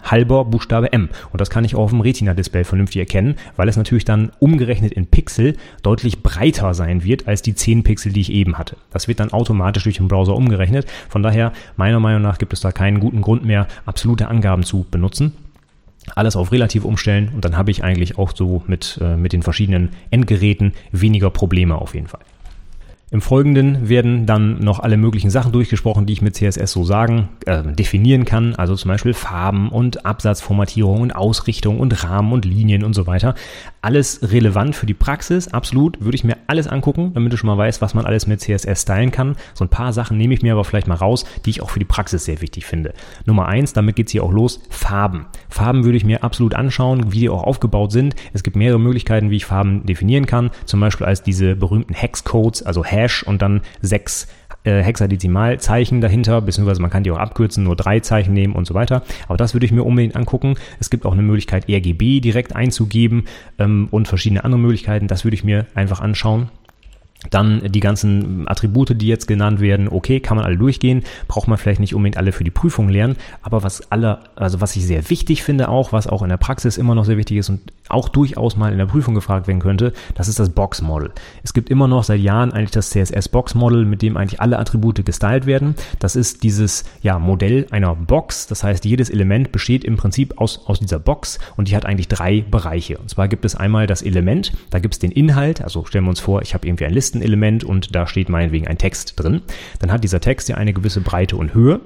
halber 0.02 0.44
Buchstabe 0.44 0.92
M. 0.92 1.08
Und 1.32 1.40
das 1.40 1.50
kann 1.50 1.64
ich 1.64 1.74
auch 1.74 1.84
auf 1.84 1.90
dem 1.90 2.00
Retina-Display 2.00 2.64
vernünftig 2.64 3.00
erkennen, 3.00 3.36
weil 3.56 3.68
es 3.68 3.76
natürlich 3.76 4.04
dann 4.04 4.30
umgerechnet 4.38 4.92
in 4.92 5.06
Pixel 5.06 5.56
deutlich 5.82 6.22
breiter 6.22 6.74
sein 6.74 7.04
wird 7.04 7.28
als 7.28 7.42
die 7.42 7.54
10 7.54 7.82
Pixel, 7.82 8.12
die 8.12 8.20
ich 8.20 8.32
eben 8.32 8.58
hatte. 8.58 8.76
Das 8.90 9.08
wird 9.08 9.20
dann 9.20 9.32
automatisch 9.32 9.84
durch 9.84 9.96
den 9.96 10.08
Browser 10.08 10.34
umgerechnet. 10.34 10.86
Von 11.08 11.22
daher, 11.22 11.52
meiner 11.76 12.00
Meinung 12.00 12.22
nach, 12.22 12.38
gibt 12.38 12.52
es 12.52 12.60
da 12.60 12.72
keinen 12.72 13.00
guten 13.00 13.20
Grund 13.20 13.44
mehr, 13.44 13.66
absolute 13.84 14.28
Angaben 14.28 14.64
zu 14.64 14.86
benutzen 14.90 15.32
alles 16.14 16.36
auf 16.36 16.52
relativ 16.52 16.84
umstellen 16.84 17.30
und 17.34 17.44
dann 17.44 17.56
habe 17.56 17.70
ich 17.70 17.82
eigentlich 17.82 18.18
auch 18.18 18.32
so 18.34 18.62
mit, 18.66 18.98
äh, 19.02 19.16
mit 19.16 19.32
den 19.32 19.42
verschiedenen 19.42 19.90
Endgeräten 20.10 20.72
weniger 20.92 21.30
Probleme 21.30 21.76
auf 21.76 21.94
jeden 21.94 22.08
Fall. 22.08 22.20
Im 23.16 23.22
Folgenden 23.22 23.88
werden 23.88 24.26
dann 24.26 24.58
noch 24.62 24.78
alle 24.78 24.98
möglichen 24.98 25.30
Sachen 25.30 25.50
durchgesprochen, 25.50 26.04
die 26.04 26.12
ich 26.12 26.20
mit 26.20 26.36
CSS 26.36 26.70
so 26.70 26.84
sagen, 26.84 27.30
äh, 27.46 27.62
definieren 27.62 28.26
kann. 28.26 28.54
Also 28.56 28.76
zum 28.76 28.90
Beispiel 28.90 29.14
Farben 29.14 29.70
und 29.70 30.04
Absatzformatierung 30.04 31.00
und 31.00 31.16
Ausrichtung 31.16 31.80
und 31.80 32.04
Rahmen 32.04 32.34
und 32.34 32.44
Linien 32.44 32.84
und 32.84 32.92
so 32.92 33.06
weiter. 33.06 33.34
Alles 33.80 34.20
relevant 34.32 34.76
für 34.76 34.84
die 34.84 34.92
Praxis, 34.92 35.48
absolut. 35.48 36.04
Würde 36.04 36.14
ich 36.14 36.24
mir 36.24 36.36
alles 36.46 36.68
angucken, 36.68 37.12
damit 37.14 37.32
du 37.32 37.38
schon 37.38 37.46
mal 37.46 37.56
weißt, 37.56 37.80
was 37.80 37.94
man 37.94 38.04
alles 38.04 38.26
mit 38.26 38.42
CSS 38.42 38.82
stylen 38.82 39.12
kann. 39.12 39.36
So 39.54 39.64
ein 39.64 39.70
paar 39.70 39.94
Sachen 39.94 40.18
nehme 40.18 40.34
ich 40.34 40.42
mir 40.42 40.52
aber 40.52 40.64
vielleicht 40.64 40.86
mal 40.86 40.96
raus, 40.96 41.24
die 41.46 41.50
ich 41.50 41.62
auch 41.62 41.70
für 41.70 41.78
die 41.78 41.86
Praxis 41.86 42.26
sehr 42.26 42.42
wichtig 42.42 42.66
finde. 42.66 42.92
Nummer 43.24 43.46
eins, 43.46 43.72
damit 43.72 43.96
geht's 43.96 44.12
hier 44.12 44.24
auch 44.24 44.32
los, 44.32 44.60
Farben. 44.68 45.24
Farben 45.48 45.84
würde 45.84 45.96
ich 45.96 46.04
mir 46.04 46.22
absolut 46.22 46.54
anschauen, 46.54 47.12
wie 47.12 47.20
die 47.20 47.30
auch 47.30 47.44
aufgebaut 47.44 47.92
sind. 47.92 48.14
Es 48.34 48.42
gibt 48.42 48.56
mehrere 48.56 48.78
Möglichkeiten, 48.78 49.30
wie 49.30 49.36
ich 49.36 49.46
Farben 49.46 49.86
definieren 49.86 50.26
kann. 50.26 50.50
Zum 50.66 50.80
Beispiel 50.80 51.06
als 51.06 51.22
diese 51.22 51.56
berühmten 51.56 51.94
Hexcodes, 51.94 52.62
also 52.62 52.84
Hash 52.84 53.05
und 53.26 53.42
dann 53.42 53.60
sechs 53.80 54.28
äh, 54.64 54.82
Hexadezimalzeichen 54.82 56.00
dahinter, 56.00 56.40
beziehungsweise 56.40 56.82
man 56.82 56.90
kann 56.90 57.04
die 57.04 57.10
auch 57.10 57.18
abkürzen, 57.18 57.64
nur 57.64 57.76
drei 57.76 58.00
Zeichen 58.00 58.34
nehmen 58.34 58.54
und 58.54 58.66
so 58.66 58.74
weiter. 58.74 59.02
Aber 59.28 59.36
das 59.36 59.54
würde 59.54 59.64
ich 59.64 59.72
mir 59.72 59.84
unbedingt 59.84 60.16
angucken. 60.16 60.56
Es 60.80 60.90
gibt 60.90 61.06
auch 61.06 61.12
eine 61.12 61.22
Möglichkeit, 61.22 61.68
RGB 61.68 62.20
direkt 62.20 62.54
einzugeben 62.54 63.26
ähm, 63.58 63.88
und 63.90 64.08
verschiedene 64.08 64.44
andere 64.44 64.60
Möglichkeiten. 64.60 65.06
Das 65.06 65.24
würde 65.24 65.36
ich 65.36 65.44
mir 65.44 65.66
einfach 65.74 66.00
anschauen. 66.00 66.50
Dann 67.30 67.62
die 67.72 67.80
ganzen 67.80 68.46
Attribute, 68.46 69.00
die 69.00 69.06
jetzt 69.06 69.26
genannt 69.26 69.60
werden, 69.60 69.88
okay, 69.88 70.20
kann 70.20 70.36
man 70.36 70.46
alle 70.46 70.56
durchgehen, 70.56 71.02
braucht 71.28 71.48
man 71.48 71.58
vielleicht 71.58 71.80
nicht 71.80 71.94
unbedingt 71.94 72.18
alle 72.18 72.32
für 72.32 72.44
die 72.44 72.50
Prüfung 72.50 72.88
lernen, 72.88 73.16
aber 73.42 73.62
was 73.62 73.90
alle, 73.90 74.20
also 74.36 74.60
was 74.60 74.76
ich 74.76 74.86
sehr 74.86 75.08
wichtig 75.10 75.42
finde 75.42 75.68
auch, 75.68 75.92
was 75.92 76.06
auch 76.06 76.22
in 76.22 76.28
der 76.28 76.36
Praxis 76.36 76.76
immer 76.76 76.94
noch 76.94 77.04
sehr 77.04 77.16
wichtig 77.16 77.38
ist 77.38 77.48
und 77.48 77.60
auch 77.88 78.08
durchaus 78.08 78.56
mal 78.56 78.72
in 78.72 78.78
der 78.78 78.86
Prüfung 78.86 79.14
gefragt 79.14 79.46
werden 79.46 79.60
könnte, 79.60 79.92
das 80.14 80.28
ist 80.28 80.38
das 80.38 80.50
Box 80.50 80.82
Model. 80.82 81.12
Es 81.42 81.52
gibt 81.52 81.70
immer 81.70 81.88
noch 81.88 82.04
seit 82.04 82.20
Jahren 82.20 82.52
eigentlich 82.52 82.70
das 82.70 82.90
CSS 82.90 83.28
Box 83.28 83.54
Model, 83.54 83.84
mit 83.84 84.02
dem 84.02 84.16
eigentlich 84.16 84.40
alle 84.40 84.58
Attribute 84.58 85.04
gestylt 85.04 85.46
werden. 85.46 85.74
Das 85.98 86.16
ist 86.16 86.42
dieses 86.42 86.84
ja, 87.02 87.18
Modell 87.18 87.66
einer 87.70 87.94
Box, 87.94 88.46
das 88.46 88.62
heißt, 88.62 88.84
jedes 88.84 89.10
Element 89.10 89.52
besteht 89.52 89.84
im 89.84 89.96
Prinzip 89.96 90.38
aus, 90.38 90.66
aus 90.66 90.80
dieser 90.80 90.98
Box 90.98 91.38
und 91.56 91.68
die 91.68 91.76
hat 91.76 91.86
eigentlich 91.86 92.08
drei 92.08 92.42
Bereiche. 92.42 92.98
Und 92.98 93.10
zwar 93.10 93.28
gibt 93.28 93.44
es 93.44 93.54
einmal 93.54 93.86
das 93.86 94.02
Element, 94.02 94.52
da 94.70 94.78
gibt 94.78 94.94
es 94.94 94.98
den 94.98 95.10
Inhalt, 95.10 95.62
also 95.62 95.84
stellen 95.84 96.04
wir 96.04 96.10
uns 96.10 96.20
vor, 96.20 96.42
ich 96.42 96.54
habe 96.54 96.66
irgendwie 96.66 96.86
ein 96.86 96.92
Listenelement 97.06 97.62
und 97.62 97.94
da 97.94 98.06
steht 98.06 98.28
meinetwegen 98.28 98.66
ein 98.66 98.78
Text 98.78 99.14
drin. 99.16 99.42
Dann 99.78 99.92
hat 99.92 100.02
dieser 100.02 100.20
Text 100.20 100.48
ja 100.48 100.56
eine 100.56 100.72
gewisse 100.72 101.00
Breite 101.00 101.36
und 101.36 101.54
Höhe. 101.54 101.80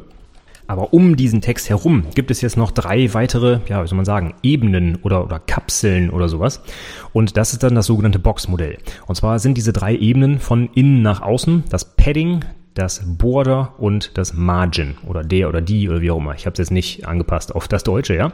Aber 0.67 0.95
um 0.95 1.17
diesen 1.17 1.41
Text 1.41 1.69
herum 1.69 2.05
gibt 2.15 2.31
es 2.31 2.41
jetzt 2.41 2.57
noch 2.57 2.71
drei 2.71 3.13
weitere, 3.13 3.59
ja, 3.69 3.83
wie 3.83 3.89
soll 3.89 3.97
man 3.97 4.05
sagen, 4.05 4.35
Ebenen 4.43 4.97
oder, 5.03 5.25
oder 5.25 5.41
Kapseln 5.41 6.11
oder 6.11 6.29
sowas. 6.29 6.63
Und 7.13 7.37
das 7.37 7.53
ist 7.53 7.65
dann 7.65 7.75
das 7.75 7.87
sogenannte 7.87 8.21
Box-Modell. 8.21 8.79
Und 9.07 9.17
zwar 9.17 9.41
sind 9.41 9.59
diese 9.59 9.73
drei 9.73 9.97
Ebenen 9.97 10.39
von 10.39 10.71
innen 10.75 11.03
nach 11.03 11.23
außen 11.23 11.65
das 11.69 11.97
Padding, 11.97 12.45
das 12.75 13.03
Border 13.05 13.75
und 13.79 14.17
das 14.17 14.33
Margin 14.33 14.97
oder 15.07 15.25
der 15.25 15.49
oder 15.49 15.61
die 15.61 15.89
oder 15.89 16.01
wie 16.01 16.11
auch 16.11 16.19
immer. 16.19 16.35
Ich 16.35 16.47
habe 16.47 16.55
es 16.55 16.59
jetzt 16.59 16.71
nicht 16.71 17.07
angepasst 17.07 17.55
auf 17.55 17.67
das 17.67 17.83
Deutsche, 17.83 18.15
ja. 18.15 18.33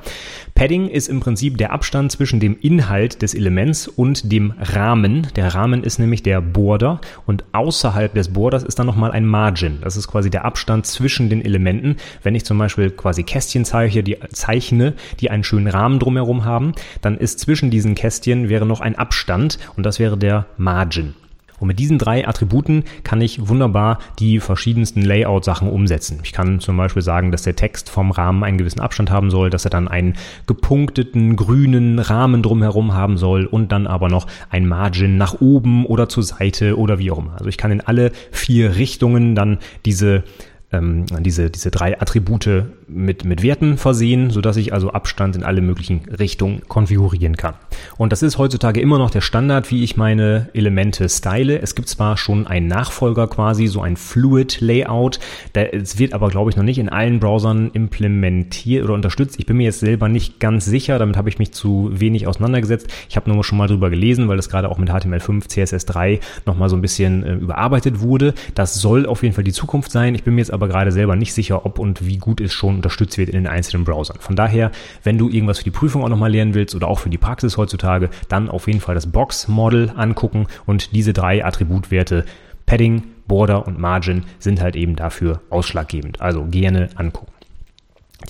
Padding 0.55 0.89
ist 0.89 1.09
im 1.09 1.21
Prinzip 1.21 1.57
der 1.57 1.73
Abstand 1.73 2.13
zwischen 2.13 2.39
dem 2.39 2.57
Inhalt 2.61 3.23
des 3.23 3.35
Elements 3.35 3.89
und 3.89 4.31
dem 4.31 4.53
Rahmen. 4.61 5.29
Der 5.37 5.55
Rahmen 5.55 5.83
ist 5.83 5.99
nämlich 5.99 6.23
der 6.23 6.41
Border 6.41 7.01
und 7.25 7.45
außerhalb 7.53 8.13
des 8.15 8.33
Borders 8.33 8.63
ist 8.63 8.79
dann 8.79 8.87
nochmal 8.87 9.13
ein 9.13 9.27
Margin. 9.27 9.79
Das 9.83 9.97
ist 9.97 10.09
quasi 10.09 10.31
der 10.31 10.45
Abstand 10.45 10.87
zwischen 10.87 11.31
den 11.31 11.45
Elementen. 11.45 11.97
Wenn 12.23 12.35
ich 12.35 12.45
zum 12.45 12.59
Beispiel 12.59 12.91
quasi 12.91 13.23
Kästchen 13.23 13.65
zeichne, 13.65 14.03
die, 14.03 14.19
zeichne, 14.31 14.95
die 15.21 15.31
einen 15.31 15.45
schönen 15.45 15.69
Rahmen 15.69 15.99
drumherum 15.99 16.45
haben, 16.45 16.73
dann 17.01 17.17
ist 17.17 17.41
zwischen 17.41 17.71
diesen 17.71 17.95
Kästchen 17.95 18.49
wäre 18.49 18.67
noch 18.67 18.81
ein 18.81 18.97
Abstand 18.97 19.59
und 19.77 19.87
das 19.87 19.99
wäre 19.99 20.19
der 20.19 20.47
Margin. 20.59 21.15
Und 21.59 21.69
mit 21.69 21.79
diesen 21.79 21.99
drei 21.99 22.27
Attributen 22.27 22.85
kann 23.05 23.21
ich 23.21 23.49
wunderbar 23.49 23.99
die 24.19 24.41
verschiedensten 24.41 25.03
Layout-Sachen 25.03 25.69
umsetzen. 25.69 26.21
Ich 26.23 26.33
kann 26.33 26.61
zum 26.61 26.77
Beispiel 26.77 27.03
sagen, 27.03 27.33
dass 27.33 27.43
der 27.43 27.57
Text 27.57 27.91
vom 27.91 28.11
Rahmen 28.11 28.45
einen 28.45 28.59
gewissen 28.59 28.81
Abstand 28.81 29.11
haben 29.11 29.31
soll, 29.31 29.51
dass 29.51 29.65
er 29.65 29.71
dann 29.71 29.89
einen 29.89 30.15
gepunkteten 30.47 31.37
grünen 31.37 31.99
Rahmen 31.99 32.43
drumherum 32.43 32.95
haben 32.95 33.17
soll 33.17 33.47
und 33.47 33.73
dann 33.73 33.87
aber 33.87 34.09
noch 34.09 34.27
ein 34.51 34.67
Margin 34.67 35.17
nach 35.17 35.41
oben 35.41 35.87
oder 35.87 36.09
zur 36.09 36.23
Seite 36.23 36.79
oder 36.79 36.99
wie 36.99 37.11
auch 37.11 37.19
immer. 37.19 37.35
Also 37.35 37.47
ich 37.47 37.59
kann 37.59 37.71
in 37.71 37.81
alle 37.81 38.13
vier 38.31 38.77
Richtungen 38.77 39.35
dann 39.35 39.59
diese 39.85 40.25
ähm, 40.73 41.07
diese, 41.21 41.51
diese 41.51 41.71
drei 41.71 42.01
Attribute 42.01 42.67
mit, 42.89 43.25
mit 43.25 43.43
Werten 43.43 43.79
versehen, 43.79 44.31
sodass 44.31 44.57
ich 44.57 44.73
also 44.73 44.91
Abstand 44.91 45.37
in 45.37 45.43
alle 45.43 45.61
möglichen 45.61 46.03
Richtungen 46.09 46.63
konfigurieren 46.69 47.37
kann. 47.37 47.55
Und 47.99 48.13
das 48.13 48.23
ist 48.23 48.39
heutzutage 48.39 48.81
immer 48.81 48.99
noch 48.99 49.11
der 49.11 49.21
Standard, 49.21 49.71
wie 49.71 49.83
ich 49.83 49.97
meine 49.97 50.49
Elemente 50.55 51.09
style. 51.09 51.61
Es 51.61 51.75
gibt 51.75 51.89
zwar 51.89 52.17
schon 52.17 52.47
einen 52.47 52.69
Nachfolger 52.69 53.27
quasi, 53.27 53.67
so 53.67 53.81
ein 53.81 53.97
Fluid 53.97 54.61
Layout, 54.61 55.19
es 55.53 55.99
wird 55.99 56.13
aber, 56.13 56.29
glaube 56.29 56.51
ich, 56.51 56.57
noch 56.57 56.63
nicht 56.63 56.79
in 56.79 56.89
allen 56.89 57.21
Browsern 57.21 57.71
implementiert 57.73 58.85
oder 58.85 58.95
unterstützt. 58.95 59.39
Ich 59.39 59.47
bin 59.47 59.57
mir 59.57 59.65
jetzt 59.65 59.81
selber 59.81 60.09
nicht 60.09 60.41
ganz 60.41 60.65
sicher, 60.65 60.99
damit 60.99 61.17
habe 61.17 61.29
ich 61.29 61.39
mich 61.39 61.53
zu 61.53 61.91
wenig 61.93 62.27
auseinandergesetzt. 62.27 62.89
Ich 63.09 63.17
habe 63.17 63.31
nur 63.31 63.43
schon 63.45 63.59
mal 63.59 63.69
drüber 63.69 63.91
gelesen, 63.91 64.29
weil 64.29 64.37
das 64.37 64.49
gerade 64.49 64.71
auch 64.71 64.79
mit 64.79 64.91
HTML5, 64.91 65.49
CSS3 65.49 66.21
nochmal 66.45 66.69
so 66.69 66.77
ein 66.77 66.83
bisschen 66.83 67.25
äh, 67.25 67.35
überarbeitet 67.35 68.01
wurde. 68.01 68.35
Das 68.55 68.75
soll 68.75 69.07
auf 69.07 69.23
jeden 69.23 69.35
Fall 69.35 69.45
die 69.45 69.53
Zukunft 69.53 69.91
sein. 69.91 70.15
Ich 70.15 70.25
bin 70.25 70.35
mir 70.35 70.41
jetzt 70.41 70.53
aber 70.53 70.69
gerade 70.69 70.93
selber 70.93 71.17
nicht 71.17 71.35
sicher, 71.35 71.67
ob 71.67 71.79
und 71.79 72.07
wie 72.07 72.19
gut 72.19 72.41
es 72.41 72.53
schon 72.53 72.76
unterstützt 72.77 73.19
wird 73.19 73.29
in 73.29 73.35
den 73.35 73.47
einzelnen 73.47 73.85
Browsern. 73.85 74.19
Von 74.21 74.37
daher, 74.37 74.71
wenn 75.03 75.19
du 75.19 75.29
irgendwas 75.29 75.59
für 75.59 75.65
die 75.65 75.71
Prüfung 75.71 76.05
auch 76.05 76.09
nochmal 76.09 76.31
lernen 76.31 76.55
willst 76.55 76.75
oder 76.75 76.89
auch 76.89 76.99
für 76.99 77.11
die 77.11 77.19
Praxis 77.19 77.57
heutzutage, 77.57 78.11
dann 78.29 78.49
auf 78.49 78.67
jeden 78.67 78.81
Fall 78.81 78.95
das 78.95 79.11
Box-Model 79.11 79.93
angucken 79.97 80.47
und 80.67 80.95
diese 80.95 81.13
drei 81.13 81.45
Attributwerte 81.45 82.25
Padding, 82.67 83.05
Border 83.27 83.67
und 83.67 83.79
Margin 83.79 84.25
sind 84.39 84.61
halt 84.61 84.77
eben 84.77 84.97
dafür 84.97 85.41
ausschlaggebend. 85.51 86.21
Also 86.21 86.45
gerne 86.45 86.91
angucken. 86.97 87.36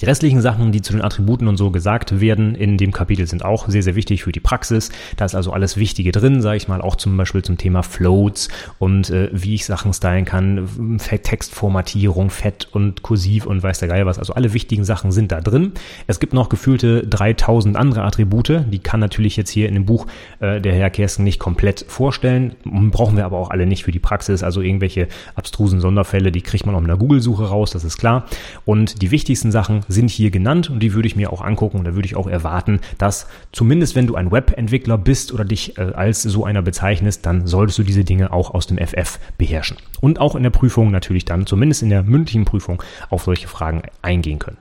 Die 0.00 0.04
restlichen 0.04 0.42
Sachen, 0.42 0.72
die 0.72 0.82
zu 0.82 0.92
den 0.92 1.00
Attributen 1.00 1.46
und 1.46 1.56
so 1.56 1.70
gesagt 1.70 2.20
werden 2.20 2.56
in 2.56 2.76
dem 2.76 2.90
Kapitel, 2.92 3.26
sind 3.26 3.44
auch 3.44 3.68
sehr, 3.68 3.84
sehr 3.84 3.94
wichtig 3.94 4.24
für 4.24 4.32
die 4.32 4.40
Praxis. 4.40 4.90
Da 5.16 5.24
ist 5.24 5.36
also 5.36 5.52
alles 5.52 5.76
Wichtige 5.76 6.10
drin, 6.10 6.42
sage 6.42 6.56
ich 6.56 6.66
mal, 6.66 6.82
auch 6.82 6.96
zum 6.96 7.16
Beispiel 7.16 7.42
zum 7.42 7.56
Thema 7.56 7.82
Floats 7.82 8.48
und 8.80 9.10
äh, 9.10 9.30
wie 9.32 9.54
ich 9.54 9.64
Sachen 9.64 9.92
stylen 9.92 10.24
kann, 10.24 10.98
Textformatierung, 10.98 12.30
Fett 12.30 12.68
und 12.72 13.02
Kursiv 13.02 13.46
und 13.46 13.62
weiß 13.62 13.78
der 13.78 13.88
Geil 13.88 14.06
was. 14.06 14.18
Also 14.18 14.34
alle 14.34 14.52
wichtigen 14.52 14.84
Sachen 14.84 15.12
sind 15.12 15.30
da 15.30 15.40
drin. 15.40 15.72
Es 16.08 16.18
gibt 16.18 16.34
noch 16.34 16.48
gefühlte 16.48 17.06
3000 17.06 17.76
andere 17.76 18.02
Attribute, 18.02 18.64
die 18.68 18.80
kann 18.80 18.98
natürlich 18.98 19.36
jetzt 19.36 19.50
hier 19.50 19.68
in 19.68 19.74
dem 19.74 19.86
Buch 19.86 20.06
äh, 20.40 20.60
der 20.60 20.74
Herr 20.74 20.90
Kersten 20.90 21.22
nicht 21.22 21.38
komplett 21.38 21.84
vorstellen. 21.88 22.56
Brauchen 22.64 23.16
wir 23.16 23.24
aber 23.24 23.38
auch 23.38 23.50
alle 23.50 23.66
nicht 23.66 23.84
für 23.84 23.92
die 23.92 24.00
Praxis. 24.00 24.42
Also 24.42 24.62
irgendwelche 24.62 25.06
abstrusen 25.36 25.80
Sonderfälle, 25.80 26.32
die 26.32 26.42
kriegt 26.42 26.66
man 26.66 26.74
auch 26.74 26.80
in 26.80 26.88
der 26.88 26.96
Google-Suche 26.96 27.44
raus, 27.44 27.70
das 27.70 27.84
ist 27.84 27.98
klar. 27.98 28.26
Und 28.64 29.00
die 29.00 29.12
wichtigsten 29.12 29.52
Sachen 29.52 29.75
Sachen 29.76 29.92
sind 29.92 30.10
hier 30.10 30.30
genannt 30.30 30.70
und 30.70 30.80
die 30.80 30.94
würde 30.94 31.08
ich 31.08 31.16
mir 31.16 31.32
auch 31.32 31.42
angucken 31.42 31.78
und 31.78 31.84
da 31.84 31.94
würde 31.94 32.06
ich 32.06 32.16
auch 32.16 32.26
erwarten, 32.26 32.80
dass 32.98 33.26
zumindest 33.52 33.94
wenn 33.96 34.06
du 34.06 34.14
ein 34.14 34.30
Webentwickler 34.30 34.98
bist 34.98 35.32
oder 35.32 35.44
dich 35.44 35.78
äh, 35.78 35.92
als 35.94 36.22
so 36.22 36.44
einer 36.44 36.62
bezeichnest, 36.62 37.26
dann 37.26 37.46
solltest 37.46 37.78
du 37.78 37.82
diese 37.82 38.04
Dinge 38.04 38.32
auch 38.32 38.54
aus 38.54 38.66
dem 38.66 38.78
FF 38.78 39.18
beherrschen. 39.38 39.76
Und 40.00 40.20
auch 40.20 40.34
in 40.34 40.42
der 40.42 40.50
Prüfung 40.50 40.90
natürlich 40.90 41.24
dann, 41.24 41.46
zumindest 41.46 41.82
in 41.82 41.90
der 41.90 42.02
mündlichen 42.02 42.44
Prüfung, 42.44 42.82
auf 43.10 43.24
solche 43.24 43.48
Fragen 43.48 43.82
eingehen 44.02 44.38
können. 44.38 44.58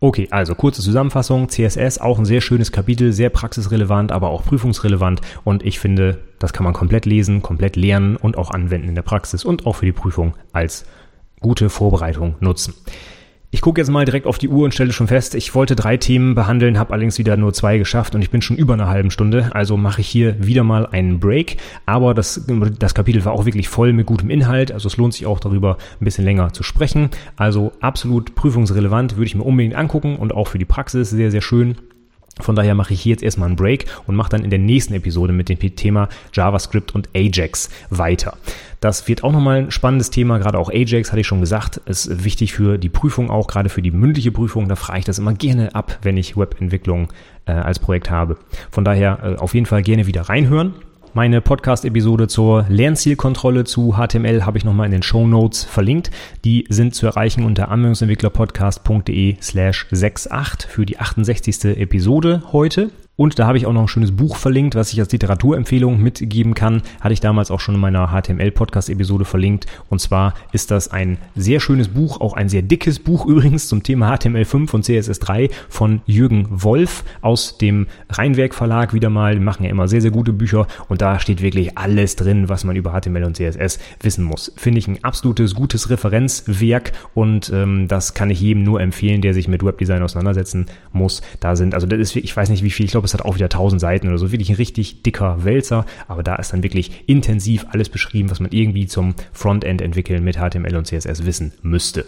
Okay, 0.00 0.28
also 0.30 0.54
kurze 0.54 0.80
Zusammenfassung. 0.80 1.48
CSS 1.48 1.98
auch 1.98 2.18
ein 2.18 2.24
sehr 2.24 2.40
schönes 2.40 2.70
Kapitel, 2.70 3.12
sehr 3.12 3.30
praxisrelevant, 3.30 4.12
aber 4.12 4.30
auch 4.30 4.44
prüfungsrelevant. 4.44 5.20
Und 5.42 5.64
ich 5.64 5.80
finde, 5.80 6.18
das 6.38 6.52
kann 6.52 6.62
man 6.62 6.72
komplett 6.72 7.04
lesen, 7.04 7.42
komplett 7.42 7.74
lernen 7.74 8.16
und 8.16 8.38
auch 8.38 8.50
anwenden 8.50 8.88
in 8.88 8.94
der 8.94 9.02
Praxis 9.02 9.44
und 9.44 9.66
auch 9.66 9.74
für 9.74 9.86
die 9.86 9.92
Prüfung 9.92 10.34
als 10.52 10.84
gute 11.40 11.68
Vorbereitung 11.68 12.36
nutzen. 12.38 12.74
Ich 13.50 13.62
gucke 13.62 13.80
jetzt 13.80 13.88
mal 13.88 14.04
direkt 14.04 14.26
auf 14.26 14.36
die 14.36 14.50
Uhr 14.50 14.66
und 14.66 14.74
stelle 14.74 14.92
schon 14.92 15.06
fest, 15.06 15.34
ich 15.34 15.54
wollte 15.54 15.74
drei 15.74 15.96
Themen 15.96 16.34
behandeln, 16.34 16.78
habe 16.78 16.92
allerdings 16.92 17.16
wieder 17.16 17.38
nur 17.38 17.54
zwei 17.54 17.78
geschafft 17.78 18.14
und 18.14 18.20
ich 18.20 18.28
bin 18.28 18.42
schon 18.42 18.58
über 18.58 18.74
einer 18.74 18.88
halben 18.88 19.10
Stunde. 19.10 19.48
Also 19.54 19.78
mache 19.78 20.02
ich 20.02 20.06
hier 20.06 20.46
wieder 20.46 20.64
mal 20.64 20.84
einen 20.84 21.18
Break. 21.18 21.56
Aber 21.86 22.12
das, 22.12 22.44
das 22.78 22.92
Kapitel 22.92 23.24
war 23.24 23.32
auch 23.32 23.46
wirklich 23.46 23.70
voll 23.70 23.94
mit 23.94 24.04
gutem 24.04 24.28
Inhalt. 24.28 24.70
Also 24.70 24.86
es 24.86 24.98
lohnt 24.98 25.14
sich 25.14 25.24
auch 25.24 25.40
darüber 25.40 25.78
ein 25.98 26.04
bisschen 26.04 26.26
länger 26.26 26.52
zu 26.52 26.62
sprechen. 26.62 27.08
Also 27.36 27.72
absolut 27.80 28.34
prüfungsrelevant, 28.34 29.16
würde 29.16 29.26
ich 29.26 29.34
mir 29.34 29.44
unbedingt 29.44 29.76
angucken 29.76 30.16
und 30.16 30.34
auch 30.34 30.48
für 30.48 30.58
die 30.58 30.66
Praxis 30.66 31.08
sehr, 31.08 31.30
sehr 31.30 31.40
schön. 31.40 31.76
Von 32.40 32.56
daher 32.56 32.74
mache 32.74 32.94
ich 32.94 33.00
hier 33.00 33.12
jetzt 33.12 33.22
erstmal 33.22 33.48
einen 33.48 33.56
Break 33.56 33.86
und 34.06 34.16
mache 34.16 34.30
dann 34.30 34.44
in 34.44 34.50
der 34.50 34.58
nächsten 34.58 34.94
Episode 34.94 35.32
mit 35.32 35.48
dem 35.48 35.58
Thema 35.58 36.08
JavaScript 36.32 36.94
und 36.94 37.08
Ajax 37.14 37.70
weiter. 37.90 38.36
Das 38.80 39.08
wird 39.08 39.24
auch 39.24 39.32
nochmal 39.32 39.58
ein 39.58 39.70
spannendes 39.70 40.10
Thema, 40.10 40.38
gerade 40.38 40.58
auch 40.58 40.70
Ajax, 40.70 41.10
hatte 41.10 41.20
ich 41.20 41.26
schon 41.26 41.40
gesagt, 41.40 41.78
ist 41.86 42.24
wichtig 42.24 42.52
für 42.52 42.78
die 42.78 42.88
Prüfung 42.88 43.28
auch, 43.30 43.48
gerade 43.48 43.68
für 43.68 43.82
die 43.82 43.90
mündliche 43.90 44.30
Prüfung. 44.30 44.68
Da 44.68 44.76
frage 44.76 45.00
ich 45.00 45.04
das 45.04 45.18
immer 45.18 45.34
gerne 45.34 45.74
ab, 45.74 45.98
wenn 46.02 46.16
ich 46.16 46.36
Webentwicklung 46.36 47.12
äh, 47.46 47.52
als 47.52 47.80
Projekt 47.80 48.10
habe. 48.10 48.36
Von 48.70 48.84
daher 48.84 49.18
äh, 49.22 49.36
auf 49.36 49.54
jeden 49.54 49.66
Fall 49.66 49.82
gerne 49.82 50.06
wieder 50.06 50.22
reinhören. 50.22 50.74
Meine 51.14 51.40
Podcast-Episode 51.40 52.28
zur 52.28 52.66
Lernzielkontrolle 52.68 53.64
zu 53.64 53.96
HTML 53.96 54.44
habe 54.44 54.58
ich 54.58 54.64
nochmal 54.64 54.86
in 54.86 54.92
den 54.92 55.02
Show 55.02 55.26
Notes 55.26 55.64
verlinkt. 55.64 56.10
Die 56.44 56.66
sind 56.68 56.94
zu 56.94 57.06
erreichen 57.06 57.44
unter 57.44 57.70
anwendungsentwicklerpodcast.de 57.70 59.36
slash 59.40 59.86
68 59.90 60.70
für 60.70 60.86
die 60.86 60.98
68. 60.98 61.64
Episode 61.76 62.42
heute. 62.52 62.90
Und 63.18 63.40
da 63.40 63.48
habe 63.48 63.58
ich 63.58 63.66
auch 63.66 63.72
noch 63.72 63.82
ein 63.82 63.88
schönes 63.88 64.12
Buch 64.12 64.36
verlinkt, 64.36 64.76
was 64.76 64.92
ich 64.92 65.00
als 65.00 65.10
Literaturempfehlung 65.10 66.00
mitgeben 66.00 66.54
kann. 66.54 66.82
Hatte 67.00 67.12
ich 67.12 67.18
damals 67.18 67.50
auch 67.50 67.58
schon 67.58 67.74
in 67.74 67.80
meiner 67.80 68.12
HTML-Podcast-Episode 68.12 69.24
verlinkt. 69.24 69.66
Und 69.90 70.00
zwar 70.00 70.34
ist 70.52 70.70
das 70.70 70.92
ein 70.92 71.18
sehr 71.34 71.58
schönes 71.58 71.88
Buch, 71.88 72.20
auch 72.20 72.34
ein 72.34 72.48
sehr 72.48 72.62
dickes 72.62 73.00
Buch 73.00 73.26
übrigens 73.26 73.66
zum 73.66 73.82
Thema 73.82 74.14
HTML5 74.14 74.72
und 74.72 74.84
CSS3 74.84 75.50
von 75.68 76.00
Jürgen 76.06 76.46
Wolf 76.48 77.02
aus 77.20 77.58
dem 77.58 77.88
Rheinwerk 78.08 78.54
Verlag 78.54 78.94
wieder 78.94 79.10
mal. 79.10 79.34
Die 79.34 79.40
machen 79.40 79.64
ja 79.64 79.70
immer 79.70 79.88
sehr, 79.88 80.00
sehr 80.00 80.12
gute 80.12 80.32
Bücher 80.32 80.68
und 80.88 81.02
da 81.02 81.18
steht 81.18 81.42
wirklich 81.42 81.76
alles 81.76 82.14
drin, 82.14 82.48
was 82.48 82.62
man 82.62 82.76
über 82.76 82.92
HTML 82.92 83.24
und 83.24 83.36
CSS 83.36 83.80
wissen 84.00 84.22
muss. 84.22 84.52
Finde 84.56 84.78
ich 84.78 84.86
ein 84.86 85.02
absolutes 85.02 85.56
gutes 85.56 85.90
Referenzwerk 85.90 86.92
und 87.14 87.50
ähm, 87.52 87.88
das 87.88 88.14
kann 88.14 88.30
ich 88.30 88.40
jedem 88.40 88.62
nur 88.62 88.80
empfehlen, 88.80 89.22
der 89.22 89.34
sich 89.34 89.48
mit 89.48 89.64
Webdesign 89.64 90.04
auseinandersetzen 90.04 90.66
muss. 90.92 91.20
Da 91.40 91.56
sind, 91.56 91.74
also 91.74 91.88
das 91.88 91.98
ist, 91.98 92.14
ich 92.14 92.36
weiß 92.36 92.48
nicht 92.50 92.62
wie 92.62 92.70
viel, 92.70 92.86
ich 92.86 92.92
glaube, 92.92 93.07
es 93.08 93.14
hat 93.14 93.24
auch 93.24 93.34
wieder 93.34 93.46
1000 93.46 93.80
Seiten 93.80 94.08
oder 94.08 94.18
so, 94.18 94.32
wirklich 94.32 94.50
ein 94.50 94.56
richtig 94.56 95.02
dicker 95.02 95.44
Wälzer, 95.44 95.84
aber 96.06 96.22
da 96.22 96.36
ist 96.36 96.52
dann 96.52 96.62
wirklich 96.62 97.04
intensiv 97.06 97.66
alles 97.70 97.88
beschrieben, 97.88 98.30
was 98.30 98.40
man 98.40 98.52
irgendwie 98.52 98.86
zum 98.86 99.14
Frontend 99.32 99.82
entwickeln 99.82 100.24
mit 100.24 100.36
HTML 100.36 100.76
und 100.76 100.86
CSS 100.86 101.24
wissen 101.24 101.52
müsste. 101.62 102.04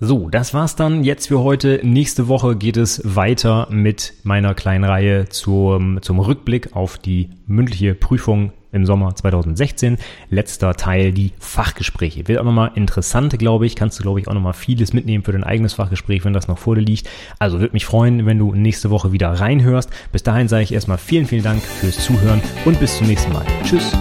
So, 0.00 0.28
das 0.28 0.52
war's 0.54 0.76
dann 0.76 1.04
jetzt 1.04 1.28
für 1.28 1.40
heute. 1.40 1.80
Nächste 1.82 2.28
Woche 2.28 2.56
geht 2.56 2.76
es 2.76 3.00
weiter 3.04 3.68
mit 3.70 4.12
meiner 4.22 4.54
kleinen 4.54 4.84
Reihe 4.84 5.28
zum, 5.28 6.02
zum 6.02 6.18
Rückblick 6.18 6.74
auf 6.74 6.98
die 6.98 7.30
mündliche 7.46 7.94
Prüfung 7.94 8.52
im 8.74 8.84
Sommer 8.84 9.14
2016. 9.14 9.98
Letzter 10.30 10.74
Teil, 10.74 11.12
die 11.12 11.32
Fachgespräche. 11.38 12.28
Wird 12.28 12.38
auch 12.38 12.44
nochmal 12.44 12.72
interessant, 12.74 13.38
glaube 13.38 13.66
ich. 13.66 13.76
Kannst 13.76 13.98
du, 13.98 14.02
glaube 14.02 14.20
ich, 14.20 14.28
auch 14.28 14.34
nochmal 14.34 14.52
vieles 14.52 14.92
mitnehmen 14.92 15.24
für 15.24 15.32
dein 15.32 15.44
eigenes 15.44 15.74
Fachgespräch, 15.74 16.24
wenn 16.24 16.32
das 16.32 16.48
noch 16.48 16.58
vor 16.58 16.74
dir 16.74 16.82
liegt. 16.82 17.08
Also 17.38 17.60
würde 17.60 17.72
mich 17.72 17.86
freuen, 17.86 18.26
wenn 18.26 18.38
du 18.38 18.54
nächste 18.54 18.90
Woche 18.90 19.12
wieder 19.12 19.28
reinhörst. 19.28 19.90
Bis 20.12 20.22
dahin 20.22 20.48
sage 20.48 20.64
ich 20.64 20.72
erstmal 20.72 20.98
vielen, 20.98 21.26
vielen 21.26 21.44
Dank 21.44 21.62
fürs 21.62 22.04
Zuhören 22.04 22.42
und 22.64 22.78
bis 22.80 22.98
zum 22.98 23.06
nächsten 23.06 23.32
Mal. 23.32 23.46
Tschüss. 23.64 23.92